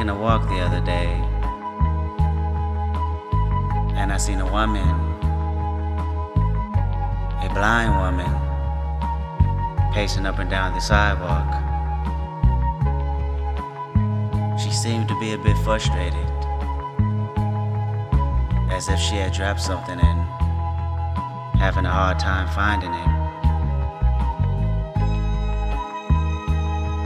Taking 0.00 0.16
a 0.16 0.18
walk 0.18 0.48
the 0.48 0.58
other 0.60 0.80
day, 0.80 1.12
and 4.00 4.10
I 4.10 4.16
seen 4.16 4.40
a 4.40 4.50
woman, 4.50 4.88
a 7.42 7.50
blind 7.52 7.94
woman, 8.00 8.32
pacing 9.92 10.24
up 10.24 10.38
and 10.38 10.48
down 10.48 10.72
the 10.72 10.80
sidewalk. 10.80 11.46
She 14.58 14.70
seemed 14.70 15.06
to 15.08 15.20
be 15.20 15.32
a 15.32 15.38
bit 15.38 15.58
frustrated, 15.58 16.26
as 18.70 18.88
if 18.88 18.98
she 18.98 19.16
had 19.16 19.34
dropped 19.34 19.60
something 19.60 20.00
and 20.00 20.20
having 21.60 21.84
a 21.84 21.90
hard 21.90 22.18
time 22.18 22.48
finding 22.54 22.94
it. 22.94 23.10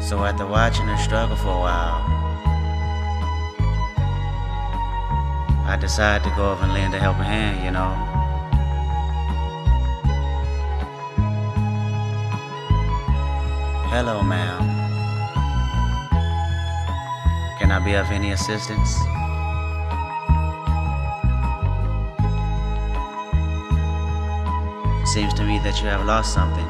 So 0.00 0.22
after 0.25 0.47
watching 0.47 0.87
her 0.87 0.98
struggle 0.98 1.34
for 1.34 1.48
a 1.48 1.59
while, 1.59 2.14
I 5.75 5.77
decided 5.77 6.22
to 6.22 6.30
go 6.36 6.53
over 6.53 6.62
and 6.62 6.72
lend 6.72 6.94
a 6.94 7.00
helping 7.00 7.25
hand, 7.25 7.64
you 7.64 7.72
know. 7.72 7.91
Hello, 13.91 14.22
ma'am. 14.22 14.62
Can 17.58 17.72
I 17.72 17.81
be 17.84 17.94
of 17.94 18.08
any 18.12 18.31
assistance? 18.31 18.94
Seems 25.12 25.34
to 25.34 25.42
me 25.42 25.59
that 25.64 25.81
you 25.83 25.88
have 25.88 26.06
lost 26.06 26.33
something. 26.33 26.69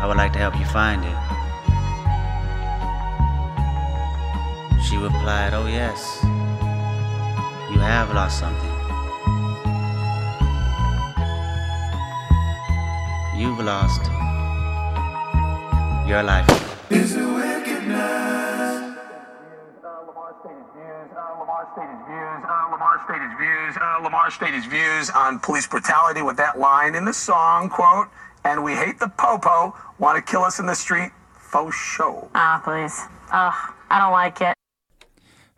I 0.00 0.04
would 0.08 0.16
like 0.16 0.32
to 0.32 0.40
help 0.40 0.58
you 0.58 0.64
find 0.64 1.04
it. 1.04 1.16
She 4.82 4.96
replied, 4.96 5.54
Oh, 5.54 5.68
yes, 5.68 6.26
have 7.90 8.14
lost 8.14 8.38
something. 8.38 8.70
You've 13.36 13.58
lost 13.58 14.02
your 16.08 16.22
life. 16.22 16.48
Is 16.90 17.16
it 17.16 17.24
wickedness? 17.24 18.96
Lamar 20.06 20.36
stated 20.40 20.66
views, 20.76 21.10
uh, 21.16 21.40
Lamar 21.40 21.62
stated 21.66 22.00
views, 22.06 22.46
uh, 22.46 22.68
Lamar 22.72 23.00
stated 23.06 23.32
views, 23.38 23.76
uh, 23.76 24.00
Lamar 24.02 24.30
stated 24.30 24.64
views 24.70 25.10
on 25.10 25.40
police 25.40 25.66
brutality 25.66 26.22
with 26.22 26.36
that 26.36 26.58
line 26.58 26.94
in 26.94 27.04
the 27.04 27.12
song, 27.12 27.68
quote, 27.68 28.08
and 28.44 28.62
we 28.62 28.74
hate 28.74 29.00
the 29.00 29.08
popo, 29.08 29.74
want 29.98 30.14
to 30.16 30.22
kill 30.30 30.44
us 30.44 30.60
in 30.60 30.66
the 30.66 30.74
street, 30.74 31.10
faux 31.34 31.74
show. 31.74 32.28
Ah, 32.34 32.60
please. 32.62 32.96
Ugh, 33.32 33.74
I 33.90 33.98
don't 33.98 34.12
like 34.12 34.40
it. 34.40 34.59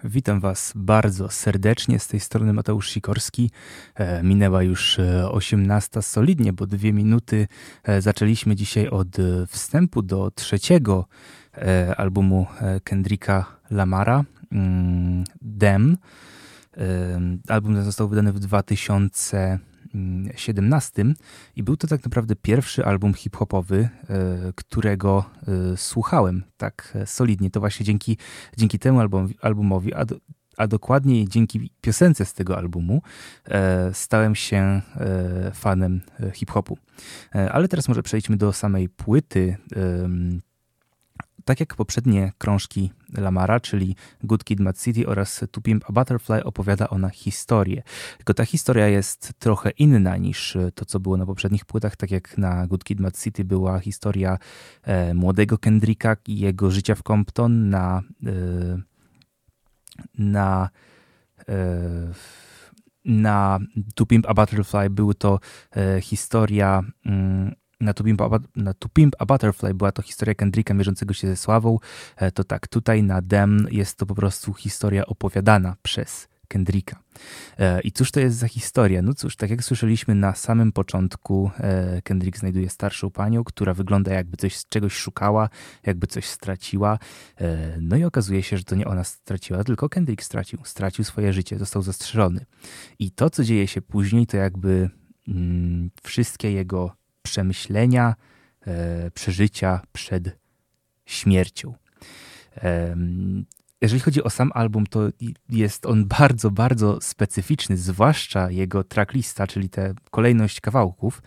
Witam 0.04 0.40
Was 0.40 0.72
bardzo 0.76 1.28
serdecznie. 1.28 1.98
Z 1.98 2.06
tej 2.08 2.20
strony 2.20 2.52
Mateusz 2.52 2.90
Sikorski. 2.90 3.50
E, 3.94 4.22
minęła 4.22 4.62
już 4.62 4.98
e, 4.98 5.30
18 5.30 6.02
solidnie, 6.02 6.52
bo 6.52 6.66
dwie 6.66 6.92
minuty 6.92 7.48
e, 7.84 8.02
zaczęliśmy 8.02 8.56
dzisiaj 8.56 8.88
od 8.88 9.18
e, 9.18 9.46
wstępu 9.46 10.02
do 10.02 10.30
trzeciego 10.30 11.06
e, 11.54 11.94
albumu 11.96 12.46
e, 12.60 12.80
Kendricka 12.80 13.46
Lamara, 13.70 14.24
mm, 14.52 15.24
Dem. 15.42 15.96
E, 16.76 17.20
album 17.48 17.74
ten 17.74 17.84
został 17.84 18.08
wydany 18.08 18.32
w 18.32 18.38
2017 19.94 21.04
i 21.56 21.62
był 21.62 21.76
to 21.76 21.86
tak 21.86 22.04
naprawdę 22.04 22.36
pierwszy 22.36 22.84
album 22.84 23.14
hip-hopowy, 23.14 23.88
e, 24.08 24.52
którego 24.54 25.24
e, 25.72 25.76
słuchałem 25.76 26.42
tak 26.56 26.92
e, 26.94 27.06
solidnie. 27.06 27.50
To 27.50 27.60
właśnie 27.60 27.86
dzięki, 27.86 28.16
dzięki 28.56 28.78
temu 28.78 29.00
album, 29.00 29.28
albumowi, 29.40 29.94
a, 29.94 30.04
do, 30.04 30.16
a 30.56 30.66
dokładniej 30.66 31.28
dzięki 31.28 31.70
piosence 31.80 32.24
z 32.24 32.34
tego 32.34 32.58
albumu, 32.58 33.02
stałem 33.92 34.34
się 34.34 34.82
fanem 35.54 36.00
hip-hopu. 36.34 36.78
Ale 37.50 37.68
teraz 37.68 37.88
może 37.88 38.02
przejdźmy 38.02 38.36
do 38.36 38.52
samej 38.52 38.88
płyty. 38.88 39.56
Tak 41.44 41.60
jak 41.60 41.74
poprzednie 41.74 42.32
krążki 42.38 42.92
Lamara, 43.12 43.60
czyli 43.60 43.96
Good 44.22 44.44
Kid, 44.44 44.60
Mad 44.60 44.78
City 44.78 45.06
oraz 45.06 45.44
To 45.50 45.60
Pimp 45.60 45.84
a 45.88 45.92
Butterfly, 45.92 46.44
opowiada 46.44 46.88
ona 46.88 47.08
historię. 47.08 47.82
Tylko 48.16 48.34
ta 48.34 48.44
historia 48.44 48.88
jest 48.88 49.32
trochę 49.38 49.70
inna 49.70 50.16
niż 50.16 50.56
to, 50.74 50.84
co 50.84 51.00
było 51.00 51.16
na 51.16 51.26
poprzednich 51.26 51.64
płytach. 51.64 51.96
Tak 51.96 52.10
jak 52.10 52.38
na 52.38 52.66
Good 52.66 52.84
Kid, 52.84 53.00
Mad 53.00 53.18
City 53.18 53.44
była 53.44 53.78
historia 53.78 54.38
e, 54.82 55.14
młodego 55.14 55.58
Kendricka 55.58 56.16
i 56.26 56.38
jego 56.38 56.70
życia 56.70 56.94
w 56.94 57.02
Compton 57.02 57.70
na, 57.70 58.02
e, 58.26 58.32
na 60.18 60.70
e, 61.48 62.12
na 63.04 63.58
To 63.94 64.06
Pimp 64.06 64.26
a 64.28 64.34
Butterfly 64.34 64.90
były 64.90 65.14
to 65.14 65.40
e, 65.76 66.00
historia 66.00 66.82
mm, 67.06 67.54
na 67.82 67.94
To, 67.94 68.04
Pimp 68.04 68.20
a, 68.20 68.28
na 68.56 68.74
to 68.74 68.88
Pimp 68.88 69.16
a 69.18 69.26
Butterfly 69.26 69.74
była 69.74 69.92
to 69.92 70.02
historia 70.02 70.34
Kendricka 70.34 70.74
mierzącego 70.74 71.14
się 71.14 71.28
ze 71.28 71.36
sławą, 71.36 71.78
e, 72.16 72.32
to 72.32 72.44
tak, 72.44 72.68
tutaj 72.68 73.02
na 73.02 73.22
Dem 73.22 73.66
jest 73.70 73.98
to 73.98 74.06
po 74.06 74.14
prostu 74.14 74.54
historia 74.54 75.06
opowiadana 75.06 75.76
przez 75.82 76.28
Kendricka. 76.48 77.02
E, 77.58 77.80
I 77.80 77.92
cóż 77.92 78.10
to 78.10 78.20
jest 78.20 78.36
za 78.36 78.48
historia? 78.48 79.02
No 79.02 79.14
cóż, 79.14 79.36
tak 79.36 79.50
jak 79.50 79.64
słyszeliśmy 79.64 80.14
na 80.14 80.34
samym 80.34 80.72
początku, 80.72 81.50
e, 81.58 82.02
Kendrick 82.02 82.38
znajduje 82.38 82.70
starszą 82.70 83.10
panią, 83.10 83.44
która 83.44 83.74
wygląda 83.74 84.14
jakby 84.14 84.36
coś 84.36 84.64
czegoś 84.68 84.92
szukała, 84.92 85.48
jakby 85.86 86.06
coś 86.06 86.26
straciła. 86.26 86.98
No 87.80 87.96
i 87.96 88.04
okazuje 88.04 88.42
się, 88.42 88.58
że 88.58 88.64
to 88.64 88.74
nie 88.74 88.86
ona 88.86 89.04
straciła, 89.04 89.64
tylko 89.64 89.88
Kendrick 89.88 90.22
stracił. 90.22 90.58
Stracił 90.64 91.04
swoje 91.04 91.32
życie, 91.32 91.58
został 91.58 91.82
zastrzeżony. 91.82 92.46
I 92.98 93.10
to, 93.10 93.30
co 93.30 93.44
dzieje 93.44 93.66
się 93.66 93.82
później, 93.82 94.26
to 94.26 94.36
jakby 94.36 94.90
mm, 95.28 95.90
wszystkie 96.02 96.52
jego 96.52 97.01
przemyślenia, 97.22 98.14
e, 98.66 99.10
przeżycia 99.10 99.80
przed 99.92 100.38
śmiercią. 101.06 101.74
Jeżeli 103.80 104.00
chodzi 104.00 104.22
o 104.22 104.30
sam 104.30 104.50
album, 104.54 104.86
to 104.86 105.08
jest 105.48 105.86
on 105.86 106.04
bardzo, 106.04 106.50
bardzo 106.50 106.98
specyficzny, 107.00 107.76
zwłaszcza 107.76 108.50
jego 108.50 108.84
tracklista, 108.84 109.46
czyli 109.46 109.68
tę 109.68 109.94
kolejność 110.10 110.60
kawałków, 110.60 111.22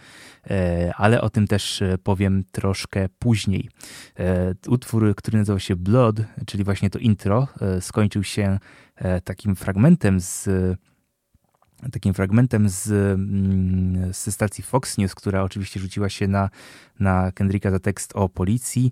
e, 0.49 0.91
ale 0.95 1.21
o 1.21 1.29
tym 1.29 1.47
też 1.47 1.81
e, 1.81 1.97
powiem 1.97 2.43
troszkę 2.51 3.09
później. 3.19 3.69
Utwór, 4.67 5.15
który 5.15 5.37
nazywał 5.37 5.59
się 5.59 5.75
Blood, 5.75 6.15
czyli 6.45 6.63
właśnie 6.63 6.89
to 6.89 6.99
intro, 6.99 7.47
skończył 7.79 8.23
się 8.23 8.59
takim 9.23 9.55
fragmentem 9.55 10.19
z 10.19 10.49
takim 11.91 12.13
fragmentem 12.13 12.69
z, 12.69 12.87
mm, 12.91 14.13
ze 14.13 14.31
stacji 14.31 14.63
Fox 14.63 14.97
News, 14.97 15.15
która 15.15 15.43
oczywiście 15.43 15.79
rzuciła 15.79 16.09
się 16.09 16.27
na, 16.27 16.49
na 16.99 17.31
Kendricka 17.31 17.71
za 17.71 17.79
tekst 17.79 18.11
o 18.15 18.29
policji. 18.29 18.91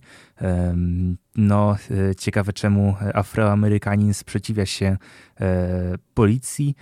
No, 1.35 1.75
e, 1.91 2.15
ciekawe 2.15 2.53
czemu 2.53 2.95
Afroamerykanin 3.13 4.13
sprzeciwia 4.13 4.65
się 4.65 4.97
e, 5.41 5.95
policji. 6.13 6.75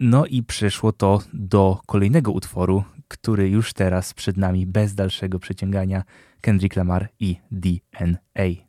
No 0.00 0.26
i 0.26 0.42
przeszło 0.42 0.92
to 0.92 1.22
do 1.32 1.80
kolejnego 1.86 2.32
utworu, 2.32 2.84
który 3.08 3.48
już 3.48 3.72
teraz 3.72 4.14
przed 4.14 4.36
nami 4.36 4.66
bez 4.66 4.94
dalszego 4.94 5.38
przeciągania 5.38 6.04
Kendrick 6.40 6.76
Lamar 6.76 7.08
i 7.20 7.36
DNA. 7.50 8.67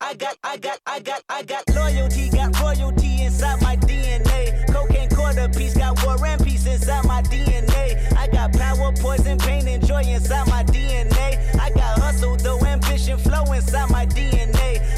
I 0.00 0.12
got, 0.14 0.36
I 0.44 0.56
got, 0.58 0.78
I 0.86 1.00
got, 1.00 1.22
I 1.28 1.42
got 1.42 1.64
loyalty, 1.74 2.28
got 2.28 2.60
royalty 2.60 3.22
inside 3.22 3.62
my 3.62 3.76
DNA. 3.76 4.70
Cocaine 4.70 5.08
quarter 5.08 5.48
piece, 5.48 5.74
got 5.74 6.04
war 6.04 6.16
and 6.26 6.44
peace 6.44 6.66
inside 6.66 7.04
my 7.06 7.22
DNA. 7.22 8.12
I 8.16 8.28
got 8.28 8.52
power, 8.52 8.92
poison, 9.00 9.38
pain, 9.38 9.66
and 9.66 9.84
joy 9.86 10.02
inside 10.02 10.48
my 10.48 10.64
DNA. 10.64 11.58
I 11.58 11.70
got 11.70 11.98
hustle, 11.98 12.36
though 12.36 12.60
ambition 12.66 13.16
flow 13.18 13.50
inside 13.52 13.90
my 13.90 14.04
DNA. 14.06 14.55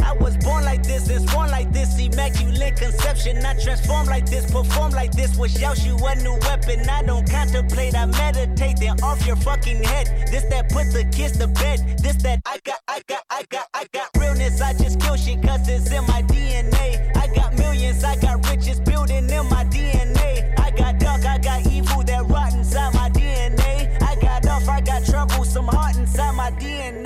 I 0.09 0.13
was 0.15 0.39
born 0.39 0.65
like 0.65 0.83
this, 0.83 1.11
it's 1.11 1.31
born 1.35 1.51
like 1.51 1.71
this, 1.71 1.99
immaculate 1.99 2.77
conception. 2.77 3.45
I 3.45 3.53
transform 3.63 4.07
like 4.07 4.25
this, 4.25 4.51
perform 4.51 4.93
like 4.93 5.13
this. 5.13 5.37
Wish 5.37 5.63
out 5.63 5.85
you 5.85 5.97
a 5.99 6.15
new 6.23 6.39
weapon. 6.49 6.89
I 6.89 7.03
don't 7.03 7.29
contemplate, 7.29 7.95
I 7.95 8.07
meditate. 8.07 8.79
Then 8.81 8.99
off 9.03 9.27
your 9.27 9.37
fucking 9.37 9.83
head. 9.85 10.07
This 10.31 10.45
that 10.45 10.71
put 10.71 10.87
the 10.95 11.05
kids 11.13 11.37
to 11.41 11.47
bed. 11.49 11.99
This 11.99 12.17
that 12.23 12.41
I 12.47 12.59
got, 12.65 12.79
I 12.89 13.03
got, 13.07 13.23
I 13.29 13.45
got, 13.51 13.67
I 13.75 13.85
got 13.93 14.09
realness. 14.17 14.63
I 14.63 14.73
just 14.73 14.99
kill 14.99 15.17
shit 15.17 15.43
cause 15.43 15.69
it's 15.69 15.93
in 15.93 16.03
my 16.07 16.23
DNA. 16.23 17.15
I 17.15 17.27
got 17.35 17.59
millions, 17.59 18.03
I 18.03 18.17
got 18.17 18.49
riches 18.49 18.81
building 18.81 19.28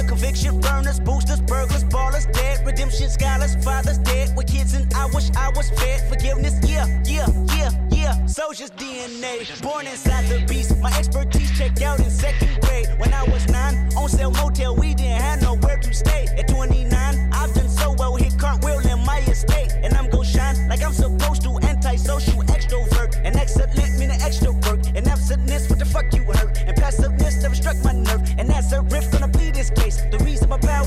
Murder, 0.00 0.08
conviction, 0.08 0.60
burners, 0.60 1.00
boosters, 1.00 1.40
burglars, 1.40 1.84
ballers, 1.84 2.30
dead, 2.32 2.64
redemption, 2.66 3.08
scholars, 3.08 3.56
fathers 3.64 3.98
dead 3.98 4.34
with 4.36 4.46
kids, 4.46 4.74
and 4.74 4.92
I 4.94 5.06
wish 5.06 5.30
I 5.36 5.50
was 5.50 5.70
fed. 5.70 6.08
Forgiveness, 6.08 6.54
yeah, 6.68 6.86
yeah, 7.04 7.26
yeah, 7.56 7.70
yeah. 7.90 8.26
Soldier's 8.26 8.70
DNA, 8.70 9.62
born 9.62 9.86
inside 9.86 10.26
the 10.28 10.44
beast. 10.46 10.76
My 10.78 10.90
expertise 10.96 11.56
checked 11.56 11.82
out 11.82 11.98
in 12.00 12.10
second 12.10 12.60
grade. 12.62 12.88
When 12.98 13.12
I 13.12 13.24
was 13.24 13.46
nine, 13.48 13.88
on 13.96 14.08
sale 14.08 14.30
motel, 14.30 14.74
we 14.76 14.94
didn't 14.94 15.20
have 15.20 15.42
nowhere 15.42 15.78
to 15.78 15.94
stay. 15.94 16.26
At 16.38 16.48
29, 16.48 16.89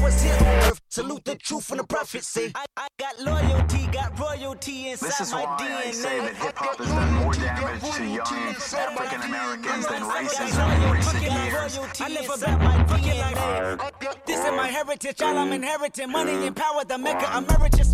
my 0.04 0.12
here. 0.22 0.43
Salute 0.94 1.26
the 1.26 1.34
truth 1.34 1.72
and 1.72 1.80
the 1.80 1.84
prophecy. 1.86 2.52
I, 2.54 2.66
I 2.78 2.88
got 3.00 3.20
loyalty, 3.20 3.88
got 3.88 4.20
royalty 4.20 4.90
inside 4.90 5.08
This 5.08 5.22
is 5.22 5.32
my 5.32 5.44
why 5.44 5.58
DNA. 5.58 5.88
I 5.88 5.92
say 5.92 6.20
that 6.20 6.36
hip 6.36 6.56
hop 6.56 6.78
has 6.78 6.88
done 6.88 7.14
more 7.14 7.34
damage 7.34 7.96
to 7.96 8.06
young 8.06 8.22
African 8.22 9.22
Americans 9.24 9.88
than 9.88 10.04
racism 10.04 10.86
in 10.86 10.92
recent 10.92 11.24
years. 11.24 12.00
I 12.00 12.10
live 12.10 12.30
about 12.30 12.62
my 12.62 12.98
DNA. 13.00 14.26
This 14.28 14.46
is 14.46 14.52
my 14.52 14.68
heritage, 14.68 15.20
all 15.24 15.36
I'm 15.36 15.52
inheriting. 15.52 16.12
Money 16.12 16.46
and 16.46 16.56
power, 16.56 16.86
the 16.86 17.00
mecca 17.00 17.28
emeritus. 17.40 17.92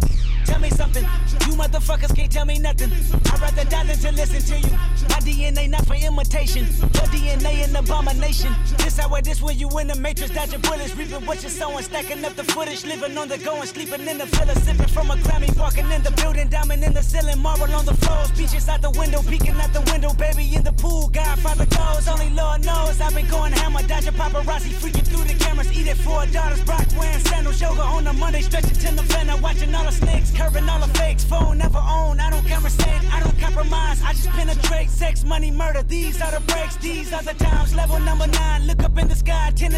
Tell 0.49 0.59
me 0.59 0.69
something, 0.71 1.03
you 1.03 1.53
motherfuckers 1.53 2.15
can't 2.15 2.31
tell 2.31 2.45
me 2.45 2.57
nothing. 2.57 2.91
I'd 2.91 3.39
rather 3.39 3.63
die 3.69 3.85
than 3.85 3.97
to 3.99 4.11
listen 4.11 4.41
to 4.41 4.67
you. 4.67 4.73
My 5.07 5.19
DNA 5.21 5.69
not 5.69 5.85
for 5.85 5.93
imitation, 5.93 6.65
your 6.65 7.07
DNA 7.13 7.63
an 7.63 7.75
abomination. 7.75 8.53
This 8.79 8.97
how 8.97 9.13
it 9.15 9.27
is 9.27 9.43
when 9.43 9.59
you 9.59 9.69
in 9.77 9.87
the 9.87 9.95
matrix, 9.95 10.33
dodging 10.33 10.61
bullets, 10.61 10.95
reaping 10.95 11.25
what 11.25 11.43
you're 11.43 11.51
sowing, 11.51 11.83
stacking 11.83 12.25
up 12.25 12.33
the 12.33 12.43
footage, 12.43 12.83
living 12.89 13.15
on 13.19 13.27
the 13.27 13.37
go 13.37 13.53
and 13.61 13.69
sleeping 13.69 14.07
in 14.07 14.17
the 14.17 14.25
villa, 14.25 14.55
sipping 14.55 14.87
from 14.87 15.11
a 15.11 15.15
Grammy, 15.17 15.49
walking 15.59 15.89
in 15.91 16.01
the 16.01 16.09
building, 16.11 16.49
diamond 16.49 16.83
in 16.83 16.91
the 16.91 17.03
ceiling, 17.03 17.37
marble 17.37 17.71
on 17.75 17.85
the 17.85 17.93
floors, 17.93 18.31
beaches 18.31 18.67
out 18.67 18.81
the 18.81 18.89
window, 18.89 19.21
peeking 19.21 19.53
out 19.61 19.71
the 19.73 19.81
window, 19.91 20.11
baby 20.13 20.55
in 20.55 20.63
the 20.63 20.73
pool, 20.73 21.07
Godfather 21.09 21.67
goes, 21.67 22.07
only 22.07 22.31
Lord 22.31 22.65
knows 22.65 22.99
I've 22.99 23.13
been 23.13 23.27
going 23.27 23.53
hammer, 23.53 23.83
dodging 23.83 24.13
paparazzi, 24.13 24.73
freaking 24.81 25.05
through 25.05 25.25
the 25.25 25.35
cameras, 25.35 25.71
eating 25.71 25.93
four 26.01 26.25
daughters, 26.27 26.61
Brock 26.63 26.87
wearing 26.97 27.19
sandals, 27.29 27.61
yoga 27.61 27.81
on 27.81 28.07
a 28.07 28.13
Monday, 28.13 28.41
stretching 28.41 28.73
to 28.83 28.91
November, 28.91 29.37
watching 29.37 29.75
all 29.75 29.85
the 29.85 29.91
snakes, 29.91 30.31
curving 30.35 30.67
all 30.67 30.79
the 30.79 30.91
fakes, 30.97 31.23
phone 31.23 31.59
never 31.59 31.77
own, 31.77 32.19
I 32.19 32.31
don't 32.31 32.47
conversate, 32.47 33.03
I 33.13 33.19
don't 33.19 33.39
compromise, 33.39 34.01
I 34.01 34.13
just 34.13 34.29
penetrate, 34.29 34.89
sex, 34.89 35.23
money, 35.23 35.51
murder, 35.51 35.83
these 35.83 36.19
are 36.21 36.31
the 36.31 36.41
breaks, 36.51 36.75
these 36.77 37.13
are 37.13 37.21
the 37.21 37.35
times, 37.35 37.75
level 37.75 37.99
number 37.99 38.25
nine, 38.25 38.65
look 38.65 38.81
up 38.81 38.97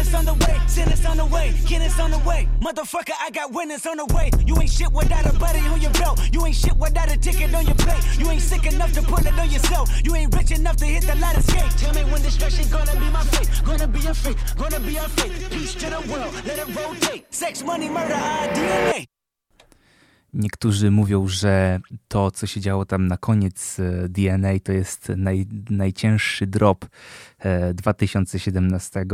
tennis 0.02 0.14
on 0.14 0.24
the 0.24 0.46
way, 0.46 0.60
tennis 0.74 1.06
on 1.06 1.16
the 1.16 1.26
way, 1.26 1.52
tennis 1.66 2.00
on 2.00 2.10
the 2.10 2.18
way, 2.18 2.48
motherfucker, 2.60 3.12
I 3.20 3.30
got 3.30 3.52
winners 3.52 3.86
on 3.86 3.98
the 3.98 4.06
way, 4.06 4.30
you 4.44 4.58
ain't 4.58 4.70
shit 4.70 4.90
without 4.92 5.26
a 5.26 5.38
buddy 5.38 5.60
on 5.60 5.80
your 5.80 5.92
belt, 5.92 6.20
you 6.32 6.44
ain't 6.44 6.56
shit 6.56 6.76
without 6.76 7.12
a 7.12 7.16
ticket 7.16 7.54
on 7.54 7.64
your 7.66 7.76
plate, 7.76 8.02
you 8.18 8.28
ain't 8.28 8.42
sick 8.42 8.66
enough 8.66 8.92
to 8.94 9.02
put 9.02 9.24
it 9.24 9.38
on 9.38 9.50
yourself, 9.50 9.88
you 10.04 10.14
ain't 10.14 10.34
rich 10.34 10.50
enough 10.50 10.76
to 10.76 10.86
hit 10.86 11.04
the 11.04 11.14
light 11.16 11.36
escape, 11.36 11.70
tell 11.76 11.94
me 11.94 12.02
when 12.10 12.20
destruction 12.22 12.68
gonna 12.68 12.92
be 12.94 13.10
my 13.10 13.22
fate, 13.22 13.48
gonna 13.64 13.86
be 13.86 14.04
a 14.06 14.14
fate, 14.14 14.36
gonna 14.56 14.80
be 14.80 14.96
a 14.96 15.02
fate, 15.02 15.50
peace 15.50 15.74
to 15.74 15.86
the 15.86 16.00
world, 16.10 16.34
let 16.46 16.58
it 16.58 16.74
rotate, 16.74 17.32
sex, 17.32 17.62
money, 17.62 17.88
murder, 17.88 18.14
DNA. 18.54 19.11
Niektórzy 20.34 20.90
mówią, 20.90 21.28
że 21.28 21.80
to, 22.08 22.30
co 22.30 22.46
się 22.46 22.60
działo 22.60 22.84
tam 22.84 23.06
na 23.06 23.16
koniec 23.16 23.80
e, 23.80 24.08
DNA, 24.08 24.48
to 24.62 24.72
jest 24.72 25.12
naj, 25.16 25.46
najcięższy 25.70 26.46
drop 26.46 26.86
e, 27.38 27.74
2017. 27.74 29.04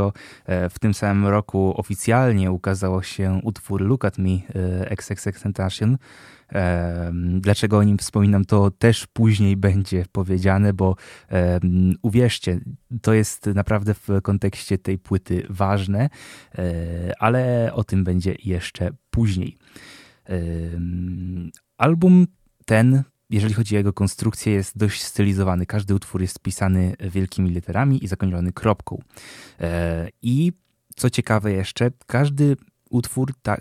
E, 0.46 0.70
w 0.70 0.78
tym 0.78 0.94
samym 0.94 1.26
roku 1.26 1.74
oficjalnie 1.76 2.52
ukazało 2.52 3.02
się 3.02 3.40
utwór 3.44 3.80
Look 3.82 4.04
at 4.04 4.18
Me 4.18 4.30
e, 4.30 4.90
XXXTentacion. 4.90 5.98
E, 6.52 7.12
Dlaczego 7.40 7.78
o 7.78 7.82
nim 7.82 7.98
wspominam, 7.98 8.44
to 8.44 8.70
też 8.70 9.06
później 9.06 9.56
będzie 9.56 10.04
powiedziane, 10.12 10.72
bo 10.72 10.96
e, 11.30 11.60
uwierzcie, 12.02 12.60
to 13.02 13.14
jest 13.14 13.46
naprawdę 13.46 13.94
w 13.94 14.08
kontekście 14.22 14.78
tej 14.78 14.98
płyty 14.98 15.46
ważne, 15.50 16.10
e, 16.58 17.12
ale 17.18 17.70
o 17.74 17.84
tym 17.84 18.04
będzie 18.04 18.36
jeszcze 18.44 18.90
później. 19.10 19.58
Album 21.78 22.26
ten, 22.66 23.02
jeżeli 23.30 23.54
chodzi 23.54 23.74
o 23.74 23.78
jego 23.78 23.92
konstrukcję, 23.92 24.52
jest 24.52 24.78
dość 24.78 25.02
stylizowany. 25.02 25.66
Każdy 25.66 25.94
utwór 25.94 26.22
jest 26.22 26.38
pisany 26.38 26.94
wielkimi 27.00 27.50
literami 27.50 28.04
i 28.04 28.08
zakończony 28.08 28.52
kropką. 28.52 29.02
E, 29.60 30.08
I 30.22 30.52
co 30.96 31.10
ciekawe 31.10 31.52
jeszcze, 31.52 31.90
każdy 32.06 32.56
utwór, 32.90 33.34
tak, 33.42 33.60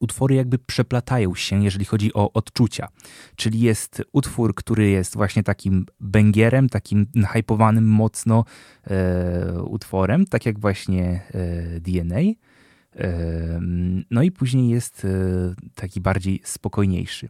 utwory 0.00 0.34
jakby 0.34 0.58
przeplatają 0.58 1.34
się, 1.34 1.64
jeżeli 1.64 1.84
chodzi 1.84 2.14
o 2.14 2.32
odczucia. 2.32 2.88
Czyli 3.36 3.60
jest 3.60 4.02
utwór, 4.12 4.54
który 4.54 4.88
jest 4.88 5.14
właśnie 5.14 5.42
takim 5.42 5.86
bęgierem, 6.00 6.68
takim 6.68 7.06
hypowanym 7.28 7.84
mocno 7.84 8.44
e, 8.84 9.62
utworem, 9.62 10.26
tak 10.26 10.46
jak 10.46 10.58
właśnie 10.58 11.20
e, 11.34 11.80
DNA. 11.80 12.20
No 14.10 14.22
i 14.22 14.30
później 14.30 14.68
jest 14.68 15.04
e, 15.04 15.08
taki 15.74 16.00
bardziej 16.00 16.40
spokojniejszy. 16.44 17.28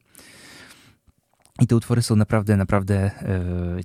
I 1.60 1.66
te 1.66 1.76
utwory 1.76 2.02
są 2.02 2.16
naprawdę, 2.16 2.56
naprawdę 2.56 2.96
e, 2.96 3.10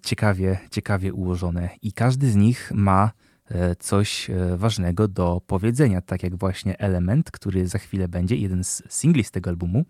ciekawie, 0.01 0.59
ciekawie 0.71 1.13
ułożone 1.13 1.69
i 1.81 1.93
każdy 1.93 2.31
z 2.31 2.35
nich 2.35 2.71
ma 2.75 3.11
e, 3.49 3.75
coś 3.75 4.31
ważnego 4.55 5.07
do 5.07 5.41
powiedzenia, 5.47 6.01
tak 6.01 6.23
jak 6.23 6.35
właśnie 6.35 6.79
Element, 6.79 7.31
który 7.31 7.67
za 7.67 7.79
chwilę 7.79 8.07
będzie, 8.07 8.35
jeden 8.35 8.63
z 8.63 8.83
singli 8.89 9.23
z 9.23 9.31
tego 9.31 9.49
albumu, 9.49 9.85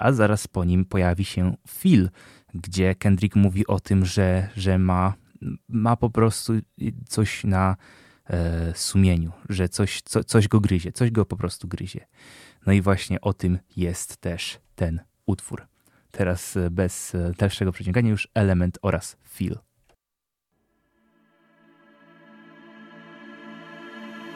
a 0.00 0.12
zaraz 0.12 0.48
po 0.48 0.64
nim 0.64 0.84
pojawi 0.84 1.24
się 1.24 1.56
Feel, 1.68 2.10
gdzie 2.54 2.94
Kendrick 2.94 3.36
mówi 3.36 3.66
o 3.66 3.80
tym, 3.80 4.04
że, 4.04 4.48
że 4.56 4.78
ma, 4.78 5.14
ma 5.68 5.96
po 5.96 6.10
prostu 6.10 6.52
coś 7.08 7.44
na 7.44 7.76
sumieniu, 8.74 9.32
że 9.48 9.68
coś, 9.68 10.02
co, 10.02 10.24
coś 10.24 10.48
go 10.48 10.60
gryzie, 10.60 10.92
coś 10.92 11.10
go 11.10 11.26
po 11.26 11.36
prostu 11.36 11.68
gryzie. 11.68 12.06
No 12.66 12.72
i 12.72 12.82
właśnie 12.82 13.20
o 13.20 13.32
tym 13.32 13.58
jest 13.76 14.16
też 14.16 14.58
ten 14.74 15.00
utwór. 15.26 15.66
Teraz 16.10 16.56
e, 16.56 16.70
bez 16.70 17.14
e, 17.14 17.32
dalszego 17.38 17.72
przeciągania 17.72 18.10
już 18.10 18.28
element 18.34 18.78
oraz 18.82 19.16
feel. 19.28 19.58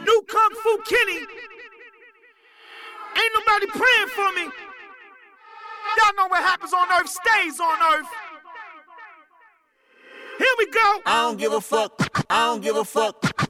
New 0.07 0.27
Kung 0.27 0.55
Fu 0.63 0.79
Kenny. 0.89 1.27
Ain't 3.15 3.33
nobody 3.35 3.67
praying 3.67 4.11
for 4.11 4.33
me. 4.35 4.45
Y'all 5.97 6.15
know 6.17 6.29
what 6.29 6.45
happens 6.45 6.73
on 6.73 6.87
earth 6.91 7.11
stays 7.11 7.61
on 7.61 7.79
earth. 7.93 8.09
Here 10.39 10.55
we 10.59 10.67
go. 10.67 11.03
I 11.07 11.23
don't 11.23 11.39
give 11.39 11.53
a 11.53 11.61
fuck. 11.61 12.25
I 12.31 12.47
don't 12.47 12.63
give 12.63 12.77
a 12.77 12.85
fuck. 12.85 13.28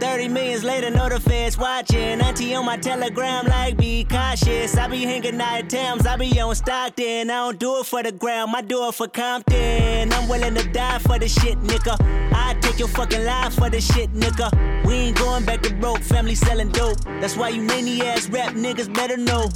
30 0.00 0.28
millions 0.28 0.64
later, 0.64 0.90
the 0.90 1.20
feds 1.20 1.56
watching. 1.56 2.20
Auntie 2.20 2.54
on 2.54 2.64
my 2.64 2.76
telegram, 2.76 3.46
like, 3.46 3.76
be 3.76 4.04
cautious. 4.04 4.76
I 4.76 4.88
be 4.88 5.02
hanging 5.04 5.40
at 5.40 5.68
Thames, 5.68 6.06
I 6.06 6.16
be 6.16 6.40
on 6.40 6.54
Stockton. 6.54 7.30
I 7.30 7.34
don't 7.34 7.58
do 7.58 7.80
it 7.80 7.86
for 7.86 8.02
the 8.02 8.12
gram, 8.12 8.54
I 8.54 8.62
do 8.62 8.88
it 8.88 8.94
for 8.94 9.08
Compton. 9.08 10.12
I'm 10.12 10.28
willing 10.28 10.54
to 10.54 10.68
die 10.70 10.98
for 10.98 11.18
the 11.18 11.28
shit, 11.28 11.58
nigga. 11.62 11.96
I 12.32 12.54
take 12.60 12.78
your 12.78 12.88
fucking 12.88 13.24
life 13.24 13.54
for 13.54 13.70
the 13.70 13.80
shit, 13.80 14.12
nigga. 14.12 14.84
We 14.84 14.94
ain't 14.94 15.18
going 15.18 15.44
back 15.44 15.62
to 15.62 15.74
broke, 15.74 16.00
family 16.00 16.34
selling 16.34 16.70
dope. 16.70 17.00
That's 17.20 17.36
why 17.36 17.50
you 17.50 17.62
many 17.62 18.02
ass 18.02 18.28
rap 18.28 18.54
niggas 18.54 18.92
better 18.92 19.16
know. 19.16 19.50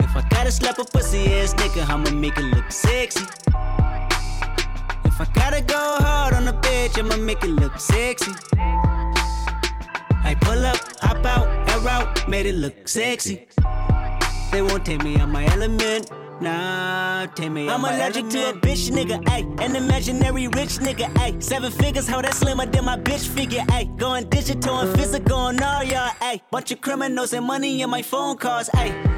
If 0.00 0.16
I 0.16 0.26
gotta 0.30 0.50
slap 0.50 0.78
a 0.78 0.84
pussy 0.84 1.34
ass 1.34 1.54
nigga, 1.54 1.88
I'ma 1.88 2.10
make 2.10 2.38
it 2.38 2.44
look 2.44 2.70
sexy. 2.72 3.26
I 5.20 5.24
gotta 5.34 5.60
go 5.60 5.96
hard 5.98 6.32
on 6.34 6.46
a 6.46 6.52
bitch, 6.52 6.96
I'ma 6.96 7.16
make 7.16 7.42
it 7.42 7.50
look 7.50 7.76
sexy. 7.80 8.30
I 10.22 10.36
pull 10.40 10.64
up, 10.64 10.76
hop 11.00 11.26
out, 11.26 11.48
air 11.70 11.88
out, 11.88 12.28
made 12.28 12.46
it 12.46 12.54
look 12.54 12.86
sexy. 12.86 13.48
They 14.52 14.62
won't 14.62 14.84
take 14.84 15.02
me 15.02 15.16
out 15.16 15.28
my 15.28 15.44
element. 15.46 16.12
Nah, 16.40 17.26
take 17.34 17.50
me 17.50 17.68
out 17.68 17.80
I'm 17.80 17.84
allergic 17.84 18.28
to 18.28 18.50
a 18.50 18.52
bitch 18.52 18.92
nigga, 18.92 19.20
ayy. 19.24 19.60
An 19.60 19.74
imaginary 19.74 20.46
rich 20.46 20.78
nigga, 20.78 21.12
ayy. 21.14 21.42
Seven 21.42 21.72
figures, 21.72 22.06
how 22.06 22.22
that 22.22 22.34
slimmer 22.34 22.66
than 22.66 22.84
my 22.84 22.96
bitch 22.96 23.26
figure, 23.26 23.62
ayy. 23.70 23.96
Going 23.96 24.28
digital 24.28 24.78
and 24.78 24.96
physical 24.96 25.36
on 25.36 25.60
all 25.60 25.82
y'all, 25.82 26.10
ayy. 26.20 26.42
Bunch 26.52 26.70
of 26.70 26.80
criminals 26.80 27.32
and 27.32 27.44
money 27.44 27.82
in 27.82 27.90
my 27.90 28.02
phone 28.02 28.36
calls, 28.36 28.68
ayy. 28.68 29.17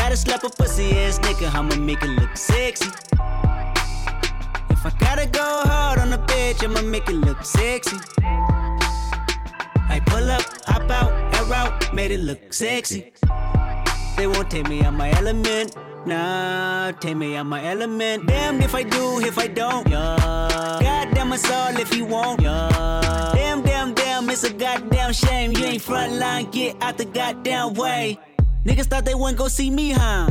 Gotta 0.00 0.16
slap 0.16 0.42
a 0.44 0.48
pussy 0.48 0.96
ass 0.98 1.18
nigga, 1.18 1.54
I'ma 1.54 1.76
make 1.76 2.02
it 2.02 2.08
look 2.18 2.34
sexy. 2.34 2.88
If 4.70 4.86
I 4.86 4.90
gotta 4.98 5.26
go 5.26 5.46
hard 5.68 5.98
on 5.98 6.10
a 6.14 6.18
bitch, 6.18 6.64
I'ma 6.64 6.80
make 6.80 7.08
it 7.10 7.16
look 7.16 7.44
sexy. 7.44 7.98
I 9.94 10.00
pull 10.06 10.30
up, 10.30 10.42
hop 10.64 10.90
out, 10.90 11.12
air 11.34 11.54
out, 11.54 11.94
made 11.94 12.12
it 12.12 12.20
look 12.20 12.52
sexy. 12.52 13.12
They 14.16 14.26
won't 14.26 14.50
take 14.50 14.68
me 14.70 14.82
out 14.82 14.94
my 14.94 15.10
element. 15.10 15.76
Nah, 16.06 16.92
take 16.92 17.16
me 17.16 17.36
out 17.36 17.44
my 17.44 17.62
element. 17.62 18.26
Damn 18.26 18.62
if 18.62 18.74
I 18.74 18.82
do, 18.82 19.20
if 19.20 19.36
I 19.38 19.48
don't. 19.48 19.86
Yeah. 19.86 20.78
Goddamn 20.80 21.32
us 21.32 21.50
all 21.50 21.76
if 21.78 21.94
you 21.94 22.06
won't. 22.06 22.40
Yeah. 22.40 23.32
Damn, 23.34 23.60
damn, 23.62 23.92
damn, 23.92 24.30
it's 24.30 24.44
a 24.44 24.52
goddamn 24.52 25.12
shame. 25.12 25.52
You 25.52 25.64
ain't 25.64 25.82
front 25.82 26.14
line, 26.14 26.50
get 26.50 26.82
out 26.82 26.96
the 26.96 27.04
goddamn 27.04 27.74
way. 27.74 28.18
Niggas 28.70 28.86
thought 28.86 29.04
they 29.04 29.16
wouldn't 29.16 29.36
go 29.36 29.48
see 29.48 29.68
me, 29.68 29.90
huh? 29.90 30.30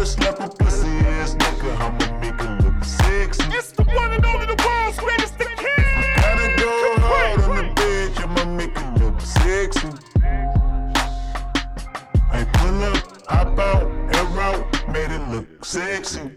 I 0.00 0.02
gotta 0.02 0.12
slap 0.12 0.40
a 0.40 0.48
pussy 0.48 0.88
ass 0.88 1.34
nigga, 1.34 1.76
I'ma 1.76 2.20
make 2.20 2.40
it 2.40 2.64
look 2.64 2.84
sexy. 2.84 3.42
It's 3.52 3.72
the 3.72 3.82
one 3.82 4.12
and 4.12 4.24
only 4.24 4.46
the 4.46 4.56
world's 4.64 4.98
greatest 4.98 5.36
the 5.36 5.44
king. 5.44 6.14
Gotta 6.16 6.56
go 6.56 6.72
hard 7.04 7.40
on 7.42 7.56
the 7.56 7.64
bitch, 7.78 8.18
I'ma 8.18 8.44
make 8.56 8.74
it 8.74 8.98
look 8.98 9.20
sexy. 9.20 9.88
I 12.32 12.44
pull 12.54 12.82
up, 12.82 12.96
hop 13.28 13.58
out, 13.58 13.82
air 14.16 14.40
out, 14.40 14.88
made 14.88 15.10
it 15.10 15.28
look 15.28 15.62
sexy. 15.66 16.30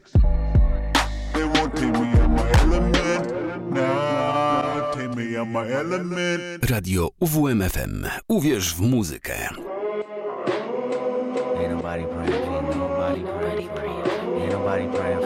They 1.34 1.46
won't 1.46 1.74
take 1.74 1.94
me 1.94 2.12
out 2.20 2.32
my 2.32 2.52
element. 2.64 3.72
Nah, 3.72 4.92
take 4.92 5.16
me 5.16 5.38
out 5.38 5.48
my 5.48 5.72
element. 5.72 6.70
Radio 6.70 7.12
UWMFM. 7.22 8.10
Uwierz 8.28 8.76
w 8.76 8.82
muzykę. 8.82 9.50
Me. 14.80 14.98
Ain't 14.98 15.23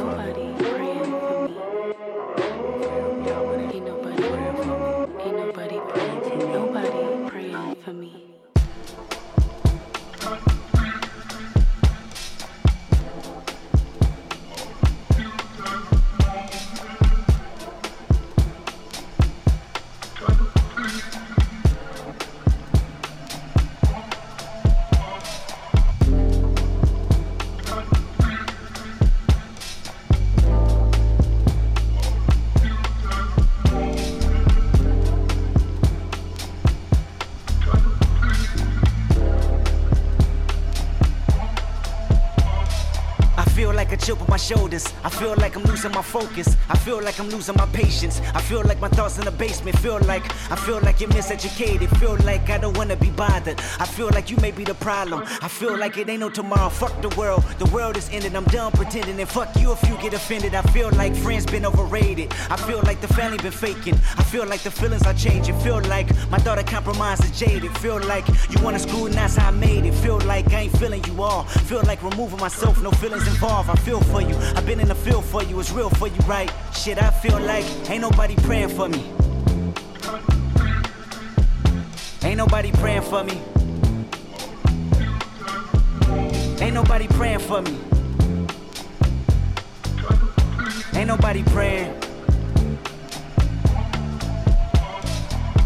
shoulders. 44.48 44.97
Feel 45.20 45.36
like 45.38 45.56
I'm 45.56 45.64
losing 45.64 45.92
my 45.92 46.02
focus. 46.02 46.56
I 46.70 46.78
feel 46.78 47.02
like 47.02 47.20
I'm 47.20 47.30
losing 47.30 47.56
my 47.56 47.66
patience. 47.68 48.22
I 48.34 48.42
feel 48.42 48.64
like 48.64 48.80
my 48.80 48.90
thoughts 48.90 49.18
in 49.18 49.26
the 49.26 49.32
basement. 49.32 49.78
Feel 49.80 50.00
like 50.02 50.24
I 50.52 50.56
feel 50.56 50.80
like 50.82 51.02
you're 51.02 51.10
miseducated. 51.10 51.90
Feel 51.98 52.18
like 52.18 52.50
I 52.50 52.58
don't 52.58 52.78
wanna 52.78 52.96
be 52.96 53.10
bothered. 53.12 53.60
I 53.80 53.86
feel 53.86 54.10
like 54.10 54.30
you 54.30 54.38
may 54.38 54.52
be 54.52 54.64
the 54.64 54.76
problem. 54.76 55.24
I 55.42 55.48
feel 55.48 55.78
like 55.78 55.98
it 55.98 56.10
ain't 56.10 56.20
no 56.20 56.30
tomorrow. 56.30 56.70
Fuck 56.70 57.02
the 57.02 57.10
world. 57.18 57.44
The 57.60 57.66
world 57.66 57.98
is 57.98 58.10
ended. 58.12 58.36
I'm 58.36 58.46
done 58.46 58.72
pretending. 58.72 59.20
And 59.20 59.30
fuck 59.30 59.50
you 59.60 59.72
if 59.72 59.82
you 59.90 59.98
get 59.98 60.14
offended. 60.14 60.54
I 60.54 60.62
feel 60.62 60.90
like 60.92 61.16
friends 61.16 61.46
been 61.46 61.66
overrated. 61.66 62.32
I 62.50 62.58
feel 62.58 62.82
like 62.84 63.02
the 63.02 63.08
family 63.08 63.38
been 63.38 63.52
faking. 63.52 63.96
I 64.18 64.24
feel 64.24 64.46
like 64.46 64.62
the 64.62 64.72
feelings 64.72 65.06
are 65.06 65.14
changing. 65.14 65.60
Feel 65.60 65.82
like 65.84 66.08
my 66.30 66.38
daughter 66.40 66.64
compromised 66.64 67.24
and 67.24 67.34
jaded. 67.34 67.76
Feel 67.80 68.00
like 68.02 68.28
you 68.50 68.62
wanna 68.64 68.78
that's 69.28 69.36
how 69.36 69.50
I 69.50 69.52
made 69.52 69.86
it. 69.86 69.94
Feel 69.96 70.20
like 70.22 70.54
I 70.54 70.62
ain't 70.62 70.78
feeling 70.78 71.04
you 71.04 71.22
all. 71.22 71.44
Feel 71.44 71.84
like 71.84 72.02
removing 72.02 72.40
myself, 72.40 72.82
no 72.82 72.92
feelings 72.92 73.28
involved. 73.28 73.70
I 73.70 73.76
feel 73.76 74.00
for 74.00 74.22
you. 74.22 74.36
I've 74.56 74.66
been 74.66 74.80
in 74.80 74.88
the 74.88 74.96
field 75.08 75.24
for 75.24 75.44
you. 75.44 75.58
It's 75.60 75.72
real 75.72 75.90
for 75.90 76.08
you, 76.08 76.20
right? 76.28 76.52
Shit, 76.74 77.02
I 77.02 77.12
feel 77.12 77.40
like 77.40 77.66
ain't 77.90 78.02
nobody 78.02 78.36
praying 78.36 78.70
for 78.70 78.90
me. 78.90 79.04
Ain't 82.24 82.38
nobody 82.38 82.72
praying 82.74 83.04
for 83.04 83.24
me. 83.24 83.40
Ain't 86.60 86.74
nobody 86.74 87.08
praying 87.08 87.40
for 87.40 87.62
me. 87.62 87.78
Ain't 90.94 91.08
nobody 91.08 91.44
praying. 91.44 91.90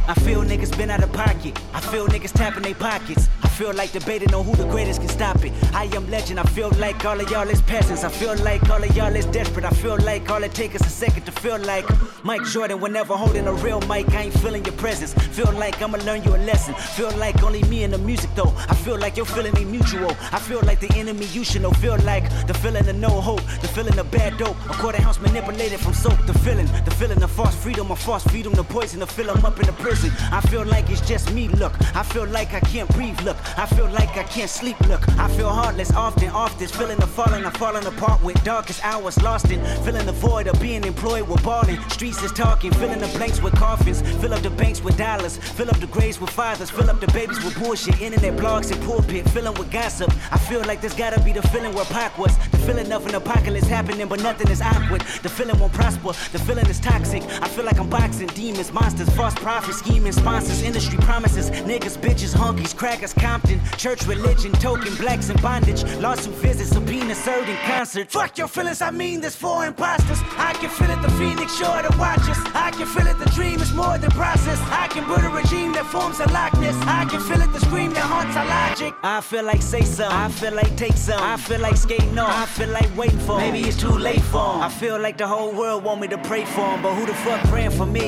I 0.07 0.13
feel 0.25 0.43
niggas 0.43 0.77
been 0.77 0.91
out 0.91 1.03
of 1.03 1.11
pocket. 1.13 1.59
I 1.73 1.79
feel 1.79 2.07
niggas 2.07 2.33
tapping 2.33 2.63
their 2.63 2.75
pockets. 2.75 3.30
Feel 3.61 3.75
like 3.75 3.91
debating 3.91 4.33
on 4.33 4.43
who 4.43 4.55
the 4.55 4.65
greatest 4.71 5.01
can 5.01 5.09
stop 5.09 5.45
it. 5.45 5.53
I 5.71 5.83
am 5.95 6.09
legend, 6.09 6.39
I 6.39 6.43
feel 6.45 6.71
like 6.79 7.05
all 7.05 7.21
of 7.21 7.29
y'all 7.29 7.47
is 7.47 7.61
peasants. 7.61 8.03
I 8.03 8.09
feel 8.09 8.35
like 8.37 8.67
all 8.71 8.83
of 8.83 8.97
y'all 8.97 9.15
is 9.15 9.27
desperate. 9.27 9.65
I 9.65 9.69
feel 9.69 9.97
like 9.99 10.31
all 10.31 10.41
it 10.41 10.55
takes 10.55 10.81
is 10.81 10.87
a 10.87 10.89
second 10.89 11.20
feel 11.41 11.57
like 11.59 11.87
Mike 12.23 12.43
Jordan 12.43 12.79
whenever 12.79 13.15
holding 13.15 13.47
a 13.47 13.53
real 13.53 13.81
mic. 13.81 14.07
I 14.13 14.25
ain't 14.25 14.39
feeling 14.41 14.63
your 14.63 14.75
presence. 14.75 15.13
Feel 15.35 15.51
like 15.53 15.81
I'ma 15.81 15.97
learn 16.05 16.23
you 16.23 16.35
a 16.35 16.41
lesson. 16.49 16.75
Feel 16.75 17.11
like 17.17 17.41
only 17.41 17.63
me 17.63 17.83
and 17.83 17.91
the 17.91 17.97
music 17.97 18.29
though. 18.35 18.53
I 18.69 18.75
feel 18.75 18.97
like 18.99 19.17
your 19.17 19.25
feeling 19.25 19.57
ain't 19.57 19.71
mutual. 19.71 20.11
I 20.31 20.37
feel 20.37 20.61
like 20.61 20.79
the 20.79 20.93
enemy 20.95 21.25
you 21.37 21.43
should 21.43 21.63
know. 21.63 21.71
Feel 21.71 21.97
like 22.11 22.25
the 22.45 22.53
feeling 22.53 22.87
of 22.87 22.95
no 22.95 23.09
hope, 23.09 23.41
the 23.61 23.67
feeling 23.67 23.97
of 23.97 24.11
bad 24.11 24.37
dope. 24.37 24.55
A 24.69 24.73
quarter 24.73 25.01
house 25.01 25.19
manipulated 25.19 25.79
from 25.79 25.93
soap. 25.93 26.19
The 26.27 26.37
feeling, 26.45 26.67
the 26.85 26.91
feeling 26.91 27.23
of 27.23 27.31
false 27.31 27.55
freedom, 27.55 27.89
of 27.89 27.97
false 27.97 28.23
freedom, 28.25 28.53
the 28.53 28.63
poison 28.63 28.99
to 28.99 29.07
fill 29.07 29.31
'em 29.31 29.43
up 29.43 29.59
in 29.59 29.65
the 29.65 29.73
prison. 29.73 30.11
I 30.31 30.41
feel 30.41 30.63
like 30.63 30.91
it's 30.91 31.01
just 31.01 31.31
me. 31.31 31.47
Look, 31.47 31.73
I 31.95 32.03
feel 32.03 32.27
like 32.27 32.53
I 32.53 32.59
can't 32.59 32.89
breathe. 32.89 33.19
Look, 33.21 33.37
I 33.57 33.65
feel 33.65 33.89
like 33.89 34.15
I 34.15 34.23
can't 34.23 34.49
sleep. 34.49 34.79
Look, 34.81 35.01
I 35.17 35.27
feel 35.29 35.49
heartless 35.49 35.91
often, 35.91 36.29
this 36.59 36.71
feeling 36.71 37.01
of 37.01 37.09
falling, 37.09 37.45
of 37.45 37.53
falling 37.57 37.85
apart 37.87 38.21
with 38.21 38.37
darkest 38.43 38.85
hours 38.85 39.19
lost 39.23 39.49
in. 39.49 39.59
Feeling 39.83 40.05
the 40.05 40.17
void 40.27 40.45
of 40.45 40.59
being 40.61 40.83
employed 40.83 41.30
with 41.31 41.43
balling. 41.43 41.79
Streets 41.89 42.21
is 42.21 42.31
talking, 42.31 42.71
filling 42.73 42.99
the 42.99 43.07
blanks 43.17 43.41
with 43.41 43.55
coffins. 43.55 44.01
Fill 44.21 44.33
up 44.33 44.41
the 44.41 44.49
banks 44.49 44.81
with 44.83 44.97
dollars. 44.97 45.37
Fill 45.37 45.69
up 45.69 45.79
the 45.79 45.87
graves 45.87 46.19
with 46.19 46.29
fathers. 46.29 46.69
Fill 46.69 46.89
up 46.89 46.99
the 46.99 47.07
babies 47.07 47.43
with 47.43 47.57
bullshit. 47.59 48.01
Internet 48.01 48.37
blogs 48.37 48.71
and 48.71 48.81
pulpit. 48.83 49.27
Filling 49.29 49.53
with 49.55 49.71
gossip. 49.71 50.11
I 50.31 50.37
feel 50.37 50.61
like 50.65 50.81
this 50.81 50.93
gotta 50.93 51.19
be 51.21 51.31
the 51.31 51.41
feeling 51.49 51.73
where 51.73 51.85
Pac 51.85 52.17
was. 52.17 52.37
The 52.49 52.57
feeling 52.57 52.91
of 52.91 53.05
an 53.07 53.15
apocalypse 53.15 53.67
happening, 53.67 54.07
but 54.07 54.21
nothing 54.21 54.49
is 54.49 54.61
awkward. 54.61 55.01
The 55.23 55.29
feeling 55.29 55.57
won't 55.59 55.73
prosper. 55.73 56.13
The 56.31 56.39
feeling 56.39 56.67
is 56.67 56.79
toxic. 56.79 57.23
I 57.41 57.47
feel 57.47 57.65
like 57.65 57.79
I'm 57.79 57.89
boxing 57.89 58.27
demons, 58.27 58.71
monsters, 58.73 59.09
false 59.15 59.35
prophets, 59.35 59.79
scheming 59.79 60.11
sponsors, 60.11 60.61
industry 60.61 60.97
promises, 60.99 61.49
niggas, 61.51 61.97
bitches, 61.97 62.35
honkies, 62.35 62.75
crackers, 62.75 63.13
Compton, 63.13 63.61
church, 63.77 64.05
religion, 64.05 64.51
token, 64.53 64.93
blacks 64.95 65.29
in 65.29 65.37
bondage, 65.41 65.83
lawsuit 65.99 66.33
visits, 66.35 66.71
subpoena 66.71 67.15
served 67.15 67.49
in 67.49 67.57
concert. 67.57 68.11
Fuck 68.11 68.37
your 68.37 68.47
feelings, 68.47 68.81
I 68.81 68.91
mean 68.91 69.21
this 69.21 69.35
for 69.35 69.65
imposters. 69.65 70.19
I 70.37 70.53
can 70.53 70.69
feel 70.69 70.89
it, 70.89 71.01
the 71.01 71.09
phoenix 71.21 71.55
sure 71.55 71.81
to 71.83 71.97
watch 71.97 72.25
us. 72.33 72.39
I 72.55 72.71
can 72.71 72.87
feel 72.87 73.05
it, 73.05 73.17
the 73.19 73.29
dream 73.37 73.59
is 73.61 73.71
more 73.73 73.97
than 73.99 74.09
process. 74.11 74.59
I 74.83 74.87
can 74.87 75.03
build 75.07 75.23
a 75.23 75.29
regime 75.29 75.71
that 75.73 75.85
forms 75.85 76.19
a 76.19 76.27
likeness. 76.39 76.75
I 76.99 77.05
can 77.05 77.21
feel 77.21 77.41
it, 77.41 77.51
the 77.53 77.59
scream 77.59 77.91
that 77.93 78.05
haunts 78.13 78.35
our 78.35 78.47
logic. 78.47 78.93
I 79.03 79.21
feel 79.21 79.43
like 79.43 79.61
say 79.61 79.83
some, 79.83 80.11
I 80.11 80.29
feel 80.29 80.53
like 80.53 80.75
take 80.77 80.97
some. 80.97 81.21
I 81.21 81.37
feel 81.37 81.59
like 81.59 81.77
skating 81.77 82.17
on, 82.17 82.31
I 82.43 82.45
feel 82.57 82.69
like 82.69 82.89
waiting 82.97 83.19
for. 83.19 83.37
Maybe 83.37 83.61
it's 83.69 83.79
too 83.79 83.97
late 84.09 84.25
for 84.33 84.45
'em. 84.55 84.61
I 84.61 84.69
feel 84.69 84.97
like 84.99 85.17
the 85.17 85.27
whole 85.27 85.51
world 85.61 85.83
want 85.83 86.01
me 86.01 86.07
to 86.07 86.17
pray 86.29 86.43
for 86.55 86.65
'em, 86.73 86.81
but 86.81 86.93
who 86.97 87.05
the 87.05 87.17
fuck 87.25 87.41
praying 87.51 87.75
for 87.79 87.85
me? 87.85 88.07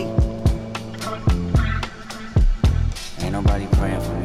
Ain't 3.21 3.33
nobody 3.39 3.67
praying 3.77 4.01
for 4.07 4.15
me. 4.21 4.22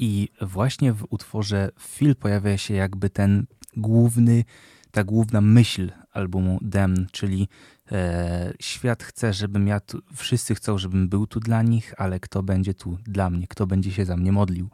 I 0.00 0.28
właśnie 0.40 0.92
w 0.92 1.06
utworze 1.10 1.70
Phil 1.80 2.16
pojawia 2.16 2.58
się 2.58 2.74
jakby 2.74 3.10
ten 3.10 3.46
główny, 3.76 4.44
ta 4.90 5.04
główna 5.04 5.40
myśl 5.40 5.90
albumu 6.12 6.58
Dem, 6.62 7.06
czyli 7.12 7.48
e, 7.92 8.52
świat 8.60 9.02
chce, 9.02 9.32
żebym 9.32 9.66
ja 9.66 9.80
tu, 9.80 10.02
wszyscy 10.16 10.54
chcą, 10.54 10.78
żebym 10.78 11.08
był 11.08 11.26
tu 11.26 11.40
dla 11.40 11.62
nich, 11.62 11.94
ale 11.96 12.20
kto 12.20 12.42
będzie 12.42 12.74
tu 12.74 12.98
dla 13.04 13.30
mnie, 13.30 13.46
kto 13.46 13.66
będzie 13.66 13.92
się 13.92 14.04
za 14.04 14.16
mnie 14.16 14.32
modlił. 14.32 14.70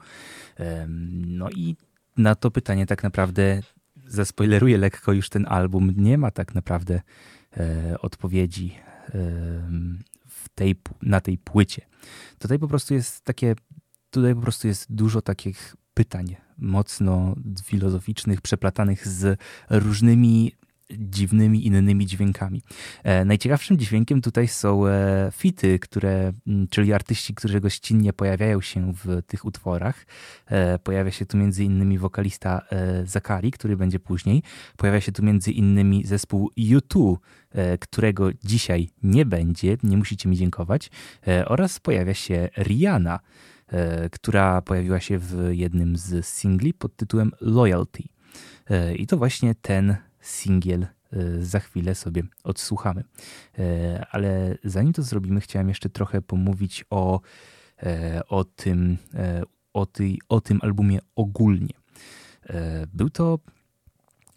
E, 0.60 0.86
no 1.26 1.50
i 1.50 1.76
na 2.16 2.34
to 2.34 2.50
pytanie 2.50 2.86
tak 2.86 3.02
naprawdę 3.02 3.60
zaspoileruję 4.06 4.78
lekko 4.78 5.12
już 5.12 5.28
ten 5.28 5.46
album, 5.46 5.92
nie 5.96 6.18
ma 6.18 6.30
tak 6.30 6.54
naprawdę 6.54 7.00
e, 7.56 7.98
odpowiedzi 8.00 8.74
tej, 10.54 10.74
na 11.02 11.20
tej 11.20 11.38
płycie. 11.38 11.82
Tutaj 12.38 12.58
po 12.58 12.68
prostu 12.68 12.94
jest 12.94 13.24
takie 13.24 13.54
tutaj 14.14 14.34
po 14.34 14.40
prostu 14.40 14.68
jest 14.68 14.86
dużo 14.92 15.22
takich 15.22 15.76
pytań 15.94 16.36
mocno 16.58 17.34
filozoficznych, 17.64 18.40
przeplatanych 18.40 19.08
z 19.08 19.40
różnymi 19.70 20.52
dziwnymi 20.90 21.66
innymi 21.66 22.06
dźwiękami. 22.06 22.62
E, 23.02 23.24
najciekawszym 23.24 23.78
dźwiękiem 23.78 24.20
tutaj 24.20 24.48
są 24.48 24.86
e, 24.86 25.30
fity, 25.32 25.78
które, 25.78 26.32
czyli 26.70 26.92
artyści, 26.92 27.34
którzy 27.34 27.60
gościnnie 27.60 28.12
pojawiają 28.12 28.60
się 28.60 28.92
w 29.04 29.22
tych 29.26 29.44
utworach. 29.44 30.06
E, 30.46 30.78
pojawia 30.78 31.10
się 31.10 31.26
tu 31.26 31.36
między 31.36 31.64
innymi 31.64 31.98
wokalista 31.98 32.62
Zakari, 33.04 33.50
który 33.50 33.76
będzie 33.76 33.98
później. 34.00 34.42
Pojawia 34.76 35.00
się 35.00 35.12
tu 35.12 35.22
między 35.22 35.52
innymi 35.52 36.06
zespół 36.06 36.50
U2, 36.58 37.16
e, 37.50 37.78
którego 37.78 38.32
dzisiaj 38.44 38.88
nie 39.02 39.26
będzie, 39.26 39.76
nie 39.82 39.96
musicie 39.96 40.28
mi 40.28 40.36
dziękować. 40.36 40.90
Oraz 41.46 41.80
pojawia 41.80 42.14
się 42.14 42.48
Rihanna, 42.58 43.20
która 44.12 44.62
pojawiła 44.62 45.00
się 45.00 45.18
w 45.18 45.48
jednym 45.50 45.96
z 45.96 46.26
singli 46.26 46.74
pod 46.74 46.96
tytułem 46.96 47.32
Loyalty. 47.40 48.02
E, 48.70 48.94
I 48.94 49.06
to 49.06 49.16
właśnie 49.16 49.54
ten 49.54 49.96
singiel 50.20 50.82
e, 50.82 50.88
za 51.40 51.60
chwilę 51.60 51.94
sobie 51.94 52.22
odsłuchamy. 52.44 53.04
E, 53.58 54.06
Ale 54.10 54.58
zanim 54.64 54.92
to 54.92 55.02
zrobimy, 55.02 55.40
chciałem 55.40 55.68
jeszcze 55.68 55.88
trochę 55.88 56.22
pomówić 56.22 56.84
o, 56.90 57.20
e, 57.82 58.22
o, 58.28 58.44
tym, 58.44 58.96
e, 59.14 59.42
o, 59.72 59.86
tej, 59.86 60.20
o 60.28 60.40
tym 60.40 60.58
albumie 60.62 60.98
ogólnie. 61.16 61.74
E, 62.46 62.86
Był 62.94 63.10
to, 63.10 63.38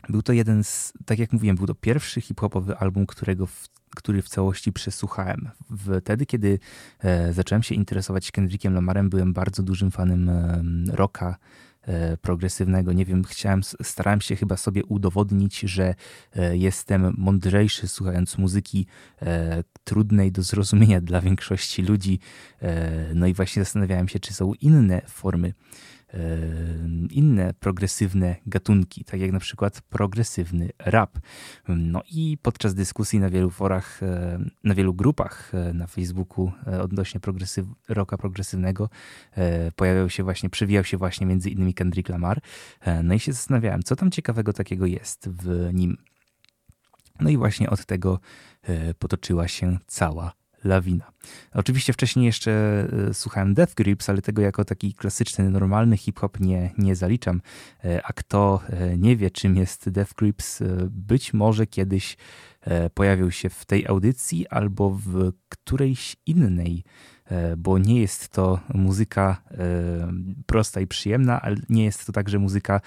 był 0.10 0.22
to 0.22 0.34
jeden 0.34 0.64
z, 0.64 0.94
tak 1.06 1.20
jak 1.20 1.34
mówiłem, 1.34 1.56
był 1.56 1.68
to 1.68 1.76
pierwszy 1.76 2.22
hip-hopowy 2.22 2.78
album, 2.78 3.06
którego 3.06 3.46
w, 3.46 3.70
który 3.96 4.22
w 4.22 4.30
całości 4.30 4.74
przesłuchałem. 4.74 5.50
Wtedy, 6.02 6.26
kiedy 6.26 6.60
e, 7.00 7.34
zacząłem 7.34 7.64
się 7.64 7.76
interesować 7.76 8.32
Kendrickiem 8.32 8.74
Lamarem, 8.74 9.10
byłem 9.10 9.34
bardzo 9.34 9.64
dużym 9.64 9.92
fanem 9.92 10.30
e, 10.30 10.64
rocka, 10.92 11.38
e, 11.82 12.18
progresywnego. 12.18 12.94
Nie 12.94 13.06
wiem, 13.06 13.24
chciałem, 13.24 13.64
starałem 13.64 14.22
się 14.22 14.36
chyba 14.36 14.58
sobie 14.58 14.86
udowodnić, 14.86 15.60
że 15.60 15.96
jestem 16.52 17.14
mądrzejszy 17.18 17.88
słuchając 17.88 18.38
muzyki 18.38 18.88
trudnej 19.84 20.32
do 20.32 20.44
zrozumienia 20.44 21.02
dla 21.10 21.22
większości 21.22 21.84
ludzi. 21.84 22.20
No 23.16 23.28
i 23.28 23.34
właśnie 23.34 23.64
zastanawiałem 23.64 24.08
się, 24.08 24.20
czy 24.20 24.34
są 24.34 24.54
inne 24.54 25.02
formy, 25.08 25.54
inne 27.10 27.54
progresywne 27.60 28.36
gatunki, 28.46 29.04
tak 29.04 29.20
jak 29.20 29.32
na 29.32 29.40
przykład 29.40 29.82
progresywny 29.82 30.70
rap. 30.80 31.20
No 31.68 32.02
i 32.12 32.38
podczas 32.42 32.74
dyskusji 32.74 33.20
na 33.20 33.30
wielu 33.30 33.50
forach, 33.50 34.02
na 34.64 34.76
wielu 34.76 34.94
grupach 34.94 35.52
na 35.74 35.88
Facebooku 35.88 36.52
odnośnie 36.82 37.20
progresyw, 37.20 37.66
rocka 37.90 38.18
progresywnego 38.18 38.90
pojawiał 39.76 40.10
się 40.10 40.24
właśnie, 40.24 40.50
przewijał 40.50 40.84
się 40.84 40.98
właśnie 40.98 41.28
między 41.28 41.50
innymi 41.50 41.74
Kendrick 41.74 42.10
Lamar. 42.10 42.42
No 43.04 43.14
i 43.14 43.20
się 43.20 43.34
zastanawiałem, 43.34 43.84
co 43.84 43.96
tam 43.96 44.12
ciekawego 44.12 44.54
takiego 44.54 44.86
jest 44.86 45.30
w 45.30 45.70
nim. 45.74 45.98
No 47.20 47.30
i 47.30 47.38
właśnie 47.38 47.70
od 47.70 47.86
tego 47.86 48.20
potoczyła 49.00 49.48
się 49.48 49.78
cała 49.88 50.34
lawina. 50.64 51.12
Oczywiście 51.54 51.94
wcześniej 51.94 52.26
jeszcze 52.26 52.52
e, 53.10 53.14
słuchałem 53.14 53.54
Death 53.54 53.74
Grips, 53.74 54.10
ale 54.10 54.22
tego 54.22 54.42
jako 54.42 54.66
taki 54.66 54.94
klasyczny, 54.94 55.50
normalny 55.50 55.98
hip-hop 55.98 56.40
nie, 56.40 56.72
nie 56.78 56.96
zaliczam. 56.96 57.42
E, 57.86 58.02
A 58.06 58.14
kto 58.14 58.62
e, 58.70 58.98
nie 58.98 59.16
wie, 59.16 59.32
czym 59.32 59.56
jest 59.56 59.90
Death 59.90 60.14
Grips, 60.14 60.64
być 60.90 61.34
może 61.34 61.68
kiedyś 61.68 62.18
pojawił 62.94 63.32
się 63.32 63.50
w 63.50 63.66
tej 63.66 63.88
audycji 63.88 64.48
albo 64.48 64.90
w 64.90 65.32
którejś 65.50 66.16
innej 66.26 66.84
bo 67.58 67.78
nie 67.78 68.02
jest 68.02 68.30
to 68.30 68.60
muzyka 68.74 69.42
prosta 70.46 70.82
i 70.82 70.88
przyjemna, 70.88 71.42
ale 71.42 71.56
nie 71.70 71.86
jest 71.86 72.06
to 72.06 72.12
także 72.12 72.40
muzyka, 72.40 72.82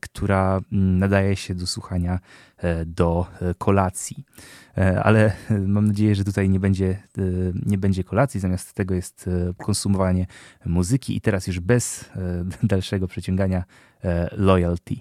która 0.00 0.60
nadaje 0.72 1.36
się 1.36 1.54
do 1.54 1.66
słuchania 1.66 2.18
do 2.86 3.26
kolacji. 3.58 4.24
Ale 5.02 5.32
mam 5.66 5.86
nadzieję, 5.86 6.14
że 6.14 6.24
tutaj 6.24 6.48
nie 6.48 6.60
będzie, 6.60 7.02
nie 7.68 7.78
będzie 7.78 8.04
kolacji, 8.04 8.40
zamiast 8.40 8.72
tego 8.72 8.94
jest 8.94 9.28
e, 9.28 9.54
konsumowanie 9.64 10.26
muzyki 10.66 11.16
i 11.16 11.20
teraz 11.20 11.46
już 11.46 11.60
bez 11.60 12.10
e, 12.16 12.44
dalszego 12.66 13.08
przeciągania 13.08 13.64
e, 14.04 14.28
loyalty. 14.36 14.94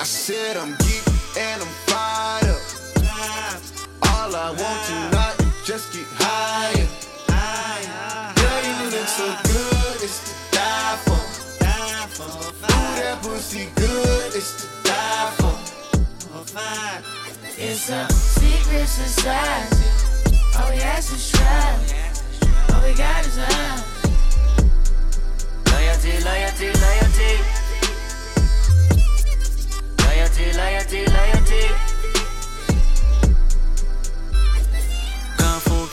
I 0.00 0.04
said 0.04 0.56
I'm 0.56 0.87
It's 17.90 17.96
a 17.96 18.12
secret 18.12 18.86
society. 18.86 19.76
All 20.58 20.70
we 20.70 20.76
ask 20.82 21.10
is 21.10 21.30
try. 21.30 21.72
All 22.74 22.82
we 22.86 22.94
got 22.94 23.24
is 23.24 23.38
love. 23.38 23.80
Loyalty, 25.72 26.22
loyalty, 26.22 26.66
loyalty. 26.84 27.32
Loyalty, 30.04 30.52
loyalty, 30.52 31.06
loyalty. 31.06 31.87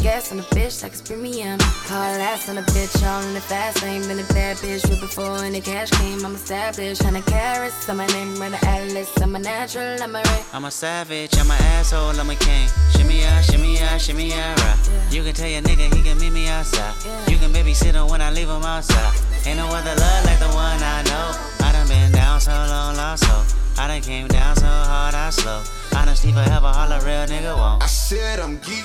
Gas 0.00 0.32
on 0.32 0.38
a 0.38 0.42
bitch 0.54 0.82
like 0.82 0.92
it's 0.92 1.00
premium. 1.00 1.58
Hard 1.60 2.20
ass 2.20 2.48
on 2.48 2.58
a 2.58 2.62
bitch, 2.62 3.02
all 3.06 3.22
in 3.22 3.34
the 3.34 3.40
fast 3.40 3.82
lane. 3.82 4.02
Been 4.02 4.18
a 4.18 4.24
bad 4.32 4.56
bitch 4.56 4.88
with 4.88 5.00
before 5.00 5.44
and 5.44 5.54
the 5.54 5.60
cash 5.60 5.90
came. 5.90 6.24
I'm 6.24 6.34
established, 6.34 7.02
hundred 7.02 7.26
carats. 7.26 7.88
I'm 7.88 7.98
my 7.98 8.06
name, 8.06 8.36
run 8.36 8.52
the 8.52 8.64
atlas. 8.66 9.10
I'm 9.22 9.34
a 9.36 9.38
natural, 9.38 10.02
I'm 10.02 10.14
a 10.14 10.18
ray. 10.18 10.42
I'm 10.52 10.64
a 10.64 10.70
savage, 10.70 11.36
I'm 11.38 11.50
an 11.50 11.58
asshole, 11.76 12.18
I'm 12.18 12.30
a 12.30 12.34
king. 12.34 12.68
Shimmy 12.92 13.24
out, 13.24 13.44
shimmy 13.44 13.80
out, 13.80 14.00
shimmy 14.00 14.32
out, 14.32 14.58
right. 14.60 14.78
You 15.10 15.22
can 15.22 15.34
tell 15.34 15.48
your 15.48 15.62
nigga 15.62 15.94
he 15.94 16.02
can 16.02 16.18
meet 16.18 16.32
me 16.32 16.48
outside. 16.48 16.94
You 17.28 17.38
can 17.38 17.52
babysit 17.52 17.94
him 17.94 18.08
when 18.08 18.20
I 18.20 18.30
leave 18.30 18.48
him 18.48 18.64
outside. 18.64 19.14
Ain't 19.46 19.58
no 19.58 19.66
other 19.66 19.94
love 19.94 20.24
like 20.24 20.38
the 20.38 20.48
one 20.48 20.82
I 20.82 21.02
know. 21.04 21.66
I 21.66 21.72
done 21.72 21.88
been 21.88 22.12
down 22.12 22.40
so 22.40 22.50
long, 22.50 22.96
lost 22.96 23.24
so. 23.24 23.44
I 23.80 23.88
done 23.88 24.02
came 24.02 24.28
down 24.28 24.56
so 24.56 24.66
hard, 24.66 25.14
I 25.14 25.30
slow. 25.30 25.62
Honesty 25.96 26.32
forever, 26.32 26.66
all 26.66 26.90
a 26.92 26.98
real 27.00 27.26
nigga 27.26 27.56
won't. 27.56 27.82
I 27.82 27.86
said 27.86 28.38
I'm 28.38 28.58
geek 28.58 28.84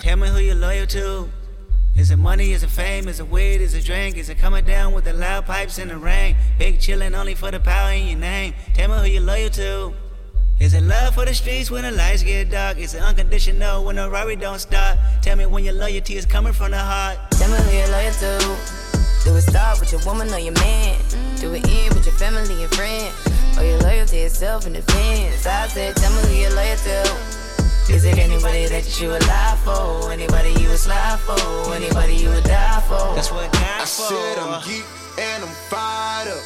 Tell 0.00 0.16
me 0.16 0.28
who 0.28 0.38
you're 0.38 0.54
loyal 0.54 0.86
to. 0.88 1.28
Is 1.96 2.10
it 2.10 2.18
money? 2.18 2.52
Is 2.52 2.62
it 2.62 2.70
fame? 2.70 3.08
Is 3.08 3.20
it 3.20 3.28
weed? 3.28 3.60
Is 3.60 3.74
it 3.74 3.84
drink? 3.84 4.16
Is 4.16 4.28
it 4.28 4.38
coming 4.38 4.64
down 4.64 4.92
with 4.92 5.04
the 5.04 5.12
loud 5.12 5.46
pipes 5.46 5.78
in 5.78 5.88
the 5.88 5.96
rain? 5.96 6.36
Big 6.58 6.78
chillin' 6.78 7.14
only 7.14 7.34
for 7.34 7.50
the 7.50 7.60
power 7.60 7.92
in 7.92 8.06
your 8.08 8.18
name. 8.18 8.54
Tell 8.74 8.88
me 8.88 8.98
who 8.98 9.14
you're 9.14 9.22
loyal 9.22 9.50
to. 9.50 9.94
Is 10.58 10.74
it 10.74 10.82
love 10.82 11.14
for 11.14 11.24
the 11.24 11.34
streets 11.34 11.70
when 11.70 11.82
the 11.84 11.90
lights 11.90 12.22
get 12.22 12.50
dark? 12.50 12.78
Is 12.78 12.94
it 12.94 13.02
unconditional 13.02 13.84
when 13.84 13.96
the 13.96 14.08
Rari 14.08 14.36
don't 14.36 14.58
stop? 14.58 14.98
Tell 15.22 15.36
me 15.36 15.46
when 15.46 15.64
your 15.64 15.74
loyalty 15.74 16.16
is 16.16 16.26
coming 16.26 16.52
from 16.52 16.70
the 16.70 16.78
heart. 16.78 17.18
Tell 17.32 17.50
me 17.50 17.56
who 17.58 17.76
you're 17.76 17.88
loyal 17.88 18.12
to. 18.12 18.81
Do 19.24 19.36
it 19.36 19.42
start 19.42 19.78
with 19.78 19.92
your 19.92 20.00
woman 20.04 20.28
or 20.34 20.38
your 20.38 20.54
man? 20.54 20.98
Do 21.38 21.54
it 21.54 21.64
end 21.68 21.94
with 21.94 22.06
your 22.06 22.14
family 22.16 22.64
and 22.64 22.74
friends? 22.74 23.14
Or 23.56 23.62
your 23.62 23.78
loyalty 23.78 24.18
is 24.18 24.32
self 24.32 24.66
in 24.66 24.72
defense? 24.72 25.46
I 25.46 25.68
said, 25.68 25.94
tell 25.94 26.10
me 26.10 26.28
who 26.28 26.34
you're 26.42 26.54
loyal 26.54 26.76
to. 26.76 27.32
Is 27.92 28.04
it 28.04 28.18
anybody 28.18 28.66
that 28.66 29.00
you 29.00 29.08
would 29.08 29.26
lie 29.28 29.56
for? 29.64 30.10
Anybody 30.10 30.50
you 30.60 30.68
would 30.68 30.78
slide 30.78 31.20
for? 31.20 31.72
Anybody 31.72 32.14
you 32.16 32.30
would 32.30 32.42
die 32.42 32.80
for? 32.88 33.14
That's 33.14 33.30
what 33.30 33.48
I 33.54 33.78
God's 33.78 33.90
said. 33.90 34.38
I'm 34.38 34.62
geek 34.64 34.84
and 35.18 35.44
I'm 35.44 35.54
fired 35.70 36.28
up. 36.28 36.42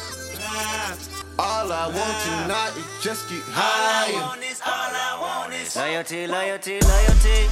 All 1.39 1.71
I 1.71 1.85
want 1.87 2.17
tonight 2.25 2.73
is 2.77 3.03
just 3.03 3.27
get 3.29 3.41
higher. 3.47 4.13
All 4.13 4.23
I 4.23 4.27
want 4.27 4.43
is, 4.43 4.61
all 4.61 4.71
I 4.71 5.17
want 5.21 5.53
is 5.53 5.75
Loyalty, 5.75 6.27
loyalty, 6.27 6.79
loyalty. 6.81 7.49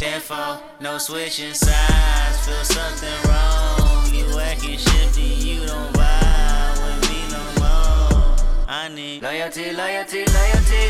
four, 0.01 0.60
no 0.79 0.97
switching 0.97 1.53
sides. 1.53 2.45
Feel 2.45 2.63
something 2.63 3.29
wrong. 3.29 4.13
You 4.13 4.39
acting 4.39 4.77
shifty, 4.77 5.21
you 5.21 5.65
don't 5.65 5.93
vibe 5.93 6.77
with 6.84 7.10
me 7.10 7.19
no 7.32 7.43
more. 7.60 8.36
I 8.67 8.89
need 8.93 9.21
loyalty, 9.21 9.71
loyalty, 9.73 10.25
loyalty. 10.25 10.86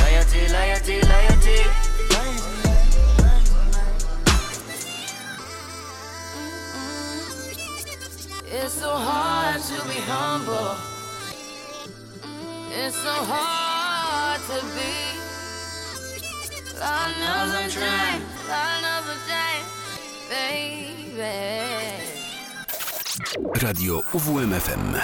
Loyalty, 0.00 0.48
loyalty, 0.52 1.00
loyalty. 1.02 1.60
It's 8.48 8.72
so 8.72 8.90
hard 8.90 9.60
to 9.60 9.88
be 9.88 10.00
humble. 10.06 10.76
It's 12.72 12.96
so 12.96 13.12
hard 13.12 14.40
to 14.48 14.66
be. 14.74 15.15
Baby. 20.30 21.22
Radio 23.62 24.02
UWMFM. 24.12 24.94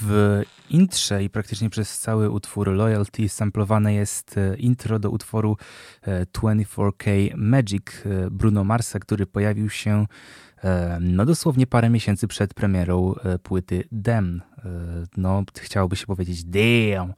W 0.00 0.42
intrze 0.70 1.24
i 1.24 1.30
praktycznie 1.30 1.70
przez 1.70 1.98
cały 1.98 2.30
utwór 2.30 2.68
Loyalty 2.68 3.28
samplowane 3.28 3.94
jest 3.94 4.38
e, 4.38 4.56
intro 4.56 4.98
do 4.98 5.10
utworu 5.10 5.56
e, 6.02 6.24
24K 6.26 7.32
Magic 7.36 7.82
e, 8.06 8.30
Bruno 8.30 8.64
Marsa, 8.64 8.98
który 8.98 9.26
pojawił 9.26 9.70
się 9.70 10.06
e, 10.64 10.98
no 11.00 11.24
dosłownie 11.24 11.66
parę 11.66 11.90
miesięcy 11.90 12.28
przed 12.28 12.54
premierą 12.54 13.14
e, 13.14 13.38
płyty 13.38 13.84
Damn. 13.92 14.42
E, 14.58 14.62
No, 15.16 15.42
chciałoby 15.60 15.96
się 15.96 16.06
powiedzieć 16.06 16.44
damn. 16.44 17.12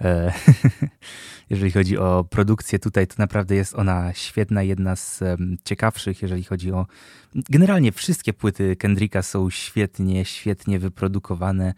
E, 0.00 0.32
Jeżeli 1.50 1.70
chodzi 1.70 1.98
o 1.98 2.24
produkcję 2.30 2.78
tutaj, 2.78 3.06
to 3.06 3.14
naprawdę 3.18 3.54
jest 3.54 3.74
ona 3.74 4.12
świetna, 4.14 4.62
jedna 4.62 4.96
z 4.96 5.22
ciekawszych, 5.64 6.22
jeżeli 6.22 6.44
chodzi 6.44 6.72
o. 6.72 6.86
Generalnie 7.34 7.92
wszystkie 7.92 8.32
płyty 8.32 8.76
Kendricka 8.76 9.22
są 9.22 9.50
świetnie, 9.50 10.24
świetnie 10.24 10.78
wyprodukowane. 10.78 11.74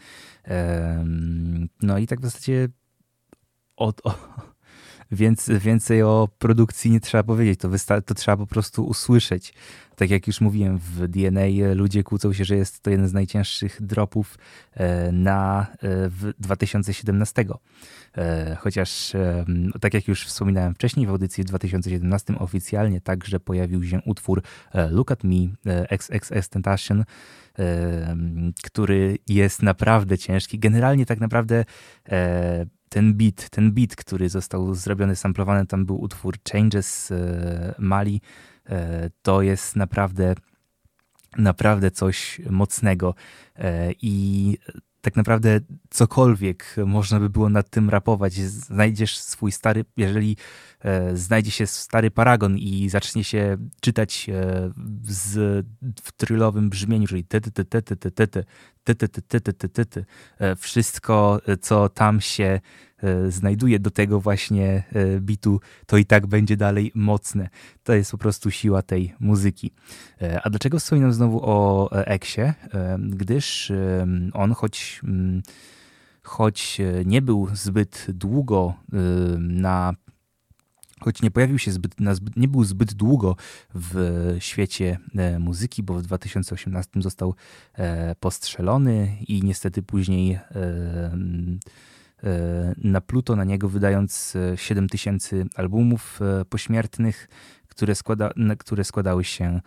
No 1.83 1.99
i 1.99 2.07
tak 2.07 2.21
w 2.21 2.25
zasadzie 2.25 2.69
o, 3.77 3.93
o, 4.05 4.15
więc, 5.13 5.51
więcej 5.61 6.03
o 6.03 6.29
produkcji 6.39 6.91
nie 6.91 7.01
trzeba 7.01 7.23
powiedzieć, 7.25 7.61
to, 7.61 7.69
to 8.07 8.15
trzeba 8.15 8.37
po 8.37 8.47
prostu 8.47 8.85
usłyszeć. 8.85 9.55
Tak 10.03 10.11
jak 10.11 10.27
już 10.27 10.41
mówiłem, 10.41 10.79
w 10.79 11.09
DNA 11.09 11.75
ludzie 11.75 12.03
kłócą 12.03 12.33
się, 12.33 12.45
że 12.45 12.57
jest 12.57 12.81
to 12.81 12.91
jeden 12.91 13.09
z 13.09 13.13
najcięższych 13.13 13.83
dropów 13.83 14.39
e, 14.75 15.13
na 15.13 15.67
e, 15.73 15.77
w 16.09 16.33
2017. 16.39 17.45
E, 18.17 18.57
Chociaż, 18.61 19.15
e, 19.15 19.45
tak 19.81 19.95
jak 19.95 20.09
już 20.09 20.27
wspominałem 20.27 20.75
wcześniej, 20.75 21.07
w 21.07 21.11
audycji 21.11 21.45
w 21.45 21.47
2017 21.47 22.39
oficjalnie 22.39 23.01
także 23.01 23.41
pojawił 23.41 23.85
się 23.85 24.01
utwór 24.05 24.43
Look 24.91 25.11
at 25.11 25.25
Me 25.25 25.49
XXX 25.67 26.49
Tentation, 26.49 27.05
który 28.65 29.19
jest 29.29 29.63
naprawdę 29.63 30.19
ciężki. 30.19 30.59
Generalnie 30.59 31.07
tak 31.07 31.21
naprawdę 31.21 31.65
ten 32.89 33.15
beat, 33.15 33.51
ten 33.51 33.73
beat, 33.73 33.97
który 33.97 34.29
został 34.29 34.75
zrobiony, 34.75 35.17
samplowany, 35.17 35.67
tam 35.67 35.87
był 35.87 36.01
utwór 36.01 36.35
Changes 36.53 37.13
Mali, 37.79 38.21
to 39.23 39.43
jest 39.43 39.77
naprawdę 39.77 40.35
naprawdę 41.39 41.91
coś 41.91 42.41
mocnego. 42.51 43.15
E, 43.57 43.93
I 44.03 44.59
tak 45.01 45.17
naprawdę 45.17 45.61
cokolwiek 45.91 46.77
można 46.87 47.21
by 47.21 47.31
było 47.31 47.49
nad 47.49 47.71
tym 47.71 47.91
rapować. 47.91 48.35
Znajdziesz 48.35 49.19
swój 49.19 49.53
stary, 49.53 49.85
jeżeli 49.97 50.37
e, 50.81 51.17
znajdzie 51.17 51.51
się 51.51 51.67
stary 51.67 52.11
paragon 52.11 52.59
i 52.59 52.89
zacznie 52.89 53.25
się 53.25 53.57
czytać 53.81 54.29
e, 54.29 54.71
z, 55.03 55.67
w 56.03 56.13
trylowym 56.13 56.71
brzmieniu, 56.71 57.07
czyli 57.07 57.25
ty, 57.25 57.41
ty, 57.41 57.51
ty, 57.51 57.65
ty, 57.65 57.83
ty, 57.83 57.97
ty, 57.97 58.11
ty, 58.11 58.45
ty, 58.85 58.95
ty, 58.95 59.09
ty, 59.09 59.09
ty, 59.09 59.41
ty, 59.41 59.53
ty, 59.53 59.69
ty, 59.69 59.87
ty, 59.87 60.05
wszystko, 60.57 61.41
co 61.61 61.89
tam 61.89 62.21
się 62.21 62.61
znajduje 63.29 63.79
do 63.79 63.91
tego 63.91 64.21
właśnie 64.21 64.83
bitu, 65.21 65.61
to 65.87 65.97
i 65.97 66.05
tak 66.05 66.27
będzie 66.27 66.57
dalej 66.57 66.93
mocne. 66.95 67.49
To 67.83 67.93
jest 67.93 68.11
po 68.11 68.19
prostu 68.19 68.51
siła 68.51 68.83
tej 68.83 69.15
muzyki. 69.21 69.71
A 70.43 70.51
dlaczego 70.51 70.79
wspominam 70.79 71.13
znowu 71.13 71.41
o 71.43 71.91
Eksie? 71.93 72.41
Gdyż 72.99 73.73
on, 74.33 74.53
choć 74.55 75.01
choć 76.23 76.79
nie 77.05 77.23
był 77.23 77.49
zbyt 77.53 78.07
długo 78.09 78.75
na 79.39 79.95
choć 81.03 81.23
nie 81.23 81.31
pojawił 81.31 81.59
się 81.59 81.73
zbyt, 81.73 81.95
zbyt, 82.13 82.37
nie 82.37 82.49
był 82.49 82.65
zbyt 82.65 82.95
długo 82.95 83.37
w 83.75 84.37
świecie 84.39 84.99
e, 85.17 85.39
muzyki, 85.39 85.83
bo 85.83 85.95
w 85.95 86.03
2018 86.03 86.91
został 87.03 87.35
e, 87.75 88.15
postrzelony 88.15 89.17
i 89.29 89.43
niestety 89.43 89.83
później 89.83 90.39
e, 92.25 92.75
napluto 92.77 93.37
na 93.37 93.45
niego 93.45 93.69
wydając 93.69 94.37
7 94.57 94.89
tysięcy 94.89 95.47
albumów 95.55 96.21
pośmiertnych, 96.49 97.29
które, 97.69 97.95
składa, 97.95 98.31
które 98.59 98.85
składały 98.85 99.25
się 99.25 99.61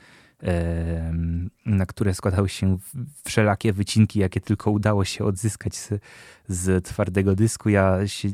na 1.66 1.86
które 1.86 2.14
składały 2.14 2.50
się 2.50 2.78
wszelakie 3.26 3.74
wycinki, 3.74 4.20
jakie 4.20 4.42
tylko 4.42 4.72
udało 4.72 5.06
się 5.06 5.26
odzyskać 5.26 5.76
z, 5.76 5.90
z 6.48 6.86
twardego 6.86 7.36
dysku. 7.36 7.70
Ja 7.70 8.08
się, 8.08 8.30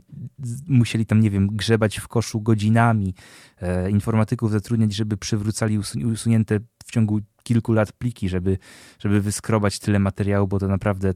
musieli 0.67 1.05
tam, 1.05 1.19
nie 1.19 1.29
wiem, 1.29 1.47
grzebać 1.47 1.99
w 1.99 2.07
koszu 2.07 2.41
godzinami, 2.41 3.13
e, 3.61 3.89
informatyków 3.89 4.51
zatrudniać, 4.51 4.93
żeby 4.93 5.17
przywrócali 5.17 5.79
usunięte 6.13 6.59
w 6.85 6.91
ciągu 6.91 7.19
kilku 7.43 7.73
lat 7.73 7.91
pliki, 7.91 8.29
żeby, 8.29 8.57
żeby 8.99 9.21
wyskrobać 9.21 9.79
tyle 9.79 9.99
materiału, 9.99 10.47
bo 10.47 10.59
to 10.59 10.67
naprawdę 10.67 11.13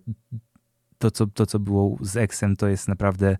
to, 0.97 1.11
co, 1.11 1.27
to, 1.27 1.45
co 1.45 1.59
było 1.59 1.97
z 2.01 2.17
Exem, 2.17 2.55
to 2.55 2.67
jest 2.67 2.87
naprawdę 2.87 3.37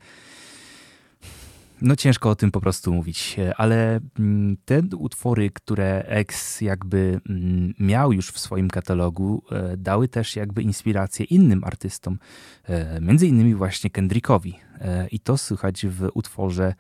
no 1.82 1.96
ciężko 1.96 2.30
o 2.30 2.36
tym 2.36 2.52
po 2.52 2.62
prostu 2.62 2.94
mówić, 2.94 3.36
ale 3.58 4.00
mm, 4.20 4.58
te 4.66 4.82
utwory, 4.98 5.50
które 5.50 6.04
X 6.08 6.62
jakby 6.62 7.20
mm, 7.30 7.74
miał 7.80 8.14
już 8.14 8.32
w 8.32 8.40
swoim 8.40 8.70
katalogu, 8.70 9.44
e, 9.52 9.78
dały 9.78 10.08
też 10.08 10.36
jakby 10.36 10.62
inspirację 10.62 11.26
innym 11.26 11.64
artystom, 11.64 12.20
e, 12.64 13.02
między 13.02 13.28
innymi 13.28 13.56
właśnie 13.56 13.90
Kendrickowi. 13.90 14.60
E, 14.82 15.08
I 15.08 15.20
to 15.20 15.38
słychać 15.38 15.86
w 15.86 16.10
utworze 16.14 16.74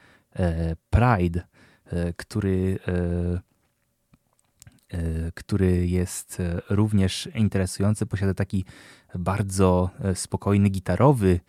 Pride, 0.90 1.42
który 2.18 2.80
który 5.34 5.88
jest 5.88 6.42
również 6.70 7.30
interesujący, 7.36 8.06
posiada 8.06 8.34
taki 8.34 8.66
bardzo 9.16 9.90
spokojny, 10.14 10.70
gitarowy, 10.70 11.40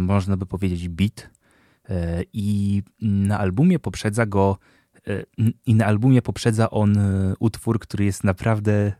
można 0.00 0.36
by 0.36 0.46
powiedzieć, 0.46 0.88
beat, 0.88 1.30
i 2.32 2.82
na 3.02 3.38
albumie 3.38 3.78
poprzedza 3.78 4.26
go 4.26 4.58
i 5.66 5.74
na 5.74 5.86
albumie 5.86 6.22
poprzedza 6.22 6.70
on 6.70 6.94
utwór, 7.38 7.78
który 7.78 8.04
jest 8.04 8.24
naprawdę 8.24 8.92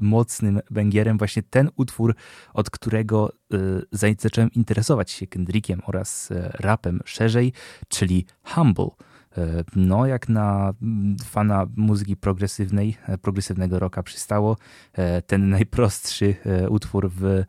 mocnym 0.00 0.60
węgierem. 0.70 1.18
Właśnie 1.18 1.42
ten 1.42 1.70
utwór, 1.76 2.14
od 2.54 2.70
którego 2.70 3.32
zacząłem 4.18 4.52
interesować 4.52 5.10
się 5.10 5.26
Kendrickiem 5.26 5.80
oraz 5.86 6.28
rapem 6.54 7.00
szerzej, 7.04 7.52
czyli 7.88 8.26
Humble. 8.42 8.90
No, 9.76 10.06
jak 10.06 10.28
na 10.28 10.72
fana 11.24 11.66
muzyki 11.76 12.16
progresywnej, 12.16 12.96
progresywnego 13.22 13.78
rocka 13.78 14.02
przystało, 14.02 14.56
ten 15.26 15.48
najprostszy 15.58 16.34
utwór 16.68 17.10
w 17.10 17.44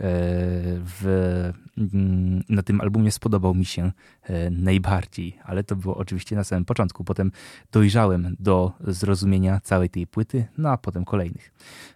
w, 0.00 1.52
mm, 1.78 2.42
na 2.48 2.62
tym 2.62 2.80
albumie 2.80 3.10
spodobał 3.10 3.54
mi 3.54 3.64
się 3.64 3.92
e, 4.22 4.50
najbardziej, 4.50 5.38
ale 5.44 5.64
to 5.64 5.76
było 5.76 5.96
oczywiście 5.96 6.36
na 6.36 6.44
samym 6.44 6.64
początku. 6.64 7.04
Potem 7.04 7.32
dojrzałem 7.72 8.36
do 8.38 8.72
zrozumienia 8.80 9.60
całej 9.60 9.90
tej 9.90 10.06
płyty, 10.06 10.46
no 10.58 10.70
a 10.70 10.78
potem 10.78 11.04
kolejnych. 11.04 11.52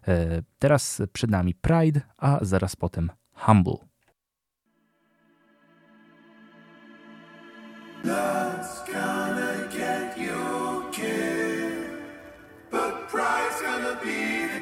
E, 0.08 0.42
teraz 0.58 1.02
przed 1.12 1.30
nami 1.30 1.54
Pride, 1.54 2.00
a 2.18 2.38
zaraz 2.42 2.76
potem 2.76 3.10
Humble. 3.32 3.76
That's 8.04 8.75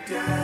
down. 0.06 0.43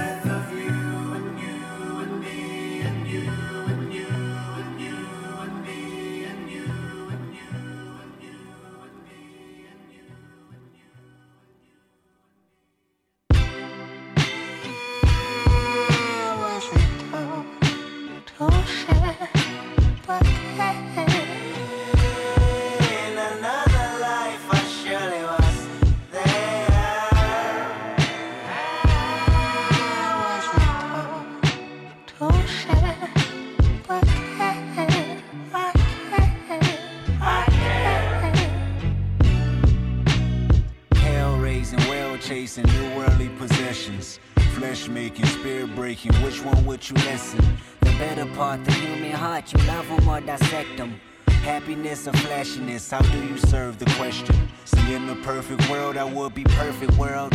Chasing 42.31 42.63
new 42.63 42.97
worldly 42.97 43.29
possessions. 43.31 44.21
Flesh 44.55 44.87
making, 44.87 45.27
spirit 45.27 45.75
breaking, 45.75 46.13
which 46.23 46.41
one 46.45 46.65
would 46.65 46.89
you 46.89 46.95
listen? 46.95 47.41
The 47.81 47.91
better 47.99 48.25
part, 48.37 48.65
the 48.65 48.71
human 48.71 49.11
heart, 49.11 49.53
you 49.53 49.59
love 49.67 49.89
them 49.89 50.09
or 50.09 50.21
dissect 50.21 50.77
them. 50.77 51.01
Happiness 51.43 52.07
or 52.07 52.13
flashiness, 52.13 52.89
how 52.89 53.01
do 53.01 53.19
you 53.27 53.37
serve 53.37 53.81
the 53.81 53.87
question? 53.97 54.37
See, 54.65 54.95
in 54.95 55.09
the 55.09 55.17
perfect 55.17 55.69
world, 55.69 55.97
I 55.97 56.05
would 56.05 56.33
be 56.33 56.45
perfect 56.45 56.97
world. 56.97 57.35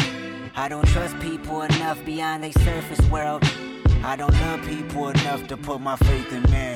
I 0.55 0.69
don't 0.69 0.87
trust 0.87 1.19
people 1.19 1.63
enough 1.63 1.99
beyond 2.05 2.45
their 2.45 2.53
surface 2.53 3.05
world. 3.09 3.43
I 4.01 4.15
don't 4.15 4.33
love 4.43 4.61
people 4.61 5.09
enough 5.09 5.45
to 5.47 5.57
put 5.57 5.81
my 5.81 5.97
faith 5.97 6.31
in 6.31 6.43
man. 6.43 6.74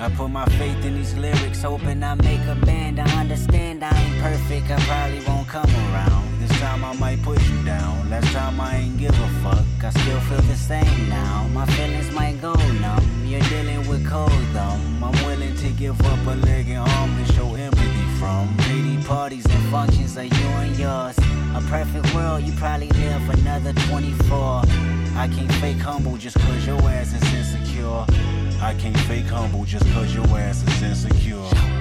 I 0.00 0.08
put 0.10 0.30
my 0.30 0.44
faith 0.60 0.84
in 0.84 0.94
these 0.94 1.14
lyrics, 1.14 1.62
hoping 1.62 2.04
I 2.04 2.14
make 2.14 2.44
a 2.46 2.54
band. 2.64 3.00
I 3.00 3.20
understand 3.20 3.82
I 3.82 3.90
ain't 4.00 4.22
perfect, 4.22 4.70
I 4.70 4.78
probably 4.82 5.24
won't 5.26 5.48
come 5.48 5.68
around. 5.68 6.38
This 6.40 6.56
time 6.60 6.84
I 6.84 6.92
might 6.94 7.20
put 7.22 7.42
you 7.48 7.64
down. 7.64 8.08
Last 8.08 8.32
time 8.32 8.60
I 8.60 8.76
ain't 8.76 8.96
give 8.96 9.10
a 9.10 9.28
fuck, 9.42 9.64
I 9.82 9.90
still 9.90 10.20
feel 10.20 10.40
the 10.42 10.54
same 10.54 11.08
now. 11.08 11.48
My 11.52 11.66
feelings 11.66 12.12
might 12.12 12.40
go 12.40 12.54
numb. 12.54 13.26
You're 13.26 13.40
dealing 13.40 13.88
with 13.88 14.08
cold 14.08 14.30
thumb. 14.52 15.02
I'm 15.02 15.26
willing 15.26 15.56
to 15.56 15.68
give 15.70 16.00
up 16.00 16.26
a 16.26 16.36
leg 16.46 16.68
and 16.68 16.88
arm 16.88 17.16
to 17.16 17.32
show 17.32 17.54
empathy 17.54 18.06
from. 18.20 18.56
Lady 18.68 19.02
parties 19.02 19.46
and 19.46 19.64
functions 19.68 20.16
are 20.16 20.24
you 20.24 20.48
and 20.62 20.78
yours. 20.78 21.18
A 21.56 21.60
perfect 21.68 22.14
world, 22.14 22.44
you 22.44 22.52
probably 22.52 22.88
live 22.90 23.28
another 23.30 23.72
24. 23.88 24.62
I 25.16 25.28
can't 25.34 25.52
fake 25.54 25.78
humble 25.78 26.16
just 26.16 26.38
cause 26.38 26.64
your 26.64 26.80
ass 26.82 27.12
is 27.12 27.34
insecure. 27.34 28.06
I 28.60 28.74
can't 28.74 28.98
fake 29.00 29.26
humble 29.26 29.64
just 29.64 29.86
cause 29.92 30.14
your 30.14 30.26
ass 30.38 30.66
is 30.66 30.82
insecure. 30.82 31.77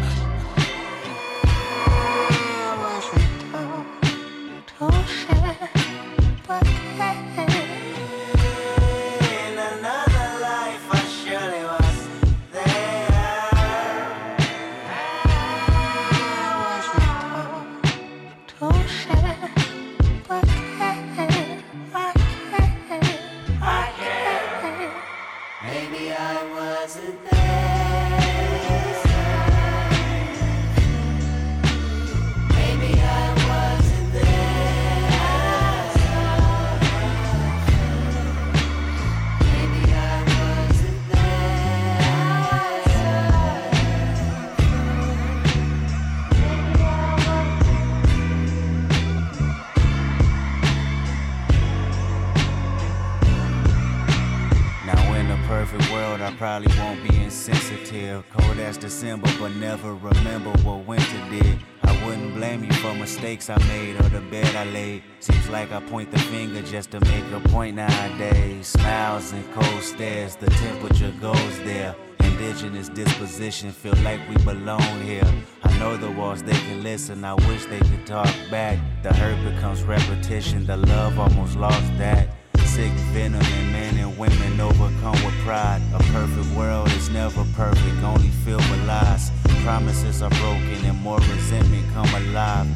Disposition, 73.47 73.71
feel 73.71 74.03
like 74.03 74.19
we 74.27 74.35
belong 74.43 75.01
here. 75.01 75.23
I 75.63 75.79
know 75.79 75.95
the 75.95 76.11
walls, 76.11 76.43
they 76.43 76.51
can 76.51 76.83
listen, 76.83 77.23
I 77.23 77.33
wish 77.47 77.65
they 77.65 77.79
could 77.79 78.05
talk 78.05 78.33
back. 78.51 78.77
The 79.03 79.13
hurt 79.13 79.37
becomes 79.53 79.83
repetition, 79.83 80.65
the 80.65 80.77
love 80.77 81.17
almost 81.17 81.55
lost 81.55 81.97
that 81.97 82.27
sick 82.65 82.91
venom 83.13 83.41
in 83.41 83.71
men 83.71 83.97
and 83.97 84.17
women 84.17 84.59
overcome 84.59 85.17
with 85.25 85.37
pride. 85.45 85.81
A 85.93 85.99
perfect 86.11 86.49
world 86.57 86.89
is 86.89 87.09
never 87.09 87.45
perfect, 87.55 88.03
only 88.03 88.31
filled 88.43 88.69
with 88.69 88.85
lies. 88.85 89.31
Promises 89.63 90.21
are 90.21 90.29
broken 90.41 90.85
and 90.85 90.99
more 91.01 91.19
resentment 91.19 91.85
come 91.93 92.13
alive. 92.21 92.67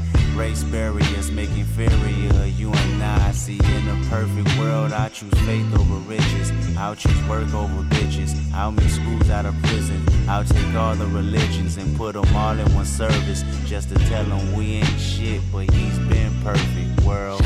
Race 0.41 0.63
barriers 0.63 1.29
make 1.29 1.51
inferior 1.51 2.45
you 2.47 2.71
and 2.71 3.03
I. 3.03 3.31
See, 3.31 3.59
in 3.63 3.87
a 3.89 4.09
perfect 4.09 4.57
world, 4.57 4.91
I 4.91 5.09
choose 5.09 5.31
faith 5.45 5.71
over 5.79 5.99
riches. 6.09 6.51
I'll 6.75 6.95
choose 6.95 7.23
work 7.29 7.53
over 7.53 7.83
bitches. 7.83 8.33
I'll 8.51 8.71
make 8.71 8.89
schools 8.89 9.29
out 9.29 9.45
of 9.45 9.53
prison. 9.61 10.03
I'll 10.27 10.43
take 10.43 10.73
all 10.73 10.95
the 10.95 11.05
religions 11.05 11.77
and 11.77 11.95
put 11.95 12.13
them 12.15 12.35
all 12.35 12.57
in 12.57 12.73
one 12.73 12.87
service. 12.87 13.43
Just 13.65 13.89
to 13.89 13.95
tell 14.09 14.25
them 14.25 14.55
we 14.55 14.77
ain't 14.77 14.99
shit, 14.99 15.41
but 15.51 15.69
he's 15.69 15.99
been 16.09 16.33
perfect, 16.41 17.01
world. 17.05 17.43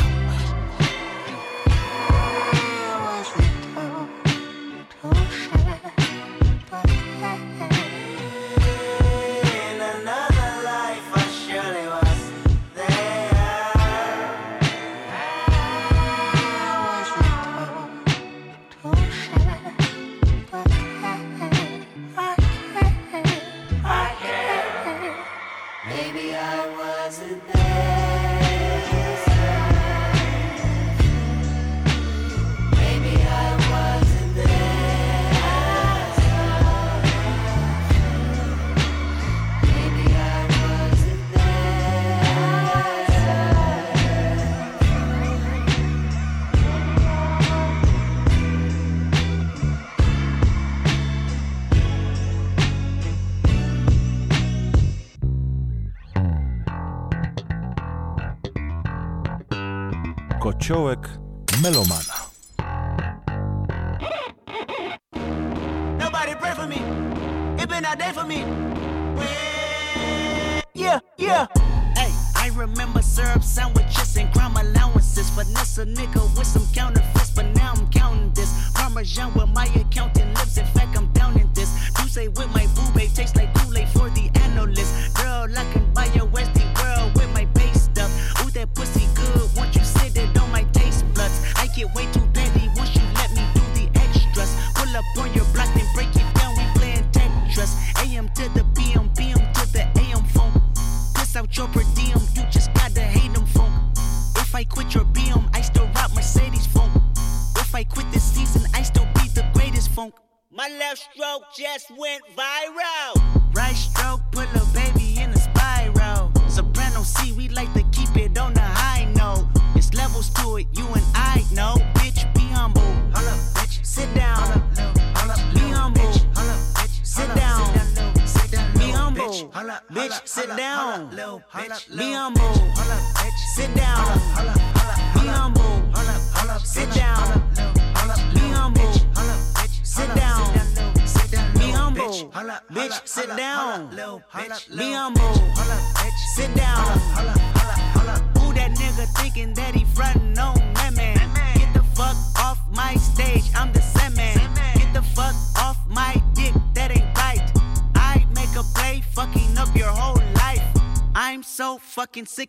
Just 111.75 111.91
went 111.97 112.23
viral. 112.37 112.44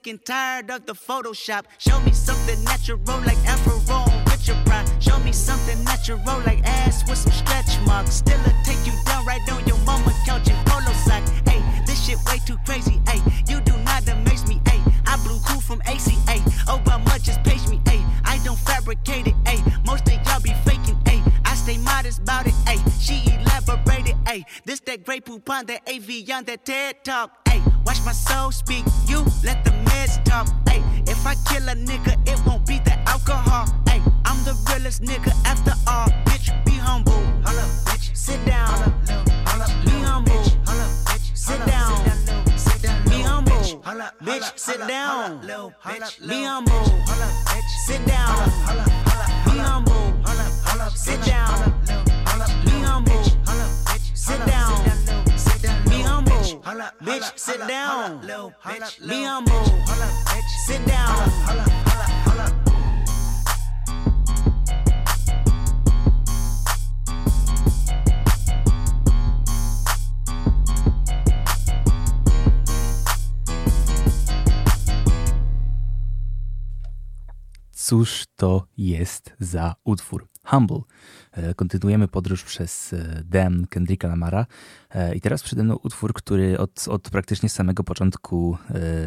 And 0.06 0.24
tired 0.24 0.70
of 0.70 0.86
the 0.86 0.92
Photoshop. 0.92 1.64
Show 1.78 1.98
me 2.02 2.12
something 2.12 2.62
natural 2.62 3.00
like 3.26 3.38
Afro 3.38 3.74
on 3.92 4.24
Richard 4.26 4.56
Pryor. 4.64 4.86
Show 5.00 5.18
me 5.18 5.32
something 5.32 5.82
natural 5.82 6.20
like 6.46 6.62
ass 6.64 7.02
with 7.08 7.18
some 7.18 7.32
stretch 7.32 7.80
marks. 7.86 8.14
Still 8.14 8.38
a 8.42 8.52
take 8.62 8.78
you 8.86 8.92
down 9.04 9.26
right 9.26 9.40
on 9.50 9.66
your 9.66 9.78
mama 9.78 10.14
couch 10.24 10.48
in 10.48 10.54
polo 10.66 10.92
sock. 10.92 11.24
Hey, 11.48 11.60
this 11.86 12.06
shit 12.06 12.18
way 12.26 12.38
too 12.46 12.56
crazy. 12.64 13.00
Hey, 13.08 13.20
you 13.48 13.60
do 13.62 13.76
not 13.78 14.06
amaze 14.06 14.46
me. 14.46 14.60
Hey, 14.68 14.80
I 15.06 15.16
blew 15.24 15.40
cool 15.44 15.60
from 15.60 15.82
ACA. 15.86 16.38
Oh, 16.68 16.80
but 16.84 17.00
Obama 17.00 17.20
just 17.20 17.42
page 17.42 17.66
me. 17.66 17.80
Hey, 17.86 18.00
I 18.24 18.38
don't 18.44 18.60
fabricate 18.60 19.26
it. 19.26 19.34
Hey, 19.44 19.60
most 19.84 20.06
of 20.06 20.14
y'all 20.24 20.40
be 20.40 20.54
faking. 20.64 21.00
Hey, 21.04 21.20
I 21.44 21.56
stay 21.56 21.78
modest 21.78 22.20
about 22.20 22.46
it. 22.46 22.54
Hey, 22.64 22.78
she 23.00 23.24
elaborated. 23.40 24.14
Hey, 24.24 24.44
this 24.64 24.78
that 24.86 25.04
Grey 25.04 25.20
Poupon 25.20 25.66
that 25.66 25.82
Evian 25.88 26.44
that 26.44 26.64
TED 26.64 27.02
talk. 27.02 27.32
Hey, 27.48 27.60
watch 27.84 27.98
my 28.04 28.12
soul 28.12 28.52
speak. 28.52 28.84
You 29.08 29.24
let 29.42 29.65
talk. 30.36 30.68
Hey, 30.68 30.82
if 31.06 31.26
I 31.26 31.34
kill 31.48 31.68
a 31.68 31.74
nigga, 31.74 32.14
it 32.28 32.38
won't 32.46 32.66
be 32.66 32.78
the 32.78 32.96
alcohol. 33.08 33.66
Hey, 33.88 34.00
I'm 34.24 34.38
the 34.44 34.54
realest 34.70 35.02
nigga 35.02 35.32
after 35.44 35.72
all. 35.86 36.08
Bitch, 36.26 36.48
be 36.64 36.72
humble. 36.72 37.12
Hold 37.44 37.58
up, 37.64 37.70
bitch. 37.86 38.16
Sit 38.16 38.44
down. 38.44 38.92
Be 39.84 39.96
humble. 40.08 40.42
Holla, 40.66 40.86
bitch. 41.06 41.26
Sit 41.34 41.60
down. 41.66 42.04
Be 43.08 43.22
humble. 43.22 43.62
Bitch, 44.26 44.58
sit 44.58 44.80
down. 44.86 45.40
Be 46.28 46.35
za 79.46 79.74
utwór? 79.84 80.26
Humble. 80.44 80.80
E, 81.32 81.54
kontynuujemy 81.54 82.08
podróż 82.08 82.44
przez 82.44 82.92
e, 82.92 83.22
Dem 83.24 83.66
Kendricka 83.66 84.08
Lamara 84.08 84.46
i 85.14 85.20
teraz 85.20 85.42
przede 85.42 85.64
mną 85.64 85.76
utwór, 85.82 86.14
który 86.14 86.58
od, 86.58 86.88
od 86.88 87.10
praktycznie 87.10 87.48
samego 87.48 87.84
początku, 87.84 88.58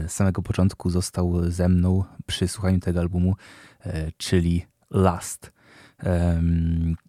samego 0.08 0.42
początku 0.42 0.90
został 0.90 1.52
ze 1.52 1.70
mną 1.70 2.04
przy 2.26 2.48
słuchaniu 2.48 2.80
tego 2.80 3.00
albumu, 3.00 3.36
czyli 4.18 4.66
Last. 4.92 5.52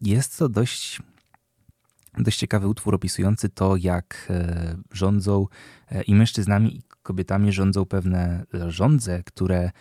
Jest 0.02 0.38
to 0.38 0.48
dość 0.48 1.02
dość 2.18 2.38
ciekawy 2.38 2.68
utwór 2.68 2.94
opisujący 2.94 3.48
to, 3.48 3.76
jak 3.76 4.32
rządzą 4.92 5.46
i 6.06 6.14
mężczyznami, 6.14 6.76
i 6.76 6.82
kobietami 7.02 7.52
rządzą 7.52 7.84
pewne 7.84 8.44
rządze, 8.68 9.22
które 9.22 9.64
E, 9.66 9.72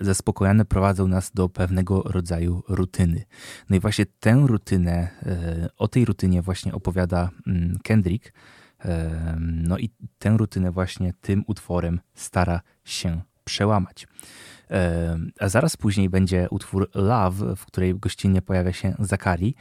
zaspokojone 0.00 0.64
prowadzą 0.64 1.08
nas 1.08 1.30
do 1.34 1.48
pewnego 1.48 2.02
rodzaju 2.02 2.62
rutyny. 2.68 3.24
No 3.70 3.76
i 3.76 3.80
właśnie 3.80 4.06
tę 4.20 4.42
rutynę, 4.46 5.08
e, 5.22 5.68
o 5.78 5.88
tej 5.88 6.04
rutynie 6.04 6.42
właśnie 6.42 6.72
opowiada 6.72 7.30
Kendrick. 7.82 8.32
No 9.40 9.78
i 9.78 9.90
tę 10.18 10.36
rutynę 10.36 10.70
właśnie 10.70 11.12
tym 11.20 11.44
utworem 11.46 12.00
stara 12.14 12.60
się 12.84 13.22
przełamać. 13.44 14.06
A 15.40 15.48
zaraz 15.48 15.76
później 15.76 16.10
będzie 16.10 16.46
utwór 16.50 16.90
Love, 16.94 17.56
w 17.56 17.66
której 17.66 17.94
gościnnie 17.94 18.42
pojawia 18.42 18.72
się 18.72 18.94
Zakari. 18.98 19.54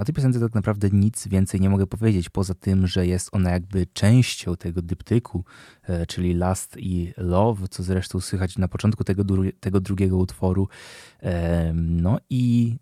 O 0.00 0.04
tej 0.04 0.14
piosence 0.14 0.40
tak 0.40 0.54
naprawdę 0.54 0.88
nic 0.92 1.28
więcej 1.28 1.60
nie 1.60 1.70
mogę 1.70 1.86
powiedzieć, 1.86 2.28
poza 2.28 2.54
tym, 2.54 2.86
że 2.86 3.06
jest 3.06 3.28
ona 3.32 3.50
jakby 3.50 3.86
częścią 3.86 4.56
tego 4.56 4.82
dyptyku, 4.82 5.44
e, 5.82 6.06
czyli 6.06 6.34
Last 6.34 6.76
i 6.76 7.12
Love, 7.16 7.68
co 7.68 7.82
zresztą 7.82 8.20
słychać 8.20 8.58
na 8.58 8.68
początku 8.68 9.04
tego, 9.04 9.24
tego 9.60 9.80
drugiego 9.80 10.16
utworu. 10.16 10.68
No 11.74 12.18
i, 12.30 12.76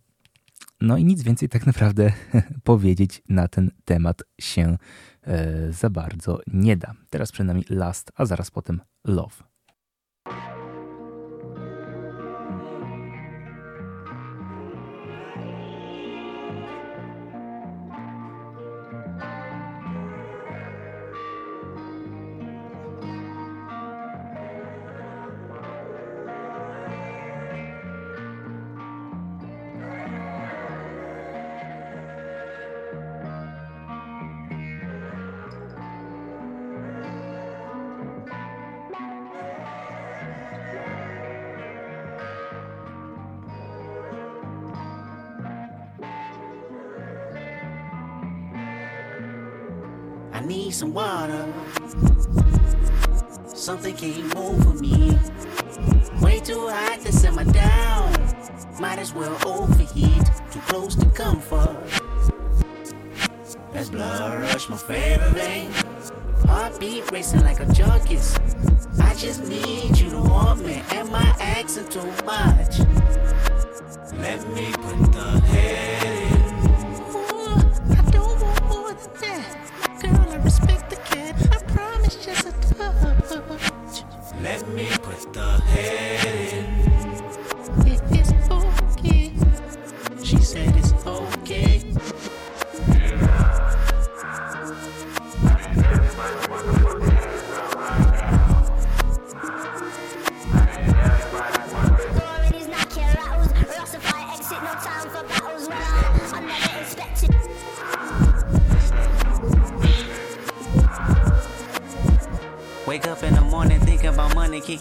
no 0.81 0.97
i 0.97 1.05
nic 1.05 1.23
więcej 1.23 1.49
tak 1.49 1.67
naprawdę 1.67 2.13
powiedzieć 2.65 3.23
na 3.29 3.49
ten 3.49 3.71
temat 3.85 4.23
się 4.41 4.79
e, 5.23 5.73
za 5.73 5.91
bardzo 5.91 6.41
nie 6.47 6.77
da. 6.77 6.95
Teraz 7.11 7.33
przed 7.33 7.47
nami 7.47 7.65
Last, 7.71 8.13
a 8.15 8.27
zaraz 8.27 8.51
potem 8.51 8.81
Love. 9.05 9.48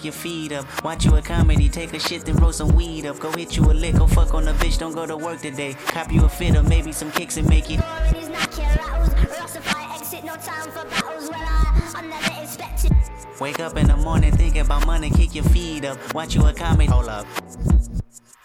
Your 0.08 0.14
feet 0.14 0.53
up. 0.53 0.66
Watch 0.84 1.05
you 1.05 1.16
a 1.18 1.22
comedy, 1.22 1.68
take 1.68 1.93
a 1.93 1.99
shit, 1.99 2.26
then 2.26 2.38
roll 2.38 2.53
some 2.53 2.70
weed 2.70 3.05
up. 3.05 3.20
Go 3.20 3.30
hit 3.32 3.58
you 3.58 3.64
a 3.66 3.74
lick, 3.74 3.95
go 3.95 4.08
fuck 4.08 4.34
on 4.34 4.45
the 4.45 4.53
bitch, 4.53 4.80
don't 4.80 4.93
go 4.93 5.05
to 5.05 5.18
work 5.18 5.41
today. 5.41 5.76
Cop 5.88 6.12
you 6.12 6.24
a 6.24 6.30
fit 6.30 6.55
or 6.55 6.64
maybe 6.64 6.93
some 6.93 7.12
kicks 7.12 7.36
and 7.38 7.47
make 7.49 7.70
it. 7.70 7.80
Wake 13.39 13.60
up 13.60 13.78
in 13.78 13.88
the 13.88 13.97
morning, 13.97 14.32
think 14.32 14.55
about 14.55 14.88
money, 14.88 15.10
kick 15.10 15.36
your 15.36 15.43
feet 15.45 15.84
up. 15.86 15.97
Watch 16.14 16.34
you 16.36 16.45
a 16.45 16.53
comedy, 16.53 16.89
hold 16.89 17.10
up. 17.10 17.28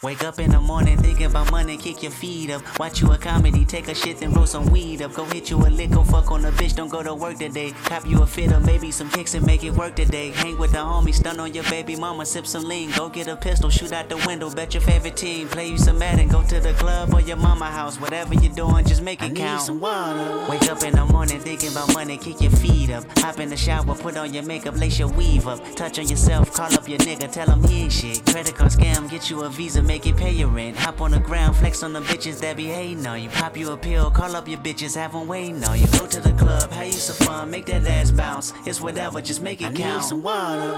Wake 0.03 0.24
up 0.24 0.40
in 0.40 0.50
the 0.50 0.61
morning 0.61 0.96
thinking 0.96 1.26
about 1.26 1.53
money, 1.53 1.76
kick 1.76 2.03
your 2.03 2.11
feet 2.11 2.50
up. 2.50 2.61
Watch 2.80 3.00
you 3.00 3.12
a 3.12 3.16
comedy, 3.16 3.64
take 3.64 3.86
a 3.86 3.94
shit, 3.94 4.18
then 4.18 4.32
roll 4.32 4.46
some 4.46 4.66
weed 4.66 5.00
up. 5.00 5.14
Go 5.14 5.24
hit 5.26 5.48
you 5.48 5.57
a 5.59 5.70
lick, 5.70 5.92
go 5.92 6.03
fuck 6.03 6.32
on 6.32 6.44
a 6.44 6.50
bitch, 6.50 6.74
don't 6.74 6.88
go 6.88 7.05
to 7.05 7.14
work 7.14 7.38
today. 7.38 7.70
Cop 7.84 8.05
you 8.05 8.20
a 8.20 8.26
fit 8.26 8.50
or 8.50 8.59
maybe 8.59 8.90
some 8.90 9.09
kicks 9.11 9.34
and 9.34 9.46
make 9.46 9.62
it 9.62 9.70
work 9.70 9.94
today. 9.94 10.30
Hang 10.30 10.59
with 10.59 10.72
the 10.72 10.78
homies, 10.78 11.14
stun 11.14 11.38
on 11.38 11.55
your 11.55 11.62
baby 11.70 11.94
mama, 11.94 12.26
sip 12.26 12.48
some 12.48 12.64
lean. 12.64 12.90
Go 12.96 13.09
get 13.11 13.28
a 13.28 13.36
pistol, 13.36 13.70
shoot 13.70 13.92
out 13.92 14.09
the 14.09 14.16
window, 14.26 14.50
bet 14.50 14.74
your 14.74 14.80
favorite 14.80 15.16
team. 15.16 15.46
Play 15.46 15.68
you 15.68 15.78
some 15.78 16.00
Madden, 16.00 16.26
go 16.26 16.42
to 16.42 16.59
the 16.59 16.72
club 16.72 17.14
or 17.14 17.20
your 17.20 17.36
mama 17.36 17.66
house. 17.66 18.00
Whatever 18.00 18.34
you're 18.34 18.53
doing, 18.55 18.84
just 18.84 19.03
make 19.03 19.22
it 19.22 19.26
I 19.26 19.34
count. 19.34 19.61
Need 19.61 19.66
some 19.66 19.78
water. 19.78 20.50
Wake 20.50 20.68
up 20.68 20.82
in 20.82 20.96
the 20.96 21.07
morning 21.07 21.38
thinking 21.38 21.70
about 21.70 21.94
money, 21.94 22.16
kick 22.18 22.40
your 22.40 22.50
feet 22.50 22.90
up. 22.90 23.05
Hop 23.18 23.38
in 23.38 23.50
the 23.50 23.57
shower, 23.57 23.94
put 23.94 24.16
on 24.16 24.34
your 24.34 24.42
makeup, 24.42 24.76
lace 24.76 24.98
your 24.98 25.12
weave 25.12 25.46
up. 25.46 25.61
Touch 25.76 26.00
on 26.00 26.09
yourself, 26.09 26.53
call 26.53 26.74
up 26.74 26.88
your 26.88 26.98
nigga, 26.98 27.30
tell 27.30 27.48
him 27.48 27.62
he 27.62 27.82
ain't 27.82 27.92
shit. 27.92 28.26
Credit 28.26 28.53
card 28.53 28.72
scam, 28.72 29.09
get 29.09 29.30
you 29.30 29.44
a 29.44 29.48
visa, 29.48 29.80
make 29.93 30.07
it 30.07 30.16
pay 30.16 30.32
your 30.32 30.49
rent. 30.49 30.74
Hop 30.74 31.03
on 31.03 31.11
the 31.11 31.18
ground, 31.18 31.55
flex 31.55 31.82
on 31.82 31.93
the 31.93 32.01
bitches 32.01 32.40
that 32.40 32.57
be 32.57 32.64
hating 32.64 33.07
on 33.07 33.22
you. 33.22 33.28
Pop 33.28 33.59
you 33.59 33.72
a 33.72 33.76
pill, 33.76 34.11
call 34.11 34.34
up 34.34 34.49
your 34.49 34.59
bitches, 34.59 34.97
have 34.97 35.12
them 35.12 35.28
waiting 35.28 35.62
on 35.64 35.78
you. 35.78 35.86
Go 35.99 36.07
to 36.07 36.18
the 36.18 36.32
club, 36.32 36.70
have 36.70 36.86
you 36.86 36.93
some 36.93 37.26
fun, 37.26 37.51
make 37.51 37.66
that 37.66 37.86
ass 37.86 38.11
bounce. 38.11 38.55
It's 38.64 38.80
whatever, 38.80 39.20
just 39.20 39.43
make 39.43 39.61
it 39.61 39.66
I 39.66 39.72
count. 39.72 40.01
Need 40.01 40.09
some 40.09 40.22
water. 40.22 40.72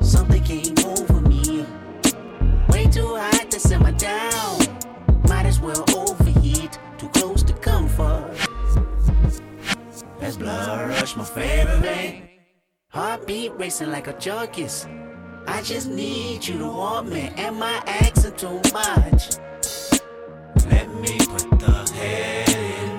Something 0.00 0.44
came 0.44 0.78
over 0.86 1.20
me. 1.22 1.66
Way 2.68 2.84
too 2.86 3.16
hot 3.16 3.50
to 3.50 3.58
simmer 3.58 3.90
down. 3.90 4.60
Might 5.28 5.46
as 5.46 5.58
well 5.58 5.84
overheat. 5.96 6.78
Too 6.96 7.08
close 7.08 7.42
to 7.42 7.52
comfort. 7.54 8.36
That's 10.20 10.36
blood 10.36 10.88
rush, 10.90 11.16
my 11.16 11.24
favorite 11.24 11.80
vein. 11.80 12.28
Heartbeat 12.90 13.52
racing 13.58 13.90
like 13.90 14.06
a 14.06 14.12
junkie's. 14.12 14.86
I 15.52 15.62
just 15.62 15.88
need 15.90 16.46
you 16.46 16.58
to 16.58 16.68
want 16.68 17.08
me. 17.08 17.32
Am 17.36 17.60
I 17.60 17.82
asking 17.84 18.36
too 18.36 18.60
much? 18.72 19.36
Let 20.70 20.88
me 20.94 21.18
put 21.26 21.50
the 21.58 21.92
head 21.92 22.48
in. 22.48 22.90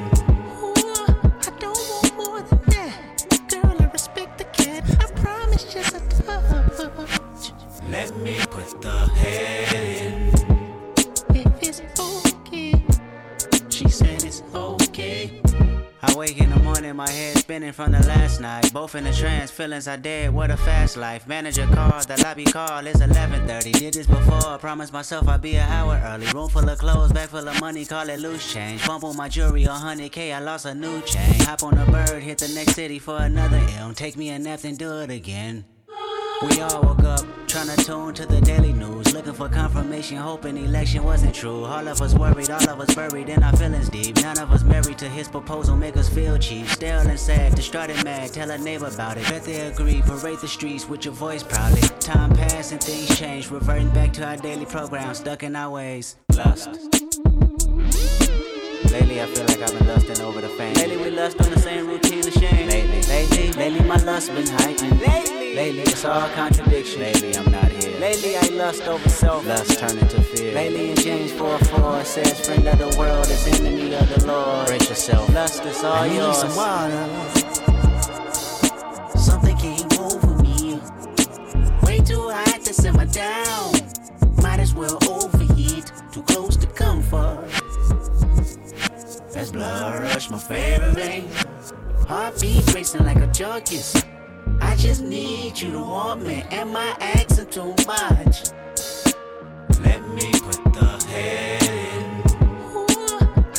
I 1.48 1.52
don't 1.60 1.80
want 1.90 2.18
more 2.18 2.42
than 2.42 2.60
that. 2.68 3.26
Girl, 3.48 3.76
I 3.80 3.86
respect 3.94 4.38
the 4.38 4.44
cat. 4.44 4.84
I 5.00 5.06
promise 5.22 5.64
just 5.74 5.96
a 5.96 6.00
touch. 6.24 7.54
Let 7.90 8.16
me 8.18 8.38
put 8.50 8.82
the 8.82 8.98
head 9.16 10.08
in. 10.08 10.11
I 16.04 16.16
wake 16.16 16.40
in 16.40 16.50
the 16.50 16.58
morning, 16.58 16.96
my 16.96 17.10
head 17.10 17.38
spinning 17.38 17.74
from 17.74 17.92
the 17.92 18.00
last 18.08 18.42
night. 18.42 18.74
Both 18.74 18.96
in 18.96 19.06
a 19.06 19.14
trance, 19.14 19.52
feelings 19.52 19.88
are 19.88 19.98
dead. 19.98 20.34
What 20.34 20.50
a 20.50 20.58
fast 20.58 20.98
life. 20.98 21.28
Manager 21.28 21.68
call, 21.68 22.02
the 22.02 22.20
lobby 22.24 22.46
call 22.46 22.88
is 22.88 23.02
11:30. 23.02 23.72
Did 23.74 23.94
this 23.94 24.08
before, 24.08 24.58
promised 24.58 24.94
myself 24.94 25.28
I'd 25.28 25.42
be 25.42 25.58
an 25.58 25.70
hour 25.70 26.02
early. 26.04 26.26
Room 26.34 26.50
full 26.50 26.68
of 26.68 26.80
clothes, 26.80 27.12
bag 27.12 27.30
full 27.30 27.48
of 27.48 27.60
money, 27.62 27.86
call 27.86 28.10
it 28.10 28.20
loose 28.20 28.52
change. 28.52 28.86
Bump 28.88 29.04
on 29.04 29.16
my 29.16 29.30
jewelry, 29.30 29.66
100k, 29.66 30.34
I 30.34 30.40
lost 30.40 30.66
a 30.66 30.74
new 30.74 31.02
chain. 31.02 31.40
Hop 31.42 31.62
on 31.62 31.78
a 31.78 31.86
bird, 31.86 32.24
hit 32.24 32.40
the 32.40 32.48
next 32.48 32.74
city 32.74 32.98
for 32.98 33.18
another 33.18 33.62
M. 33.78 33.94
Take 33.94 34.18
me 34.18 34.30
a 34.30 34.40
nap, 34.40 34.62
then 34.62 34.76
do 34.76 35.02
it 35.02 35.12
again. 35.12 35.66
We 36.42 36.60
all 36.60 36.82
woke 36.82 37.04
up 37.04 37.26
trying 37.48 37.68
to 37.68 37.86
tune 37.86 38.14
to 38.16 38.26
the 38.26 38.42
daily 38.42 38.74
news, 38.74 39.14
looking 39.14 39.34
for 39.34 39.48
confirmation, 39.48 40.18
hoping 40.18 40.58
election 40.58 41.04
wasn't 41.04 41.36
true. 41.36 41.66
All 41.66 41.88
of 41.88 42.02
us 42.02 42.16
worried, 42.16 42.50
all 42.50 42.68
of 42.68 42.80
us 42.80 42.96
buried 42.96 43.30
in 43.30 43.44
our 43.44 43.56
feelings 43.58 43.90
deep. 43.90 44.16
None 44.24 44.40
of 44.40 44.52
us 44.52 44.64
married 44.64 44.98
to 45.00 45.10
his 45.10 45.28
proposal, 45.28 45.76
make 45.78 45.98
us 45.98 46.10
feel 46.10 46.40
cheap. 46.40 46.68
Stale 46.68 47.08
and 47.08 47.20
sad, 47.20 47.54
distraught 47.54 47.92
and 47.92 48.04
mad, 48.04 48.34
tell 48.34 48.50
a 48.50 48.58
neighbor 48.58 48.88
about 48.88 49.18
it. 49.18 49.30
Bet 49.30 49.44
they 49.44 49.68
agree, 49.68 50.02
parade 50.02 50.40
the 50.40 50.48
streets 50.48 50.90
with 50.90 51.06
your 51.06 51.14
voice 51.14 51.44
proudly. 51.44 51.82
Time 52.00 52.34
passed 52.34 52.72
and 52.72 52.82
things 52.82 53.20
change, 53.20 53.52
reverting 53.52 53.92
back 53.92 54.12
to 54.14 54.26
our 54.26 54.38
daily 54.38 54.66
program, 54.66 55.14
stuck 55.14 55.44
in 55.44 55.56
our 55.56 55.70
ways. 55.70 56.16
Lust. 56.36 56.70
Lately, 58.92 59.22
I 59.22 59.26
feel 59.28 59.46
like 59.46 59.62
I've 59.62 59.78
been 59.78 59.88
lusting 59.88 60.22
over 60.22 60.42
the 60.42 60.50
fame. 60.50 60.74
Lately, 60.74 60.98
we 60.98 61.12
lust 61.12 61.40
on 61.40 61.50
the 61.50 61.60
same 61.60 61.88
routine 61.88 62.11
of 62.36 62.42
shame. 62.42 62.68
Lately, 62.68 63.02
lately, 63.04 63.52
lately, 63.54 63.84
my 63.88 63.98
lust 63.98 64.34
been 64.34 64.48
heightened. 64.48 65.00
Lately, 65.00 65.56
lately, 65.56 65.82
it's 65.82 66.06
all 66.06 66.30
contradiction. 66.30 67.02
Lately, 67.02 67.36
I'm 67.36 67.52
not 67.52 67.72
here. 67.72 68.00
Lately, 68.00 68.38
I 68.38 68.48
lust 68.50 68.84
over 68.84 69.10
self. 69.10 69.46
Lust 69.46 69.80
turn 69.80 69.98
into 69.98 70.22
fear. 70.22 70.54
Lately, 70.54 70.92
in 70.92 70.96
James 70.98 71.32
4 71.34 71.58
4, 71.60 72.00
it 72.00 72.06
says, 72.06 72.46
Friend 72.46 72.68
of 72.68 72.78
the 72.78 72.98
world 72.98 73.28
is 73.28 73.48
enemy 73.60 73.94
of 73.96 74.10
the 74.10 74.26
Lord. 74.28 74.68
Brace 74.68 74.90
yourself. 74.90 75.34
Lust 75.34 75.66
is 75.66 75.84
all 75.84 75.94
I 75.94 76.08
need 76.10 76.16
yours. 76.16 76.38
some 76.38 76.56
water. 76.56 77.08
Something 79.18 79.58
came 79.58 80.00
over 80.00 80.44
me. 80.44 80.80
Way 81.84 82.00
too 82.00 82.30
hot 82.30 82.62
to 82.66 82.74
simmer 82.74 83.06
down. 83.06 83.74
Might 84.42 84.60
as 84.60 84.74
well 84.74 84.98
overheat. 85.10 85.92
Too 86.12 86.24
close 86.24 86.56
to 86.58 86.68
comfort. 86.68 87.48
As 89.36 89.52
blood 89.52 90.04
rush 90.04 90.30
my 90.30 90.38
favorite 90.38 90.94
vein. 90.94 91.30
Heartbeat 92.08 92.74
racing 92.74 93.06
like 93.06 93.18
a 93.18 93.28
junkies. 93.28 94.06
I 94.62 94.76
just 94.76 95.02
need 95.02 95.60
you 95.60 95.72
to 95.72 95.80
want 95.80 96.24
me. 96.24 96.44
Am 96.52 96.76
I 96.76 96.96
asking 97.00 97.48
too 97.48 97.74
much? 97.88 98.52
Let 99.84 100.02
me 100.10 100.32
put 100.32 100.62
the 100.74 101.06
head 101.08 101.64
in. 101.64 102.22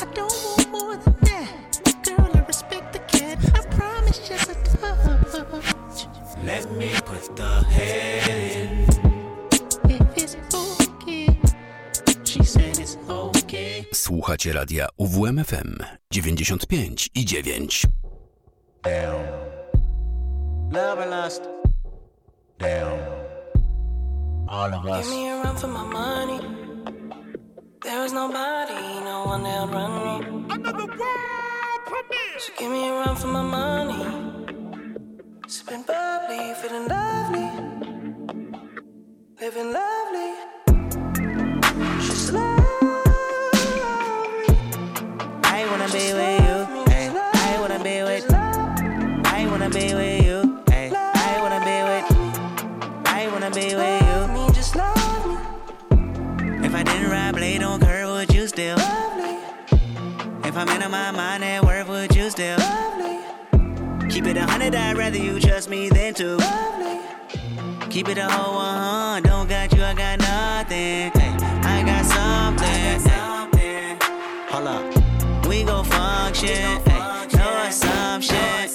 I 0.01 0.05
don't 0.13 0.31
want 0.45 0.69
more 0.71 0.95
than 0.97 1.15
that. 1.21 2.03
Girl, 2.03 2.29
I 2.33 2.39
respect 2.45 2.93
the 2.93 2.99
cat. 2.99 3.37
I 3.55 3.61
promise 3.75 4.19
just 4.27 4.49
a 4.49 4.55
touch. 4.55 6.07
Let 6.43 6.71
me 6.71 6.91
put 7.05 7.35
the 7.35 7.63
head 7.69 8.29
in. 8.29 9.03
Słuchacie 13.93 14.53
radia 14.53 14.87
UWMFM 14.97 15.77
95 16.11 17.09
i 17.15 17.25
9. 17.25 17.67
Down. 18.83 19.25
Love 20.71 20.99
or 20.99 21.05
lust? 21.05 21.47
Down. 22.59 22.99
All 24.49 24.73
of 24.73 24.85
us. 24.85 25.05
Give 25.07 25.15
me 25.15 25.29
a 25.29 25.41
run 25.41 25.55
for 25.55 25.67
my 25.67 25.85
money. 25.85 26.39
There 27.81 28.03
is 28.03 28.11
nobody, 28.11 28.99
no 29.05 29.23
one 29.25 29.43
that 29.43 29.69
run 29.69 29.91
me. 30.03 30.45
Another 30.53 30.85
world 30.85 31.81
premiere. 31.85 32.39
So 32.39 32.51
give 32.57 32.71
me 32.71 32.89
a 32.89 32.91
run 32.91 33.15
for 33.15 33.27
my 33.27 33.41
money. 33.41 34.03
Sipping 35.47 35.83
bubbly, 35.83 36.53
feeling 36.61 36.87
lovely. 36.89 37.49
Living 39.39 39.71
lovely. 39.71 40.52
Hundred, 64.63 64.79
I'd 64.79 64.97
rather 64.97 65.17
you 65.17 65.41
trust 65.41 65.69
me 65.69 65.89
than 65.89 66.13
to. 66.13 66.37
Keep 67.89 68.07
it 68.07 68.17
a 68.17 68.29
whole 68.29 68.55
one, 68.55 69.21
don't 69.23 69.49
got 69.49 69.73
you, 69.73 69.83
I 69.83 69.93
got 69.93 70.19
nothing. 70.19 71.11
Hey, 71.11 71.35
I 71.63 71.83
got 71.83 72.05
something. 72.05 73.59
Hey, 73.59 73.97
hold 74.49 74.67
up, 74.67 75.47
we 75.47 75.63
gon' 75.63 75.83
function. 75.83 76.79
Hey, 76.87 77.27
no 77.35 77.63
assumption. 77.67 78.69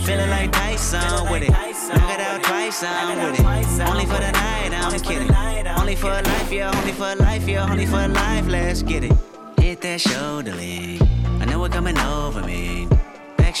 Feeling 0.00 0.30
like 0.30 0.50
Tyson 0.50 1.30
with 1.30 1.42
it. 1.42 1.50
Knock 1.50 2.10
it 2.10 2.20
out 2.20 2.42
twice, 2.42 2.82
I'm 2.82 3.18
with 3.18 3.38
it. 3.38 3.86
Only 3.86 4.06
for 4.06 4.20
the 4.24 4.32
night, 4.32 4.72
I'm 4.72 4.98
kidding. 4.98 5.30
Only 5.78 5.94
for 5.94 6.08
life, 6.08 6.50
yeah, 6.50 6.72
only 6.74 6.92
for 6.92 7.14
life, 7.16 7.46
yeah, 7.46 7.70
only 7.70 7.84
for 7.84 8.08
life. 8.08 8.46
Let's 8.46 8.82
get 8.82 9.04
it. 9.04 9.12
Hit 9.60 9.82
that 9.82 10.00
shoulder 10.00 10.54
lean. 10.54 11.02
I 11.42 11.44
know 11.44 11.62
it 11.66 11.72
coming 11.72 11.98
over 11.98 12.40
me. 12.40 12.88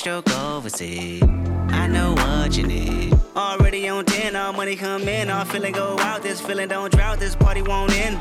Backstroke 0.04 0.54
overseas. 0.54 1.22
I 1.70 1.86
know 1.86 2.12
what 2.12 2.56
you 2.58 2.66
need. 2.66 3.18
Already 3.34 3.88
on 3.88 4.04
10, 4.04 4.36
all 4.36 4.52
money 4.52 4.76
come 4.76 5.08
in. 5.08 5.30
All 5.30 5.46
feeling 5.46 5.72
go 5.72 5.96
out. 5.98 6.22
This 6.22 6.42
feeling 6.42 6.68
don't 6.68 6.92
drought. 6.92 7.18
This 7.18 7.34
party 7.34 7.62
won't 7.62 7.90
end. 7.96 8.20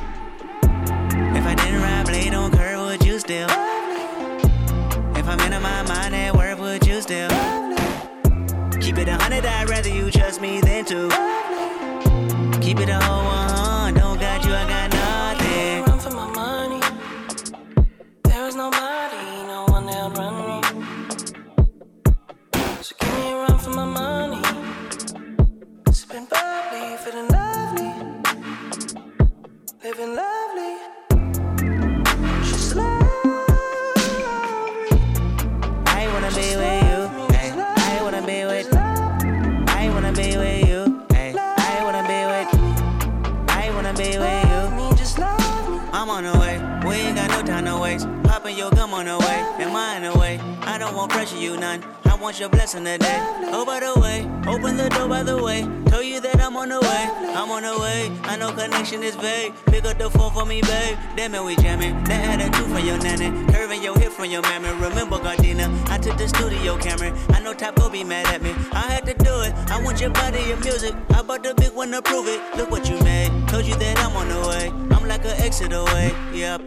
If 1.36 1.46
I 1.46 1.56
didn't 1.56 1.82
ride 1.82 2.06
blade 2.06 2.34
on 2.34 2.52
curve, 2.52 2.80
would 2.80 3.06
you 3.06 3.20
still? 3.20 3.50
If 3.50 5.28
I'm 5.28 5.40
in 5.42 5.62
my 5.62 5.84
mind 5.84 6.16
at 6.16 6.34
work, 6.34 6.58
would 6.60 6.88
you 6.88 7.02
still? 7.02 7.30
Keep 8.80 9.00
it 9.00 9.10
a 9.10 9.16
hundred, 9.16 9.46
I'd 9.46 9.70
rather 9.70 9.90
you 9.90 10.10
trust 10.10 10.40
me 10.40 10.62
than 10.62 10.86
to. 10.86 11.10
Keep 12.62 12.80
it 12.80 12.90
a 12.90 13.00
whole 13.04 13.26
one, 13.26 13.53
Living 29.84 30.16
lovely. 30.16 30.78
She's 32.46 32.74
I 32.74 32.88
wanna 36.14 36.30
be 36.30 36.56
with 36.56 36.84
you. 36.88 37.00
I 37.36 38.00
wanna 38.02 38.22
be 38.26 38.46
with. 38.46 38.74
I 38.74 39.90
wanna 39.90 40.14
be 40.14 40.38
with 40.38 40.70
you. 40.70 41.06
I 41.12 41.82
wanna 41.84 42.04
be 42.08 42.24
with. 42.32 42.48
I 43.50 43.72
wanna 43.76 43.94
be 43.94 44.18
with 44.18 44.46
you. 44.80 44.96
just 44.96 45.20
love 45.20 45.70
me. 45.70 45.80
I'm 45.92 46.10
on 46.10 46.24
the 46.24 46.40
way. 46.40 46.62
We 46.88 46.96
ain't 46.96 47.18
got 47.18 47.30
no 47.32 47.44
time 47.44 47.66
to 47.66 47.78
waste. 47.78 48.08
Popping 48.24 48.58
your 48.58 48.72
gum 48.72 48.94
on 48.94 49.04
the 49.04 49.18
way. 49.20 49.44
Am 49.60 49.76
I 49.76 49.98
in 49.98 50.04
the 50.04 50.18
way? 50.18 50.40
I 50.62 50.78
don't 50.78 50.96
want 50.96 51.12
pressure, 51.12 51.36
you 51.36 51.58
none. 51.58 51.84
I 52.24 52.26
want 52.28 52.40
your 52.40 52.48
blessing 52.48 52.86
today. 52.86 53.20
Oh, 53.52 53.66
by 53.66 53.82
the 53.82 54.00
way, 54.00 54.22
open 54.48 54.78
the 54.78 54.88
door 54.88 55.10
by 55.10 55.24
the 55.24 55.44
way. 55.44 55.68
Tell 55.88 56.02
you 56.02 56.22
that 56.22 56.40
I'm 56.40 56.56
on 56.56 56.70
the 56.70 56.80
way. 56.80 57.10
I'm 57.36 57.52
on 57.52 57.64
the 57.64 57.78
way. 57.78 58.18
I 58.24 58.38
know 58.38 58.54
connection 58.54 59.04
is 59.04 59.14
vague. 59.18 59.54
Pick 59.66 59.84
up 59.84 59.98
the 59.98 60.10
phone 60.10 60.32
for 60.32 60.46
me, 60.46 60.62
babe. 60.62 60.98
Damn 61.18 61.36
it, 61.36 61.44
we 61.44 61.58
jamming. 61.58 62.02
That 62.06 62.24
had 62.24 62.40
a 62.40 62.50
two 62.58 62.64
from 62.64 62.86
your 62.88 62.98
nanny. 63.00 63.28
Curving 63.52 63.84
your 63.84 64.00
hip 64.00 64.14
from 64.14 64.30
your 64.32 64.42
mammy. 64.44 64.70
Remember, 64.70 65.18
Gardena, 65.18 65.68
I 65.90 65.98
took 65.98 66.18
the 66.18 66.30
studio 66.30 66.78
camera. 66.78 67.12
I 67.34 67.42
know 67.42 67.54
go 67.54 67.90
be 67.90 68.06
mad 68.06 68.28
at 68.28 68.42
me. 68.42 68.52
I 68.72 68.88
had 68.88 69.06
to 69.08 69.14
do 69.16 69.42
it. 69.42 69.54
I 69.70 69.84
want 69.84 70.00
your 70.00 70.12
body, 70.12 70.44
your 70.44 70.62
music. 70.62 70.96
I 71.10 71.24
bought 71.24 71.44
the 71.44 71.54
big 71.54 71.74
one 71.74 71.92
to 71.92 72.02
prove 72.02 72.30
it. 72.30 72.40
Look 72.56 72.72
what 72.72 72.90
you 72.90 72.98
made. 73.02 73.32
Told 73.50 73.66
you 73.66 73.76
that 73.76 74.00
I'm 74.00 74.16
on 74.16 74.30
the 74.30 74.48
way. 74.48 74.70
I'm 74.96 75.06
like 75.10 75.26
an 75.26 75.36
exit 75.44 75.74
away. 75.74 76.16
Yep. 76.32 76.62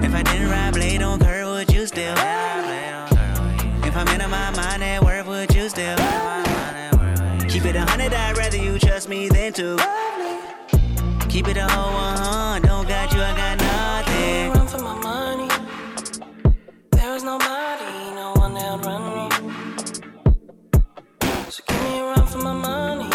If 0.00 0.14
I 0.14 0.22
didn't 0.22 0.48
ride 0.48 0.72
blade 0.72 1.02
on 1.02 1.20
curve, 1.20 1.48
would 1.48 1.70
you 1.70 1.86
still? 1.86 2.14
If 2.16 3.11
I'm 4.04 4.20
in 4.20 4.30
my 4.30 4.50
mind 4.50 4.82
at 4.82 5.04
work, 5.04 5.28
would 5.28 5.54
you 5.54 5.68
still? 5.68 5.96
Keep 7.48 7.66
it 7.66 7.76
a 7.76 7.82
hundred, 7.82 8.12
I'd 8.12 8.36
rather 8.36 8.56
you 8.56 8.76
trust 8.76 9.08
me 9.08 9.28
than 9.28 9.52
to. 9.52 9.76
Keep 11.28 11.46
it 11.46 11.56
a 11.56 11.68
whole 11.68 11.92
one, 11.92 12.62
don't 12.62 12.88
got 12.88 13.12
you, 13.14 13.20
I 13.20 13.32
got 13.36 13.60
nothing. 13.60 14.50
Run 14.54 14.66
for 14.66 14.78
my 14.78 14.98
money. 14.98 15.48
There 16.90 17.14
is 17.14 17.22
nobody, 17.22 18.14
no 18.16 18.32
one 18.34 18.54
that 18.54 18.84
run 18.84 19.02
me. 19.14 19.28
So 21.48 21.62
give 21.68 21.82
me 21.84 22.00
a 22.00 22.02
run 22.02 22.26
for 22.26 22.38
my 22.38 22.54
money. 22.54 23.10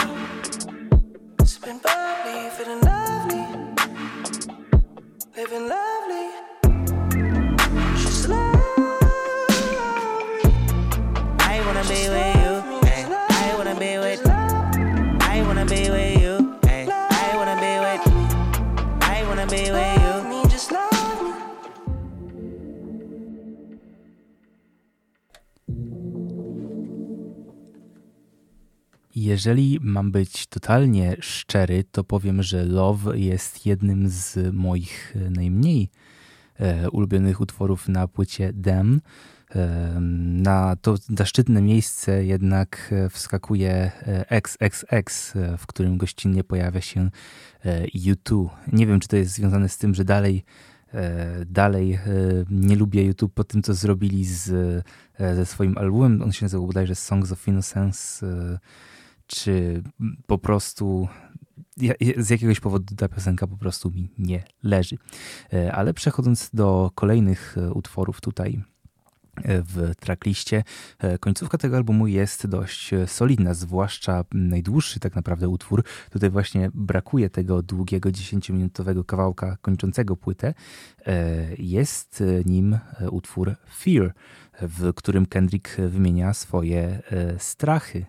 Sipping 1.44 1.80
bubbly, 1.80 2.50
feeling 2.56 2.80
lovely. 2.80 3.46
Living 5.36 5.68
lovely. 5.68 5.87
Jeżeli 29.28 29.80
mam 29.82 30.12
być 30.12 30.48
totalnie 30.48 31.16
szczery, 31.20 31.84
to 31.92 32.04
powiem, 32.04 32.44
że 32.44 32.66
Love 32.66 33.20
jest 33.20 33.66
jednym 33.66 34.10
z 34.10 34.54
moich 34.54 35.16
najmniej 35.30 35.90
e, 36.60 36.90
ulubionych 36.90 37.42
utworów 37.42 37.90
na 37.90 38.08
płycie 38.08 38.52
Dem. 38.54 39.02
E, 39.56 39.98
na 40.42 40.76
to 40.76 40.96
zaszczytne 41.18 41.62
miejsce 41.62 42.26
jednak 42.26 42.90
e, 42.92 43.10
wskakuje 43.10 43.92
XXX, 44.30 45.34
w 45.58 45.68
którym 45.68 45.98
gościnnie 45.98 46.44
pojawia 46.44 46.82
się 46.82 47.10
U2. 47.96 48.50
Nie 48.74 48.88
wiem, 48.88 49.00
czy 49.00 49.08
to 49.08 49.16
jest 49.16 49.34
związane 49.34 49.70
z 49.70 49.78
tym, 49.78 49.96
że 49.96 50.06
dalej 50.06 50.44
dalej 51.46 52.00
nie 52.50 52.76
lubię 52.76 53.04
YouTube 53.04 53.34
po 53.34 53.44
tym, 53.44 53.64
co 53.64 53.74
zrobili 53.74 54.26
z, 54.26 54.46
ze 55.20 55.46
swoim 55.46 55.78
albumem. 55.78 56.22
On 56.22 56.32
się 56.32 56.46
nazywał 56.46 56.68
bodajże 56.68 56.96
Songs 56.96 57.32
of 57.32 57.48
Innocence 57.48 58.26
czy 59.28 59.84
po 60.28 60.38
prostu 60.38 61.08
z 62.18 62.30
jakiegoś 62.30 62.60
powodu 62.60 62.96
ta 62.96 63.08
piosenka 63.10 63.48
po 63.48 63.58
prostu 63.58 63.92
mi 63.92 64.10
nie 64.18 64.44
leży. 64.64 64.98
E, 65.54 65.72
ale 65.74 65.94
przechodząc 65.94 66.50
do 66.54 66.92
kolejnych 66.96 67.58
e, 67.58 67.72
utworów 67.74 68.22
tutaj 68.22 68.64
e, 69.36 69.62
w 69.62 69.96
trackliście. 70.00 70.64
Końcówka 71.20 71.58
tego 71.58 71.78
albumu 71.78 72.08
jest 72.08 72.48
dość 72.48 72.92
solidna, 73.08 73.54
zwłaszcza 73.54 74.24
najdłuższy 74.34 75.00
tak 75.00 75.16
naprawdę 75.16 75.50
utwór. 75.50 75.84
Tutaj 76.10 76.30
właśnie 76.30 76.70
brakuje 76.74 77.30
tego 77.30 77.62
długiego 77.62 78.10
10-minutowego 78.10 79.06
kawałka 79.06 79.58
kończącego 79.62 80.16
płytę. 80.16 80.54
Jest 81.58 82.24
nim 82.46 82.80
utwór 83.12 83.56
Fear, 83.78 84.14
w 84.62 84.94
którym 84.94 85.26
Kendrick 85.26 85.78
wymienia 85.78 86.34
swoje 86.34 87.02
strachy 87.38 88.06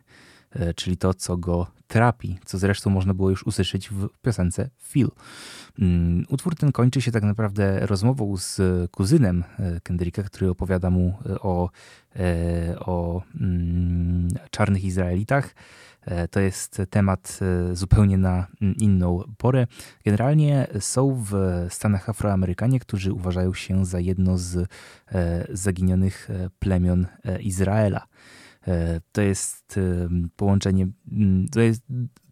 czyli 0.77 0.97
to, 0.97 1.15
co 1.15 1.37
go 1.37 1.67
trapi, 1.89 2.39
co 2.45 2.59
zresztą 2.59 2.91
można 2.91 3.15
było 3.15 3.31
już 3.31 3.47
usłyszeć 3.47 3.89
w 3.89 4.09
piosence 4.23 4.71
Feel. 4.83 5.09
Mm, 5.79 6.25
utwór 6.29 6.57
ten 6.57 6.73
kończy 6.73 7.01
się 7.03 7.13
tak 7.13 7.23
naprawdę 7.23 7.87
rozmową 7.87 8.37
z 8.37 8.61
kuzynem 8.91 9.45
e, 9.59 9.81
Kendricka, 9.81 10.23
który 10.23 10.51
opowiada 10.51 10.91
mu 10.91 11.15
e, 11.27 11.41
o, 11.41 11.71
o 12.81 13.23
mm, 13.41 14.29
czarnych 14.51 14.85
Izraelitach. 14.85 15.55
To 16.31 16.41
jest 16.41 16.83
temat 16.91 17.41
zupełnie 17.73 18.19
na 18.19 18.47
inną 18.61 19.23
porę. 19.39 19.67
Generalnie 20.05 20.67
są 20.81 21.25
w 21.31 21.33
Stanach 21.71 22.09
Afroamerykanie, 22.09 22.81
którzy 22.81 23.13
uważają 23.13 23.55
się 23.55 23.87
za 23.87 24.01
jedno 24.01 24.39
z 24.39 24.69
zaginionych 25.51 26.29
plemion 26.59 27.07
Izraela. 27.41 28.07
E, 28.69 29.01
to 29.13 29.23
jest 29.23 29.81
połączenie, 30.37 30.89
mm, 31.13 31.49
to 31.49 31.61
jest 31.61 31.83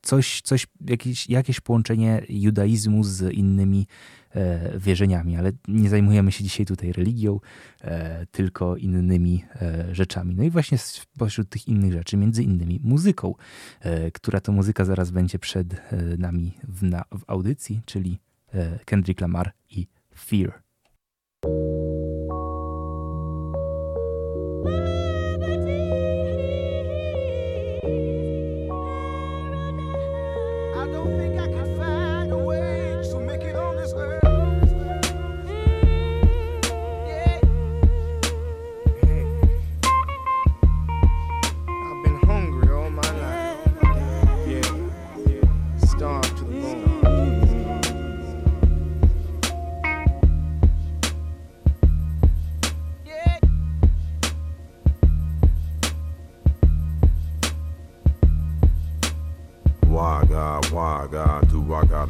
coś, 0.03 0.43
coś 0.43 0.66
jakieś, 0.87 1.28
jakieś 1.28 1.61
połączenie 1.61 2.22
judaizmu 2.28 3.05
z 3.05 3.32
innymi 3.32 3.87
e, 4.34 4.78
wierzeniami, 4.78 5.37
ale 5.37 5.53
nie 5.68 5.89
zajmujemy 5.89 6.32
się 6.32 6.45
dzisiaj 6.45 6.66
tutaj 6.66 6.93
religią, 6.93 7.41
e, 7.80 8.26
tylko 8.26 8.76
innymi 8.76 9.45
rzeczami. 9.93 10.34
No 10.34 10.43
i 10.43 10.51
właśnie 10.51 10.78
spośród 10.78 11.49
tych 11.49 11.68
innych 11.68 11.93
rzeczy, 11.93 12.16
między 12.16 12.43
innymi 12.43 12.80
muzyką, 12.82 13.34
która 14.12 14.41
to 14.41 14.53
muzyka 14.53 14.84
zaraz 14.84 15.11
będzie 15.11 15.39
przed 15.39 15.82
nami 16.18 16.53
w, 16.68 16.82
na, 16.82 17.05
w 17.18 17.22
audycji, 17.26 17.80
czyli 17.84 18.18
Kendrick 18.84 19.20
Lamar 19.20 19.53
i 19.70 19.87
Fear. 20.18 20.62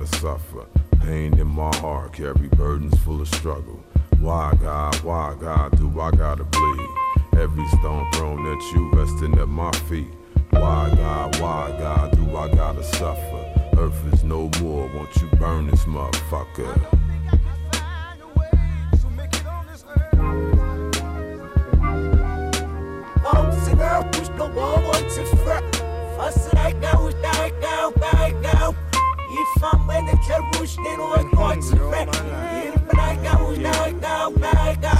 Suffer. 0.07 0.67
Pain 1.01 1.39
in 1.39 1.47
my 1.47 1.75
heart, 1.77 2.15
carry 2.15 2.49
burdens 2.49 2.99
full 3.01 3.21
of 3.21 3.29
struggle. 3.29 3.83
Why, 4.19 4.53
God, 4.61 4.97
why, 5.03 5.37
God, 5.39 5.79
do 5.79 6.01
I 6.01 6.11
gotta 6.11 6.45
bleed? 6.45 6.89
Every 7.39 7.67
stone 7.69 8.11
thrown 8.13 8.45
at 8.47 8.63
you, 8.73 8.91
resting 8.93 9.39
at 9.39 9.49
my 9.49 9.71
feet. 9.89 10.13
Why, 10.51 10.93
God, 10.97 11.39
why, 11.41 11.77
God, 11.79 12.17
do 12.17 12.37
I 12.37 12.53
gotta 12.53 12.83
suffer? 12.83 13.71
Earth 13.79 14.13
is 14.13 14.25
no 14.25 14.51
more, 14.61 14.89
won't 14.95 15.15
you 15.17 15.29
burn 15.39 15.69
this 15.69 15.85
motherfucker? 15.85 16.96
Ifam 30.37 30.53
beni 30.53 30.77
kervuşten 30.77 30.99
o 30.99 31.37
koçre 31.37 32.07
Braga 32.93 33.45
unaga 33.45 34.31
braga 34.41 34.93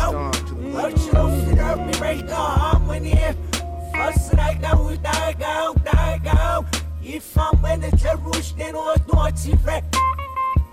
Archlo 0.85 1.31
firar 1.31 1.77
mi 1.77 1.93
rega 2.01 2.37
hamani 2.37 3.35
Fasraga 3.93 4.79
unaga 4.79 5.75
braga 5.85 6.65
Ifam 7.05 7.53
beni 7.65 7.91
kervuşten 7.91 8.75
o 8.75 8.95
koçre 9.11 9.83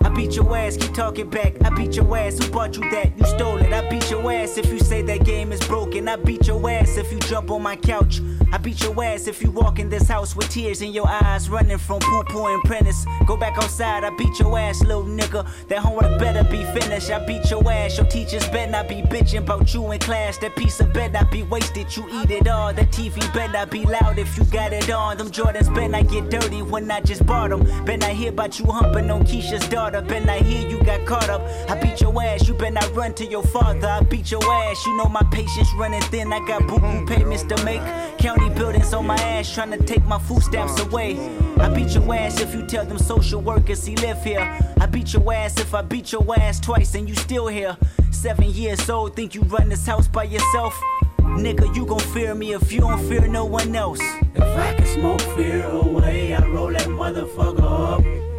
I 0.04 0.08
beat 0.16 0.36
your 0.36 0.54
ass, 0.56 0.76
keep 0.76 0.94
talking 0.94 1.30
back. 1.30 1.54
I 1.64 1.70
beat 1.70 1.96
your 1.96 2.16
ass, 2.16 2.38
who 2.38 2.50
bought 2.52 2.76
you 2.76 2.82
that? 2.90 3.18
You 3.18 3.24
stole 3.24 3.56
it. 3.56 3.72
I 3.72 3.88
beat 3.88 4.10
your 4.10 4.30
ass 4.30 4.58
if 4.58 4.70
you 4.70 4.78
say 4.78 5.00
that 5.02 5.24
game 5.24 5.50
is 5.50 5.60
broken. 5.66 6.08
I 6.08 6.16
beat 6.16 6.46
your 6.46 6.70
ass 6.70 6.98
if 6.98 7.10
you 7.10 7.18
jump 7.20 7.50
on 7.50 7.62
my 7.62 7.74
couch. 7.74 8.20
I 8.54 8.56
beat 8.56 8.80
your 8.84 9.02
ass 9.02 9.26
if 9.26 9.42
you 9.42 9.50
walk 9.50 9.80
in 9.80 9.88
this 9.88 10.06
house 10.06 10.36
with 10.36 10.48
tears 10.48 10.80
in 10.80 10.92
your 10.92 11.08
eyes, 11.08 11.50
running 11.50 11.76
from 11.76 11.98
poo 11.98 12.22
poo 12.22 12.46
and 12.46 12.62
prentice. 12.62 13.04
Go 13.26 13.36
back 13.36 13.58
outside, 13.58 14.04
I 14.04 14.10
beat 14.10 14.38
your 14.38 14.56
ass, 14.56 14.80
little 14.80 15.02
nigga. 15.02 15.44
That 15.66 15.80
homework 15.80 16.20
better 16.20 16.44
be 16.48 16.62
finished. 16.78 17.10
I 17.10 17.26
beat 17.26 17.50
your 17.50 17.68
ass, 17.68 17.96
your 17.96 18.06
teachers 18.06 18.46
better 18.50 18.70
not 18.70 18.86
be 18.86 19.02
bitching 19.02 19.38
about 19.38 19.74
you 19.74 19.90
in 19.90 19.98
class. 19.98 20.38
That 20.38 20.54
piece 20.54 20.78
of 20.78 20.92
bed 20.92 21.14
not 21.14 21.32
be 21.32 21.42
wasted, 21.42 21.96
you 21.96 22.06
eat 22.12 22.30
it 22.30 22.46
all. 22.46 22.72
That 22.72 22.92
TV 22.92 23.16
better 23.34 23.52
not 23.52 23.70
be 23.72 23.84
loud 23.86 24.20
if 24.20 24.38
you 24.38 24.44
got 24.44 24.72
it 24.72 24.88
on. 24.88 25.16
Them 25.16 25.32
Jordans 25.32 25.74
better 25.74 25.88
not 25.88 26.08
get 26.08 26.30
dirty 26.30 26.62
when 26.62 26.88
I 26.92 27.00
just 27.00 27.26
bought 27.26 27.50
them. 27.50 27.64
Better 27.84 27.96
not 27.96 28.10
hear 28.10 28.30
about 28.30 28.60
you 28.60 28.66
humping 28.66 29.10
on 29.10 29.24
Keisha's 29.24 29.68
daughter. 29.68 30.00
Better 30.00 30.26
not 30.26 30.38
hear 30.42 30.68
you 30.68 30.80
got 30.84 31.04
caught 31.06 31.28
up. 31.28 31.42
I 31.68 31.74
beat 31.80 32.00
your 32.00 32.22
ass, 32.22 32.46
you 32.46 32.54
better 32.54 32.70
not 32.70 32.94
run 32.94 33.14
to 33.14 33.26
your 33.26 33.42
father. 33.42 33.88
I 33.88 34.02
beat 34.02 34.30
your 34.30 34.44
ass, 34.44 34.86
you 34.86 34.96
know 34.96 35.06
my 35.06 35.24
patience 35.32 35.68
running 35.76 36.02
thin. 36.02 36.32
I 36.32 36.38
got 36.46 36.68
boo 36.68 36.78
boo 36.78 37.04
payments 37.04 37.42
to 37.42 37.64
make. 37.64 37.82
County 38.18 38.43
buildings 38.50 38.92
on 38.92 39.06
my 39.06 39.16
ass, 39.16 39.52
trying 39.52 39.70
to 39.70 39.82
take 39.82 40.04
my 40.04 40.18
food 40.18 40.42
stamps 40.42 40.80
uh. 40.80 40.84
away. 40.86 41.18
I 41.58 41.68
beat 41.68 41.94
your 41.94 42.14
ass 42.14 42.40
if 42.40 42.54
you 42.54 42.62
tell 42.66 42.84
them 42.84 42.98
social 42.98 43.40
workers 43.40 43.84
he 43.84 43.96
live 43.96 44.22
here. 44.22 44.58
I 44.80 44.86
beat 44.86 45.12
your 45.12 45.32
ass 45.32 45.58
if 45.58 45.74
I 45.74 45.82
beat 45.82 46.12
your 46.12 46.24
ass 46.38 46.60
twice 46.60 46.94
and 46.94 47.08
you 47.08 47.14
still 47.14 47.46
here. 47.46 47.76
Seven 48.10 48.50
years 48.50 48.88
old, 48.90 49.16
think 49.16 49.34
you 49.34 49.42
run 49.42 49.68
this 49.68 49.86
house 49.86 50.08
by 50.08 50.24
yourself? 50.24 50.78
Nigga, 51.20 51.74
you 51.74 51.86
gon' 51.86 51.98
fear 51.98 52.34
me 52.34 52.52
if 52.52 52.72
you 52.72 52.80
don't 52.80 53.08
fear 53.08 53.26
no 53.26 53.44
one 53.44 53.74
else. 53.74 54.00
If 54.34 54.42
I 54.42 54.74
can 54.74 54.86
smoke 54.86 55.20
fear 55.36 55.64
away, 55.64 56.34
I 56.34 56.46
roll 56.46 56.70
that 56.72 56.86
motherfucker 56.86 57.98
up. 57.98 58.33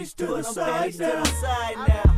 Pull 0.00 0.26
to 0.26 0.34
the 0.34 0.42
side 0.42 0.98
now. 0.98 2.16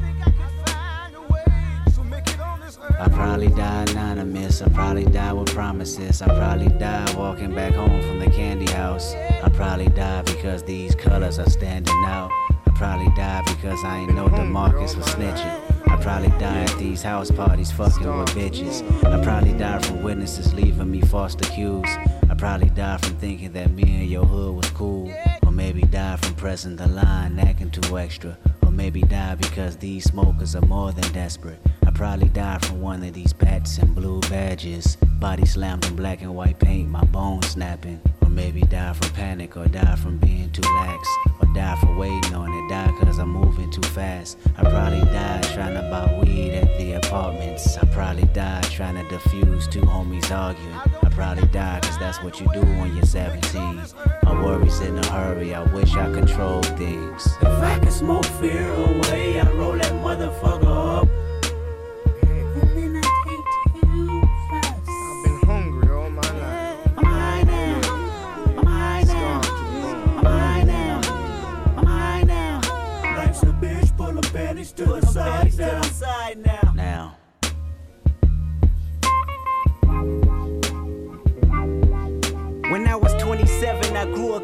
I 2.99 3.09
probably 3.09 3.49
die 3.49 3.83
anonymous. 3.91 4.63
I 4.63 4.69
probably 4.69 5.05
die 5.05 5.33
with 5.33 5.49
promises. 5.49 6.23
I 6.23 6.27
probably 6.27 6.69
die 6.69 7.13
walking 7.17 7.55
back 7.55 7.75
home 7.75 8.01
from 8.03 8.21
the 8.21 8.31
candy 8.31 8.71
house. 8.73 9.15
I 9.15 9.49
probably 9.49 9.89
die 9.89 10.23
because 10.23 10.63
these 10.63 10.95
colors 10.95 11.39
are 11.39 11.51
standing 11.51 12.05
out. 12.07 12.31
I 12.67 12.71
probably 12.77 13.13
die 13.17 13.43
because 13.47 13.83
I 13.85 13.99
ain't 13.99 14.15
know 14.15 14.29
the 14.29 14.37
DeMarcus 14.37 14.97
was 14.97 15.07
snitching. 15.07 15.89
I 15.89 16.01
probably 16.01 16.31
die 16.39 16.63
at 16.63 16.79
these 16.79 17.03
house 17.03 17.31
parties 17.31 17.73
fucking 17.73 18.19
with 18.19 18.29
bitches. 18.31 18.83
I 19.05 19.23
probably 19.25 19.55
die 19.55 19.81
from 19.81 20.03
witnesses 20.03 20.55
leaving 20.55 20.91
me 20.91 21.01
false 21.01 21.35
accused. 21.35 21.99
I 22.31 22.35
probably 22.37 22.71
die 22.71 22.99
from 22.99 23.17
thinking 23.17 23.53
that 23.55 23.73
me 23.73 23.83
and 23.83 24.09
your 24.09 24.25
hood 24.25 24.55
was 24.55 24.71
cool 24.71 25.13
Or 25.53 25.55
maybe 25.55 25.83
die 25.83 26.17
from 26.17 26.35
pressing 26.37 26.77
the 26.77 26.87
line, 26.87 27.39
acting 27.39 27.71
too 27.71 27.99
extra. 27.99 28.39
Or 28.65 28.71
maybe 28.71 29.03
die 29.03 29.35
because 29.35 29.77
these 29.77 30.05
smokers 30.05 30.57
are 30.57 30.65
more 30.65 30.93
than 30.93 31.13
desperate. 31.13 31.59
I 31.87 31.91
probably 31.91 32.29
die 32.29 32.57
from 32.61 32.81
one 32.81 33.03
of 33.05 33.13
these 33.13 33.35
bats 33.35 33.77
and 33.77 33.95
blue 33.95 34.21
badges. 34.31 34.97
Body 35.21 35.45
slammed 35.45 35.85
in 35.85 35.95
black 35.95 36.23
and 36.23 36.35
white 36.35 36.59
paint, 36.59 36.89
my 36.89 37.05
bones 37.05 37.49
snapping. 37.49 38.01
Or 38.23 38.31
maybe 38.31 38.63
die 38.63 38.95
from 38.95 39.13
panic, 39.13 39.55
or 39.59 39.67
die 39.67 39.95
from 39.97 40.17
being 40.17 40.51
too 40.53 40.67
lax. 40.77 41.07
Or 41.39 41.47
die 41.53 41.77
for 41.83 41.95
waiting 41.99 42.35
on 42.35 42.49
it, 42.51 42.71
die 42.71 42.91
cause 42.99 43.19
I'm 43.19 43.29
moving 43.29 43.71
too 43.71 43.87
fast. 43.91 44.39
I 44.57 44.63
probably 44.63 45.01
die 45.13 45.43
trying 45.53 45.75
to 45.75 45.83
buy 45.91 46.19
weed 46.19 46.53
at 46.53 46.79
the 46.79 46.93
apartments. 46.95 47.77
I 47.77 47.85
probably 47.89 48.25
die 48.33 48.63
trying 48.71 48.95
to 48.95 49.15
defuse 49.15 49.71
two 49.71 49.83
homies 49.83 50.31
arguing. 50.31 51.02
Probably 51.15 51.47
die 51.49 51.79
cause 51.83 51.99
that's 51.99 52.23
what 52.23 52.41
you 52.41 52.47
do 52.55 52.61
when 52.61 52.97
you're 52.97 53.05
17. 53.05 53.83
My 54.23 54.43
worries 54.43 54.81
in 54.81 54.97
a 54.99 55.07
hurry, 55.07 55.55
I 55.55 55.63
wish 55.75 55.95
I 55.95 56.11
controlled 56.13 56.67
things. 56.79 57.27
If 57.41 57.63
I 57.63 57.79
could 57.79 57.93
smoke 57.93 58.25
fear 58.25 58.73
away, 58.73 59.39
I'd 59.39 59.53
roll 59.55 59.77
that 59.77 59.93
motherfucker 59.93 60.82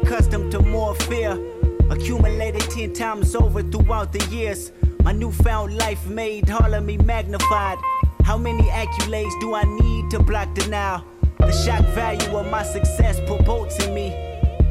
accustomed 0.01 0.51
to 0.51 0.59
more 0.59 0.95
fear. 0.95 1.37
Accumulated 1.89 2.61
10 2.61 2.93
times 2.93 3.35
over 3.35 3.61
throughout 3.63 4.13
the 4.13 4.23
years. 4.25 4.71
My 5.03 5.11
newfound 5.11 5.77
life 5.77 6.05
made 6.07 6.49
all 6.51 6.73
of 6.73 6.83
me 6.83 6.97
magnified. 6.97 7.77
How 8.23 8.37
many 8.37 8.63
accolades 8.63 9.39
do 9.39 9.55
I 9.55 9.63
need 9.63 10.11
to 10.11 10.19
block 10.19 10.53
denial? 10.53 11.03
The 11.39 11.51
shock 11.51 11.85
value 11.95 12.37
of 12.37 12.49
my 12.51 12.63
success 12.63 13.19
promotes 13.25 13.83
in 13.83 13.93
me. 13.93 14.13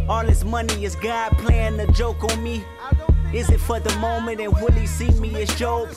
All 0.09 0.25
this 0.25 0.45
money 0.45 0.85
is 0.85 0.95
God 0.97 1.37
playing 1.39 1.81
a 1.81 1.87
joke 1.93 2.23
on 2.25 2.43
me. 2.43 2.65
Is 3.33 3.51
it 3.51 3.61
for 3.61 3.81
the 3.81 3.95
moment 3.99 4.41
and 4.41 4.53
will 4.55 4.73
he 4.73 4.87
see 4.87 5.11
me 5.21 5.43
as 5.43 5.55
Job? 5.57 5.89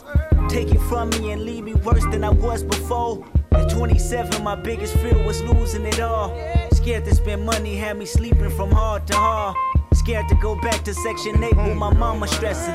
Take 0.50 0.74
it 0.74 0.82
from 0.82 1.10
me 1.12 1.32
and 1.32 1.46
leave 1.46 1.64
me 1.64 1.74
worse 1.76 2.06
than 2.12 2.24
I 2.24 2.30
was 2.30 2.64
before. 2.64 3.26
At 3.62 3.70
27, 3.70 4.43
my 4.43 4.55
biggest 4.55 4.97
fear 4.97 5.16
was 5.24 5.43
losing 5.43 5.86
it 5.86 5.99
all. 5.99 6.36
Scared 6.72 7.05
to 7.05 7.14
spend 7.14 7.45
money, 7.45 7.76
had 7.76 7.95
me 7.95 8.07
sleeping 8.07 8.49
from 8.49 8.72
hard 8.72 9.05
to 9.05 9.16
hard. 9.16 9.55
Scared 9.93 10.28
to 10.30 10.36
go 10.41 10.59
back 10.62 10.84
to 10.84 10.95
Section 10.95 11.43
8 11.43 11.55
with 11.57 11.78
my 11.78 11.93
mama 11.93 12.28
stressing. 12.28 12.74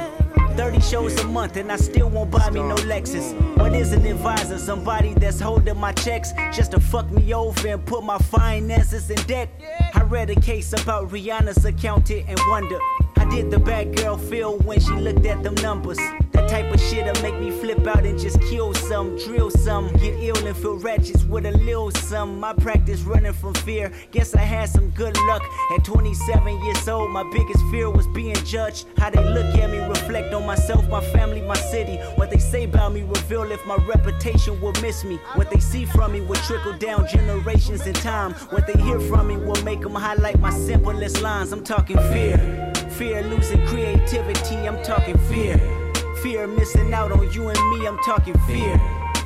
30 0.57 0.81
shows 0.81 1.19
a 1.19 1.27
month 1.27 1.57
and 1.57 1.73
I 1.73 1.77
still 1.77 2.09
won't 2.09 2.31
buy 2.31 2.51
me 2.51 2.61
no 2.63 2.77
Lexus. 2.77 3.35
What 3.59 3.75
is 3.75 3.93
an 3.93 4.07
advisor? 4.07 4.59
Somebody 4.59 5.13
that's 5.15 5.41
holding 5.41 5.77
my 5.77 5.91
checks 5.91 6.33
just 6.53 6.71
to 6.71 6.79
fuck 6.79 7.11
me 7.11 7.35
over 7.35 7.67
and 7.67 7.85
put 7.85 8.05
my 8.05 8.19
finances 8.19 9.11
in 9.11 9.21
debt. 9.27 9.51
I 9.93 10.03
read 10.03 10.31
a 10.31 10.41
case 10.41 10.73
about 10.73 11.11
Rihanna's 11.11 11.65
accountant 11.65 12.27
and 12.29 12.39
wonder 12.49 12.79
did 13.31 13.51
the 13.51 13.59
bad 13.59 13.97
girl 13.97 14.17
feel 14.17 14.59
when 14.59 14.81
she 14.81 14.93
looked 14.93 15.27
at 15.27 15.43
them 15.43 15.55
numbers? 15.57 15.99
That 16.33 16.49
type 16.51 16.73
of 16.73 16.81
shit'll 16.81 17.21
make 17.23 17.39
me 17.41 17.51
flip 17.51 17.87
out 17.87 18.05
and 18.05 18.19
just 18.19 18.41
kill 18.43 18.75
some, 18.75 19.17
drill 19.19 19.51
some, 19.51 19.93
get 19.95 20.15
ill 20.23 20.47
and 20.47 20.57
feel 20.57 20.77
wretched 20.79 21.29
with 21.29 21.47
a 21.47 21.53
little 21.53 21.91
some. 21.91 22.39
My 22.39 22.53
practice 22.53 23.03
running 23.03 23.33
from 23.33 23.55
fear. 23.55 23.93
Guess 24.11 24.35
I 24.35 24.41
had 24.41 24.69
some 24.69 24.91
good 24.91 25.17
luck. 25.29 25.43
At 25.77 25.85
27 25.85 26.65
years 26.65 26.89
old, 26.89 27.11
my 27.11 27.23
biggest 27.33 27.63
fear 27.71 27.91
was 27.91 28.07
being 28.09 28.37
judged. 28.45 28.87
How 28.97 29.11
they 29.11 29.23
look 29.23 29.55
at 29.57 29.71
me, 29.71 29.79
reflect 29.79 30.33
on 30.35 30.47
myself, 30.47 30.89
my 30.89 31.01
family, 31.13 31.41
my 31.43 31.57
city. 31.57 31.97
What 32.17 32.31
they 32.31 32.39
say 32.39 32.65
about 32.65 32.93
me 32.93 33.03
reveal 33.03 33.51
if 33.51 33.65
my 33.67 33.77
reputation 33.77 34.61
will 34.61 34.75
miss 34.83 35.05
me. 35.05 35.17
What 35.35 35.51
they 35.51 35.61
see 35.61 35.85
from 35.85 36.13
me 36.13 36.21
will 36.21 36.41
trickle 36.47 36.77
down 36.79 37.09
generations 37.09 37.87
in 37.87 37.95
time. 37.95 38.35
What 38.51 38.67
they 38.67 38.81
hear 38.83 39.01
from 39.01 39.29
me 39.29 39.37
will 39.37 39.63
make 39.65 39.81
them 39.81 39.95
highlight 39.95 40.39
my 40.39 40.51
simplest 40.51 41.23
lines. 41.23 41.53
I'm 41.53 41.65
talking 41.65 41.99
fear. 42.13 42.76
Fear 42.99 43.25
losing 43.25 43.63
creativity, 43.67 44.57
I'm 44.67 44.83
talking 44.83 45.19
fear. 45.29 45.59
Fear 46.23 46.47
missing 46.47 46.95
out 46.95 47.13
on 47.13 47.31
you 47.31 47.49
and 47.51 47.71
me, 47.71 47.87
I'm 47.87 47.99
talking 47.99 48.39
fear. 48.47 48.81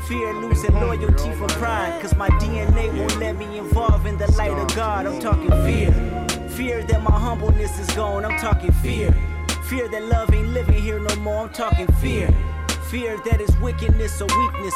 Fear 0.09 0.35
losing 0.35 0.75
loyalty 0.75 1.31
for 1.35 1.47
pride, 1.47 2.03
cause 2.03 2.17
my 2.17 2.29
DNA 2.31 2.93
won't 2.99 3.17
let 3.21 3.37
me 3.37 3.59
involve 3.59 4.07
in 4.07 4.19
the 4.19 4.29
light 4.33 4.51
of 4.51 4.75
God, 4.75 5.07
I'm 5.07 5.21
talking 5.21 5.51
fear. 5.65 5.93
Fear 6.49 6.83
that 6.83 7.01
my 7.05 7.17
humbleness 7.17 7.79
is 7.79 7.87
gone, 7.95 8.25
I'm 8.25 8.37
talking 8.41 8.73
fear. 8.73 9.13
Fear 9.69 9.87
that 9.87 10.03
love 10.03 10.35
ain't 10.35 10.49
living 10.49 10.83
here 10.83 10.99
no 10.99 11.15
more, 11.17 11.45
I'm 11.45 11.51
talking 11.51 11.87
fear. 12.03 12.29
Fear 12.91 13.19
that 13.27 13.41
is 13.41 13.57
wickedness 13.59 14.21
or 14.21 14.27
weakness. 14.37 14.75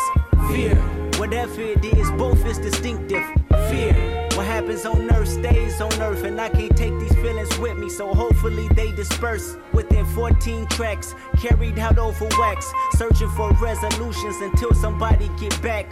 Fear, 0.52 0.76
whatever 1.18 1.62
it 1.62 1.84
is, 1.84 2.08
both 2.12 2.46
is 2.46 2.58
distinctive. 2.58 3.24
Fear. 3.70 4.23
What 4.36 4.46
happens 4.46 4.84
on 4.84 5.08
earth 5.12 5.28
stays 5.28 5.80
on 5.80 5.92
earth, 6.02 6.24
and 6.24 6.40
I 6.40 6.48
can't 6.48 6.76
take 6.76 6.98
these 6.98 7.14
feelings 7.14 7.56
with 7.58 7.78
me, 7.78 7.88
so 7.88 8.12
hopefully 8.12 8.66
they 8.74 8.90
disperse 8.90 9.56
within 9.72 10.04
14 10.06 10.66
tracks, 10.66 11.14
carried 11.38 11.78
out 11.78 11.98
over 11.98 12.26
wax, 12.36 12.72
searching 12.96 13.30
for 13.30 13.52
resolutions 13.52 14.40
until 14.40 14.74
somebody 14.74 15.30
get 15.38 15.62
back. 15.62 15.86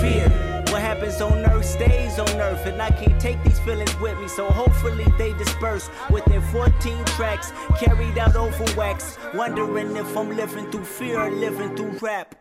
Fear, 0.00 0.28
what 0.70 0.82
happens 0.82 1.20
on 1.20 1.44
earth 1.46 1.64
stays 1.64 2.16
on 2.20 2.30
earth, 2.40 2.64
and 2.64 2.80
I 2.80 2.90
can't 2.90 3.20
take 3.20 3.42
these 3.42 3.58
feelings 3.58 3.98
with 3.98 4.16
me, 4.20 4.28
so 4.28 4.48
hopefully 4.50 5.06
they 5.18 5.32
disperse 5.32 5.90
within 6.10 6.42
14 6.42 7.04
tracks, 7.06 7.52
carried 7.80 8.16
out 8.18 8.36
over 8.36 8.66
wax, 8.76 9.18
wondering 9.34 9.96
if 9.96 10.16
I'm 10.16 10.36
living 10.36 10.70
through 10.70 10.84
fear 10.84 11.18
or 11.18 11.30
living 11.32 11.74
through 11.76 11.98
rap. 12.00 12.36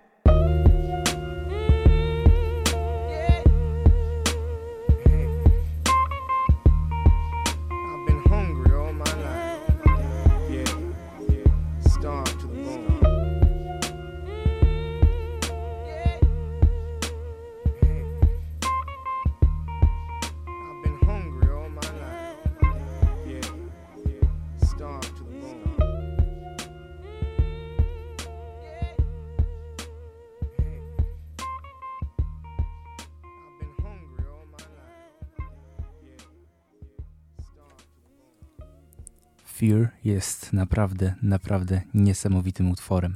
Fear 39.60 39.89
jest 40.03 40.53
naprawdę, 40.53 41.16
naprawdę 41.22 41.82
niesamowitym 41.93 42.72
utworem. 42.72 43.16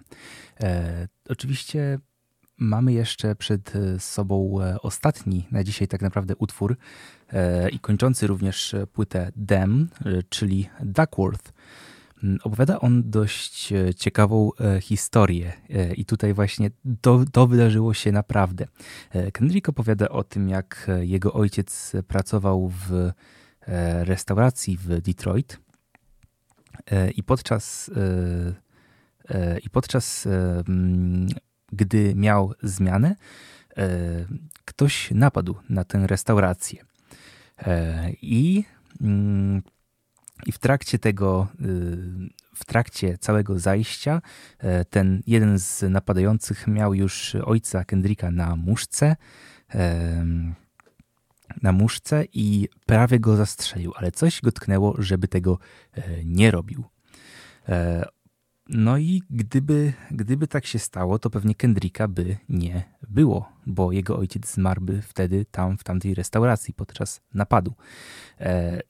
E, 0.59 1.07
oczywiście 1.29 1.99
mamy 2.57 2.93
jeszcze 2.93 3.35
przed 3.35 3.75
e, 3.75 3.99
sobą 3.99 4.61
e, 4.61 4.81
ostatni 4.81 5.47
na 5.51 5.63
dzisiaj 5.63 5.87
tak 5.87 6.01
naprawdę 6.01 6.35
utwór 6.35 6.77
e, 7.33 7.69
i 7.69 7.79
kończący 7.79 8.27
również 8.27 8.73
e, 8.73 8.87
płytę 8.87 9.31
Dem, 9.35 9.89
czyli 10.29 10.69
Duckworth. 10.81 11.53
Mm, 12.23 12.39
Opowiada 12.43 12.79
on 12.79 13.09
dość 13.09 13.73
ciekawą 13.97 14.51
historię 14.81 15.53
i 15.97 16.05
tutaj 16.05 16.33
właśnie 16.33 16.71
to, 17.01 17.23
to 17.31 17.47
wydarzyło 17.47 17.93
się 17.93 18.11
naprawdę. 18.11 18.67
Kendrick 19.33 19.69
opowiada 19.69 20.09
o 20.09 20.23
tym, 20.23 20.49
jak 20.49 20.87
jego 21.01 21.33
ojciec 21.33 21.91
pracował 22.07 22.69
w 22.69 23.11
restauracji 24.05 24.77
w 24.77 25.01
Detroit 25.01 25.59
i 27.15 27.23
podczas, 27.23 27.91
e, 27.95 29.35
e, 29.35 29.59
i 29.59 29.69
podczas 29.69 30.25
e, 30.27 30.63
gdy 31.73 32.15
miał 32.15 32.53
zmianę, 32.63 33.15
e, 33.77 33.87
ktoś 34.65 35.11
napadł 35.11 35.55
na 35.69 35.83
tę 35.83 36.07
restaurację. 36.07 36.85
E, 37.57 38.11
I, 38.21 38.63
mm, 39.01 39.61
I 40.45 40.51
w 40.51 40.57
trakcie 40.57 40.99
tego, 40.99 41.47
y, 41.61 41.65
w 42.55 42.65
trakcie 42.65 43.17
całego 43.17 43.59
zajścia, 43.59 44.21
e, 44.59 44.85
ten 44.85 45.21
jeden 45.27 45.59
z 45.59 45.81
napadających 45.89 46.67
miał 46.67 46.93
już 46.93 47.35
ojca 47.35 47.85
Kendricka 47.85 48.31
na 48.31 48.55
muszce. 48.55 49.15
Na 51.61 51.71
muszce 51.71 52.25
i 52.33 52.69
prawie 52.85 53.19
go 53.19 53.35
zastrzelił, 53.35 53.93
ale 53.95 54.11
coś 54.11 54.41
go 54.41 54.51
tknęło, 54.51 54.95
żeby 54.99 55.27
tego 55.27 55.59
e, 55.93 56.25
nie 56.25 56.51
robił. 56.51 56.83
E, 57.69 58.05
No 58.69 58.97
i 58.97 59.21
gdyby, 59.29 59.93
gdyby 60.11 60.47
tak 60.47 60.65
się 60.65 60.79
stało, 60.79 61.19
to 61.19 61.29
pewnie 61.29 61.55
Kendricka 61.55 62.07
by 62.07 62.37
nie 62.49 62.83
było, 63.09 63.49
bo 63.65 63.91
jego 63.91 64.17
ojciec 64.17 64.51
zmarłby 64.53 65.01
wtedy 65.01 65.45
tam, 65.45 65.77
w 65.77 65.83
tamtej 65.83 66.15
restauracji 66.15 66.73
podczas 66.73 67.21
napadu. 67.33 67.73
E, 68.39 68.81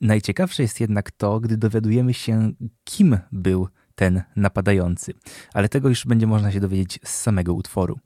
Najciekawsze 0.00 0.62
jest 0.62 0.80
jednak 0.80 1.10
to, 1.10 1.40
gdy 1.40 1.56
dowiadujemy 1.56 2.14
się, 2.14 2.52
kim 2.84 3.18
był 3.32 3.68
ten 3.98 4.22
napadający, 4.36 5.14
ale 5.54 5.68
tego 5.68 5.88
już 5.88 6.06
będzie 6.06 6.26
można 6.26 6.52
się 6.52 6.60
dowiedzieć 6.60 7.00
z 7.04 7.10
samego 7.10 7.54
utworu. 7.54 7.98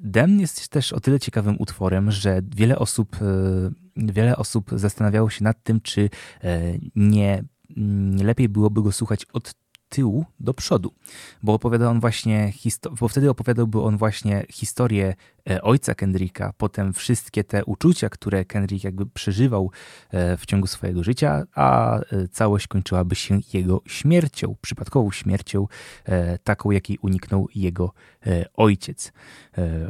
Dem 0.00 0.40
jest 0.40 0.68
też 0.68 0.92
o 0.92 1.00
tyle 1.00 1.20
ciekawym 1.20 1.56
utworem, 1.58 2.10
że 2.10 2.40
wiele 2.56 2.78
osób, 2.78 3.16
wiele 3.96 4.36
osób 4.36 4.70
zastanawiało 4.76 5.30
się 5.30 5.44
nad 5.44 5.62
tym, 5.62 5.80
czy 5.80 6.10
nie 6.96 7.44
lepiej 8.22 8.48
byłoby 8.48 8.82
go 8.82 8.92
słuchać 8.92 9.26
od 9.32 9.54
tyłu 9.90 10.24
do 10.40 10.54
przodu, 10.54 10.92
bo 11.42 11.54
opowiada 11.54 11.90
on 11.90 12.00
właśnie, 12.00 12.52
bo 13.00 13.08
wtedy 13.08 13.30
opowiadałby 13.30 13.82
on 13.82 13.96
właśnie 13.96 14.44
historię 14.50 15.14
e, 15.50 15.62
ojca 15.62 15.94
Kendricka, 15.94 16.52
potem 16.56 16.92
wszystkie 16.92 17.44
te 17.44 17.64
uczucia, 17.64 18.08
które 18.08 18.44
Kendrick 18.44 18.84
jakby 18.84 19.06
przeżywał 19.06 19.70
e, 20.10 20.36
w 20.36 20.46
ciągu 20.46 20.66
swojego 20.66 21.04
życia, 21.04 21.42
a 21.54 21.98
e, 21.98 22.28
całość 22.28 22.66
kończyłaby 22.66 23.14
się 23.14 23.38
jego 23.52 23.82
śmiercią, 23.86 24.56
przypadkową 24.60 25.10
śmiercią, 25.10 25.66
taką 26.44 26.70
jakiej 26.70 26.98
uniknął 26.98 27.48
jego 27.54 27.92
ojciec. 28.54 29.12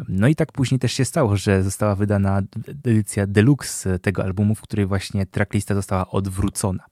No 0.08 0.28
i 0.28 0.34
tak 0.34 0.52
później 0.52 0.78
też 0.78 0.92
się 0.92 1.04
stało, 1.04 1.36
że 1.36 1.62
została 1.62 1.94
wydana 1.94 2.42
edycja 2.68 3.26
deluxe 3.26 3.98
tego 3.98 4.24
albumu, 4.24 4.54
w 4.54 4.60
której 4.60 4.86
właśnie 4.86 5.26
tracklista 5.26 5.74
została 5.74 6.10
odwrócona. 6.10 6.84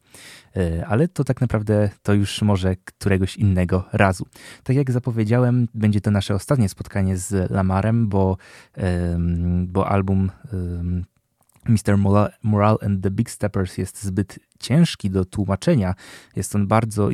E, 0.57 0.87
ale 0.87 1.09
to 1.09 1.25
tak 1.25 1.41
naprawdę 1.41 1.91
to 2.03 2.15
już 2.15 2.43
może 2.43 2.77
któregoś 2.77 3.37
innego 3.37 3.85
razu. 3.93 4.27
Tak 4.63 4.77
jak 4.77 4.91
zapowiedziałem, 4.91 5.69
będzie 5.75 6.01
to 6.01 6.11
nasze 6.11 6.35
ostatnie 6.35 6.69
spotkanie 6.69 7.17
z 7.17 7.51
Lamarem, 7.51 8.09
bo, 8.09 8.37
bo 9.67 9.89
album 9.89 10.31
Mr. 11.69 11.99
Moral 12.43 12.79
and 12.83 13.03
the 13.03 13.11
Big 13.11 13.31
Steppers 13.31 13.79
jest 13.79 14.03
zbyt 14.03 14.39
ciężki 14.59 15.11
do 15.11 15.25
tłumaczenia. 15.25 15.95
Jest 16.37 16.55
on 16.55 16.67
bardzo 16.67 17.09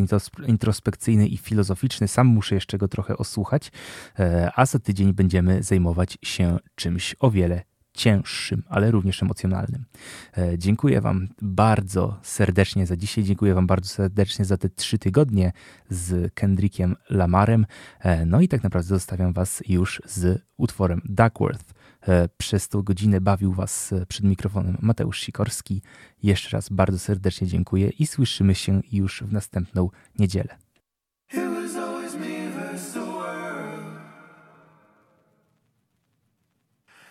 introspekcyjny 0.46 1.26
i 1.26 1.36
filozoficzny. 1.36 2.08
Sam 2.08 2.26
muszę 2.26 2.54
jeszcze 2.54 2.78
go 2.78 2.88
trochę 2.88 3.16
osłuchać, 3.16 3.72
e, 4.18 4.50
a 4.56 4.66
za 4.66 4.78
tydzień 4.78 5.12
będziemy 5.12 5.62
zajmować 5.62 6.18
się 6.22 6.58
czymś 6.74 7.16
o 7.20 7.30
wiele 7.30 7.73
cięższym, 7.94 8.62
ale 8.68 8.90
również 8.90 9.22
emocjonalnym. 9.22 9.84
E, 10.36 10.58
dziękuję 10.58 11.00
Wam 11.00 11.28
bardzo 11.42 12.18
serdecznie 12.22 12.86
za 12.86 12.96
dzisiaj. 12.96 13.24
Dziękuję 13.24 13.54
Wam 13.54 13.66
bardzo 13.66 13.88
serdecznie 13.88 14.44
za 14.44 14.56
te 14.56 14.68
trzy 14.68 14.98
tygodnie 14.98 15.52
z 15.90 16.34
Kendrickiem 16.34 16.96
Lamarem. 17.10 17.66
E, 18.00 18.26
no 18.26 18.40
i 18.40 18.48
tak 18.48 18.62
naprawdę 18.62 18.88
zostawiam 18.88 19.32
Was 19.32 19.62
już 19.68 20.02
z 20.06 20.42
utworem 20.56 21.00
Duckworth. 21.04 21.74
E, 22.08 22.28
przez 22.28 22.68
tą 22.68 22.82
godzinę 22.82 23.20
bawił 23.20 23.52
Was 23.52 23.94
przed 24.08 24.24
mikrofonem 24.24 24.78
Mateusz 24.80 25.20
Sikorski. 25.20 25.82
Jeszcze 26.22 26.56
raz 26.56 26.68
bardzo 26.68 26.98
serdecznie 26.98 27.46
dziękuję 27.46 27.88
i 27.88 28.06
słyszymy 28.06 28.54
się 28.54 28.80
już 28.92 29.22
w 29.22 29.32
następną 29.32 29.90
niedzielę. 30.18 30.63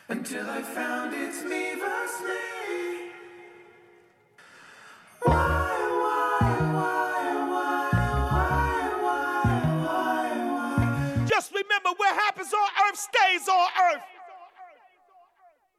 Until 0.10 0.50
I 0.50 0.62
found 0.62 1.14
it's 1.14 1.44
me 1.44 1.76
versus 1.76 2.22
me. 2.22 3.12
Why, 5.22 5.34
why, 6.04 6.40
why, 6.74 7.48
why, 7.50 7.90
why, 9.02 9.44
why, 9.86 10.28
why, 10.52 11.26
Just 11.26 11.54
remember 11.54 11.90
what 11.96 12.16
happens 12.16 12.54
on 12.54 12.70
earth 12.90 13.00
stays 13.00 13.48
on 13.48 13.68
earth. 13.94 14.04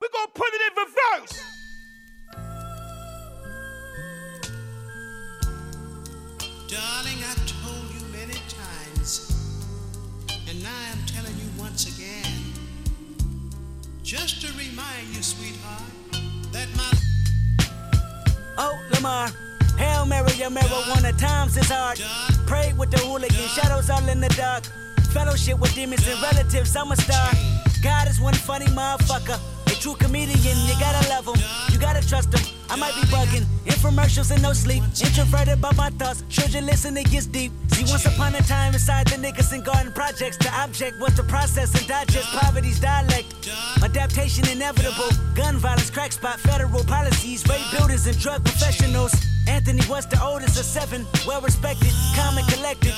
We're 0.00 0.08
gonna 0.12 0.32
put 0.34 0.48
it 0.48 0.60
in 0.68 0.72
reverse. 0.84 1.44
Darling, 6.68 7.18
I've 7.28 7.46
told 7.62 7.86
you 7.94 8.00
many 8.10 8.40
times, 8.48 9.30
and 10.48 10.62
now 10.62 10.70
I'm 10.92 11.06
telling 11.06 11.34
you 11.36 11.60
once 11.60 11.86
again. 11.98 12.23
Just 14.16 14.42
to 14.42 14.52
remind 14.52 15.08
you, 15.12 15.24
sweetheart, 15.24 15.82
that 16.52 16.68
my. 16.76 16.88
Oh, 18.56 18.80
Lamar. 18.92 19.28
Hail 19.76 20.06
Mary, 20.06 20.30
your 20.34 20.50
marijuana 20.50 21.18
times 21.18 21.56
is 21.56 21.68
hard. 21.68 22.00
Pray 22.46 22.72
with 22.78 22.92
the 22.92 22.98
hooligan, 22.98 23.48
shadows 23.48 23.90
all 23.90 24.08
in 24.08 24.20
the 24.20 24.28
dark. 24.28 24.66
Fellowship 25.12 25.58
with 25.58 25.74
demons 25.74 26.06
and 26.06 26.22
relatives, 26.22 26.76
I'm 26.76 26.92
a 26.92 26.96
star. 26.96 27.28
God 27.82 28.06
is 28.06 28.20
one 28.20 28.34
funny 28.34 28.66
motherfucker. 28.66 29.40
A 29.66 29.74
true 29.80 29.96
comedian, 29.96 30.58
you 30.68 30.74
gotta 30.78 31.08
love 31.08 31.26
him, 31.26 31.42
you 31.72 31.80
gotta 31.80 32.06
trust 32.06 32.32
him. 32.32 32.53
I 32.70 32.76
might 32.76 32.94
be 32.94 33.02
bugging, 33.08 33.44
infomercials 33.66 34.30
and 34.30 34.42
no 34.42 34.52
sleep. 34.52 34.82
Introverted 35.00 35.60
by 35.60 35.72
my 35.72 35.90
thoughts, 35.90 36.24
you 36.30 36.60
listen, 36.60 36.96
it 36.96 37.10
gets 37.10 37.26
deep. 37.26 37.52
See, 37.68 37.84
once 37.90 38.06
upon 38.06 38.34
a 38.34 38.42
time 38.42 38.74
inside 38.74 39.06
the 39.08 39.18
Nickerson 39.18 39.62
Garden 39.62 39.92
projects, 39.92 40.36
the 40.38 40.50
object 40.54 41.00
was 41.00 41.14
to 41.14 41.22
process 41.22 41.74
and 41.78 41.86
digest 41.86 42.28
poverty's 42.32 42.80
dialect. 42.80 43.26
Adaptation 43.82 44.48
inevitable, 44.48 45.10
gun 45.34 45.56
violence, 45.58 45.90
crack 45.90 46.12
spot, 46.12 46.40
federal 46.40 46.84
policies, 46.84 47.46
rape 47.48 47.66
builders 47.76 48.06
and 48.06 48.18
drug 48.18 48.44
professionals. 48.44 49.12
Anthony 49.46 49.82
was 49.88 50.06
the 50.06 50.22
oldest 50.22 50.58
of 50.58 50.64
seven, 50.64 51.06
well 51.26 51.40
respected, 51.40 51.92
calm 52.14 52.38
and 52.38 52.48
collected. 52.48 52.94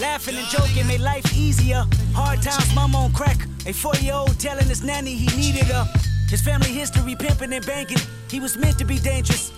Laughing 0.00 0.36
and 0.36 0.46
joking 0.48 0.86
made 0.86 1.00
life 1.00 1.26
easier. 1.36 1.84
Hard 2.14 2.42
times, 2.42 2.74
mom 2.74 2.94
on 2.96 3.12
crack. 3.12 3.46
A 3.66 3.72
four 3.72 3.94
year 3.96 4.14
old 4.14 4.38
telling 4.40 4.66
his 4.66 4.82
nanny 4.82 5.14
he 5.14 5.26
needed 5.36 5.66
her. 5.66 5.86
His 6.32 6.40
family 6.40 6.72
history 6.72 7.14
pimping 7.14 7.52
and 7.52 7.66
banking. 7.66 7.98
He 8.30 8.40
was 8.40 8.56
meant 8.56 8.78
to 8.78 8.86
be 8.86 8.98
dangerous. 8.98 9.52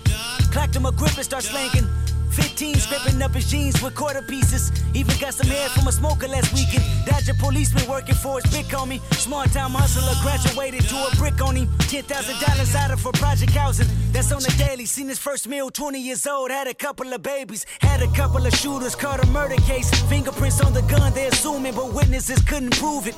Clacked 0.50 0.74
him 0.74 0.86
a 0.86 0.90
grip 0.90 1.14
and 1.14 1.24
start 1.24 1.44
slanking. 1.44 1.86
15 2.32 2.74
scraping 2.74 3.22
up 3.22 3.30
his 3.30 3.48
jeans 3.48 3.80
with 3.80 3.94
quarter 3.94 4.22
pieces. 4.22 4.72
Even 4.92 5.16
got 5.20 5.34
some 5.34 5.46
hair 5.46 5.68
from 5.68 5.86
a 5.86 5.92
smoker 5.92 6.26
last 6.26 6.52
weekend. 6.52 6.82
Dodger 7.06 7.34
policeman 7.38 7.86
working 7.88 8.16
for 8.16 8.40
his 8.40 8.52
big 8.52 8.66
homie. 8.66 9.00
Smart 9.14 9.52
time 9.52 9.70
hustler 9.70 10.14
graduated 10.20 10.82
to 10.88 10.96
a 10.96 11.14
brick 11.14 11.40
on 11.40 11.54
him. 11.54 11.68
$10,000 11.86 12.74
out 12.74 12.90
of 12.90 13.00
for 13.00 13.12
project 13.12 13.52
housing. 13.52 13.86
That's 14.10 14.32
on 14.32 14.42
the 14.42 14.52
daily. 14.58 14.84
Seen 14.84 15.06
his 15.06 15.20
first 15.20 15.46
meal, 15.46 15.70
20 15.70 16.00
years 16.00 16.26
old. 16.26 16.50
Had 16.50 16.66
a 16.66 16.74
couple 16.74 17.12
of 17.12 17.22
babies. 17.22 17.66
Had 17.82 18.02
a 18.02 18.08
couple 18.16 18.44
of 18.44 18.52
shooters. 18.52 18.96
Caught 18.96 19.22
a 19.22 19.26
murder 19.28 19.62
case. 19.62 19.88
Fingerprints 20.10 20.60
on 20.60 20.72
the 20.72 20.82
gun, 20.82 21.14
they 21.14 21.28
assuming, 21.28 21.76
but 21.76 21.94
witnesses 21.94 22.40
couldn't 22.42 22.76
prove 22.76 23.06
it. 23.06 23.14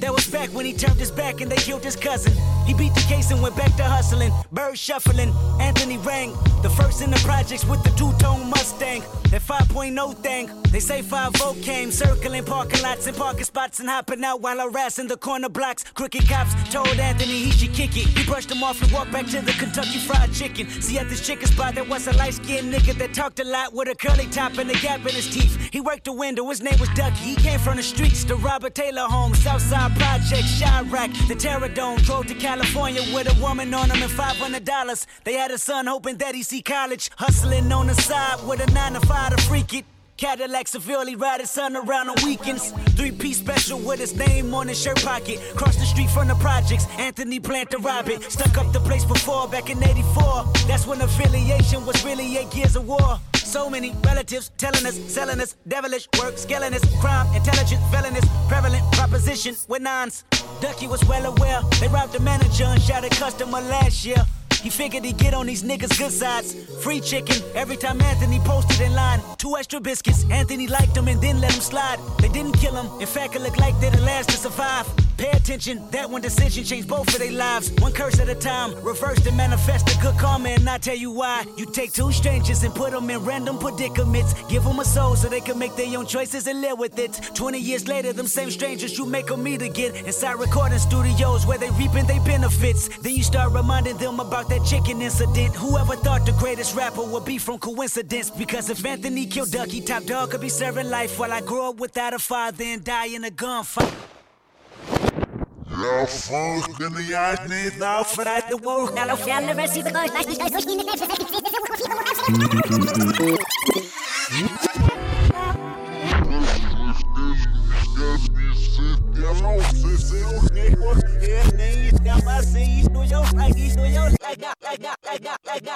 That 0.00 0.14
was 0.14 0.26
back 0.26 0.48
when 0.50 0.64
he 0.64 0.72
turned 0.72 0.98
his 0.98 1.10
back 1.10 1.42
and 1.42 1.52
they 1.52 1.56
killed 1.56 1.84
his 1.84 1.94
cousin. 1.94 2.32
He 2.66 2.72
beat 2.72 2.94
the 2.94 3.02
case 3.02 3.30
and 3.30 3.42
went 3.42 3.54
back 3.54 3.76
to 3.76 3.84
hustling. 3.84 4.32
Bird 4.50 4.78
shuffling, 4.78 5.32
Anthony 5.60 5.98
rang. 5.98 6.32
The 6.62 6.70
first 6.70 7.02
in 7.02 7.10
the 7.10 7.18
projects 7.18 7.66
with 7.66 7.82
the 7.82 7.90
two 7.90 8.12
tone 8.18 8.48
Mustang. 8.48 9.02
That 9.30 9.42
5.0 9.42 10.16
thing. 10.16 10.50
They 10.70 10.80
say 10.80 11.02
5 11.02 11.34
came, 11.62 11.90
circling 11.90 12.44
parking 12.44 12.82
lots 12.82 13.06
and 13.06 13.16
parking 13.16 13.44
spots 13.44 13.80
and 13.80 13.88
hopping 13.88 14.24
out 14.24 14.40
while 14.40 14.58
harassing 14.58 15.06
the 15.06 15.16
corner 15.16 15.48
blocks. 15.48 15.84
Crooked 15.84 16.28
cops 16.28 16.54
told 16.72 16.88
Anthony 16.88 17.44
he 17.44 17.50
should 17.50 17.74
kick 17.74 17.96
it. 17.96 18.06
He 18.06 18.24
brushed 18.24 18.50
him 18.50 18.62
off 18.62 18.80
and 18.82 18.90
walked 18.92 19.12
back 19.12 19.26
to 19.26 19.40
the 19.40 19.52
Kentucky 19.52 19.98
Fried 19.98 20.32
Chicken. 20.32 20.68
See, 20.80 20.98
at 20.98 21.08
this 21.08 21.26
chicken 21.26 21.46
spot, 21.46 21.74
there 21.74 21.84
was 21.84 22.06
a 22.06 22.12
light 22.12 22.34
skinned 22.34 22.72
nigga 22.72 22.96
that 22.98 23.12
talked 23.12 23.38
a 23.40 23.44
lot 23.44 23.74
with 23.74 23.88
a 23.88 23.94
curly 23.94 24.26
top 24.26 24.56
and 24.58 24.70
a 24.70 24.74
gap 24.74 25.00
in 25.00 25.14
his 25.14 25.28
teeth. 25.28 25.68
He 25.72 25.80
worked 25.80 26.04
the 26.04 26.12
window, 26.12 26.48
his 26.48 26.62
name 26.62 26.78
was 26.80 26.88
Ducky. 26.90 27.34
He 27.34 27.36
came 27.36 27.58
from 27.58 27.76
the 27.76 27.82
streets, 27.82 28.24
the 28.24 28.36
Robert 28.36 28.74
Taylor 28.74 29.02
home, 29.02 29.34
Southside 29.34 29.89
Project, 29.96 30.44
Chiraq, 30.58 31.28
the 31.28 31.34
Terror 31.34 31.68
Dome. 31.68 31.98
Drove 31.98 32.26
to 32.26 32.34
California 32.34 33.02
with 33.14 33.26
a 33.30 33.40
woman 33.40 33.72
on 33.74 33.90
him 33.90 34.02
and 34.02 34.10
$500. 34.10 35.06
They 35.24 35.34
had 35.34 35.50
a 35.50 35.58
son 35.58 35.86
hoping 35.86 36.16
that 36.18 36.34
he 36.34 36.42
see 36.42 36.62
college. 36.62 37.10
Hustling 37.16 37.72
on 37.72 37.86
the 37.86 37.94
side 37.94 38.46
with 38.46 38.60
a 38.60 38.70
9 38.72 38.94
to 38.94 39.00
5 39.00 39.36
to 39.36 39.42
freak 39.44 39.74
it. 39.74 39.84
Cadillac 40.20 40.68
severely 40.68 41.16
ride 41.16 41.40
his 41.40 41.48
son 41.50 41.74
around 41.74 42.10
on 42.10 42.16
weekends. 42.22 42.72
Three 42.90 43.10
piece 43.10 43.38
special 43.38 43.78
with 43.78 44.00
his 44.00 44.14
name 44.14 44.52
on 44.52 44.68
his 44.68 44.78
shirt 44.78 45.02
pocket. 45.02 45.40
Cross 45.56 45.76
the 45.76 45.86
street 45.86 46.10
from 46.10 46.28
the 46.28 46.34
projects, 46.34 46.86
Anthony 46.98 47.40
Plant 47.40 47.70
to 47.70 47.78
rob. 47.78 48.06
Stuck 48.28 48.58
up 48.58 48.70
the 48.74 48.80
place 48.80 49.06
before 49.06 49.48
back 49.48 49.70
in 49.70 49.82
84. 49.82 50.44
That's 50.68 50.86
when 50.86 51.00
affiliation 51.00 51.86
was 51.86 52.04
really 52.04 52.36
eight 52.36 52.54
years 52.54 52.76
of 52.76 52.86
war. 52.86 53.18
So 53.50 53.68
many 53.68 53.90
relatives 54.04 54.52
telling 54.58 54.86
us, 54.86 54.94
selling 55.12 55.40
us, 55.40 55.56
devilish 55.66 56.06
work, 56.20 56.38
scaling 56.38 56.72
us, 56.72 56.84
crime, 57.00 57.26
intelligence, 57.34 57.82
felonious, 57.90 58.24
prevalent 58.46 58.84
proposition 58.92 59.56
with 59.66 59.82
nines. 59.82 60.22
Ducky 60.60 60.86
was 60.86 61.04
well 61.06 61.26
aware. 61.26 61.60
They 61.80 61.88
robbed 61.88 62.12
the 62.12 62.20
manager 62.20 62.66
and 62.66 62.80
shot 62.80 63.04
a 63.04 63.08
customer 63.08 63.60
last 63.60 64.04
year. 64.04 64.24
He 64.62 64.70
figured 64.70 65.04
he'd 65.04 65.18
get 65.18 65.34
on 65.34 65.46
these 65.46 65.64
niggas' 65.64 65.98
good 65.98 66.12
sides. 66.12 66.54
Free 66.80 67.00
chicken 67.00 67.42
every 67.56 67.76
time 67.76 68.00
Anthony 68.00 68.38
posted 68.44 68.82
in 68.82 68.94
line. 68.94 69.20
Two 69.36 69.56
extra 69.56 69.80
biscuits. 69.80 70.24
Anthony 70.30 70.68
liked 70.68 70.94
them 70.94 71.08
and 71.08 71.20
then 71.20 71.40
let 71.40 71.50
them 71.50 71.60
slide. 71.60 71.98
They 72.20 72.28
didn't 72.28 72.52
kill 72.52 72.76
him. 72.76 73.00
In 73.00 73.08
fact, 73.08 73.34
it 73.34 73.42
looked 73.42 73.58
like 73.58 73.74
they're 73.80 73.90
the 73.90 74.02
last 74.02 74.28
to 74.28 74.36
survive. 74.36 74.86
Pay 75.20 75.32
attention, 75.32 75.86
that 75.90 76.08
one 76.08 76.22
decision 76.22 76.64
changed 76.64 76.88
both 76.88 77.06
of 77.12 77.18
their 77.18 77.30
lives. 77.30 77.70
One 77.72 77.92
curse 77.92 78.18
at 78.20 78.30
a 78.30 78.34
time, 78.34 78.74
reverse 78.82 79.26
and 79.26 79.36
manifest 79.36 79.84
the 79.84 79.98
good 80.00 80.18
karma, 80.18 80.48
and 80.48 80.66
I 80.66 80.78
tell 80.78 80.96
you 80.96 81.10
why. 81.10 81.44
You 81.58 81.66
take 81.66 81.92
two 81.92 82.10
strangers 82.10 82.62
and 82.62 82.74
put 82.74 82.92
them 82.92 83.10
in 83.10 83.22
random 83.22 83.58
predicaments. 83.58 84.32
Give 84.48 84.64
them 84.64 84.80
a 84.80 84.84
soul 84.86 85.16
so 85.16 85.28
they 85.28 85.42
can 85.42 85.58
make 85.58 85.76
their 85.76 85.98
own 85.98 86.06
choices 86.06 86.46
and 86.46 86.62
live 86.62 86.78
with 86.78 86.98
it. 86.98 87.20
20 87.34 87.58
years 87.58 87.86
later, 87.86 88.14
them 88.14 88.26
same 88.26 88.50
strangers 88.50 88.96
you 88.96 89.04
make 89.04 89.26
them 89.26 89.42
meet 89.42 89.60
again. 89.60 89.94
Inside 90.06 90.38
recording 90.38 90.78
studios 90.78 91.44
where 91.44 91.58
they 91.58 91.68
reaping 91.72 92.06
their 92.06 92.24
benefits. 92.24 92.88
Then 93.00 93.14
you 93.14 93.22
start 93.22 93.52
reminding 93.52 93.98
them 93.98 94.20
about 94.20 94.48
that 94.48 94.64
chicken 94.64 95.02
incident. 95.02 95.54
Whoever 95.54 95.96
thought 95.96 96.24
the 96.24 96.32
greatest 96.32 96.74
rapper 96.74 97.04
would 97.04 97.26
be 97.26 97.36
from 97.36 97.58
coincidence? 97.58 98.30
Because 98.30 98.70
if 98.70 98.82
Anthony 98.86 99.26
killed 99.26 99.50
Ducky, 99.50 99.82
Top 99.82 100.04
Dawg 100.04 100.30
could 100.30 100.40
be 100.40 100.48
serving 100.48 100.88
life 100.88 101.18
while 101.18 101.30
I 101.30 101.42
grow 101.42 101.68
up 101.68 101.76
without 101.78 102.14
a 102.14 102.18
father 102.18 102.64
and 102.64 102.82
die 102.82 103.08
in 103.08 103.24
a 103.24 103.30
gunfight. 103.30 104.19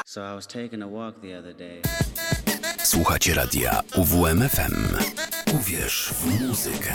So 0.06 0.22
I 0.22 0.34
was 0.34 0.46
taking 0.46 0.82
a 0.82 0.88
walk 0.88 1.20
the 1.20 1.38
other 1.38 1.54
day. 1.54 1.82
Słuchacie 2.82 3.34
radia 3.34 3.80
UWMFM. 3.96 4.98
Uwierz 5.54 6.10
w 6.12 6.40
muzykę. 6.40 6.94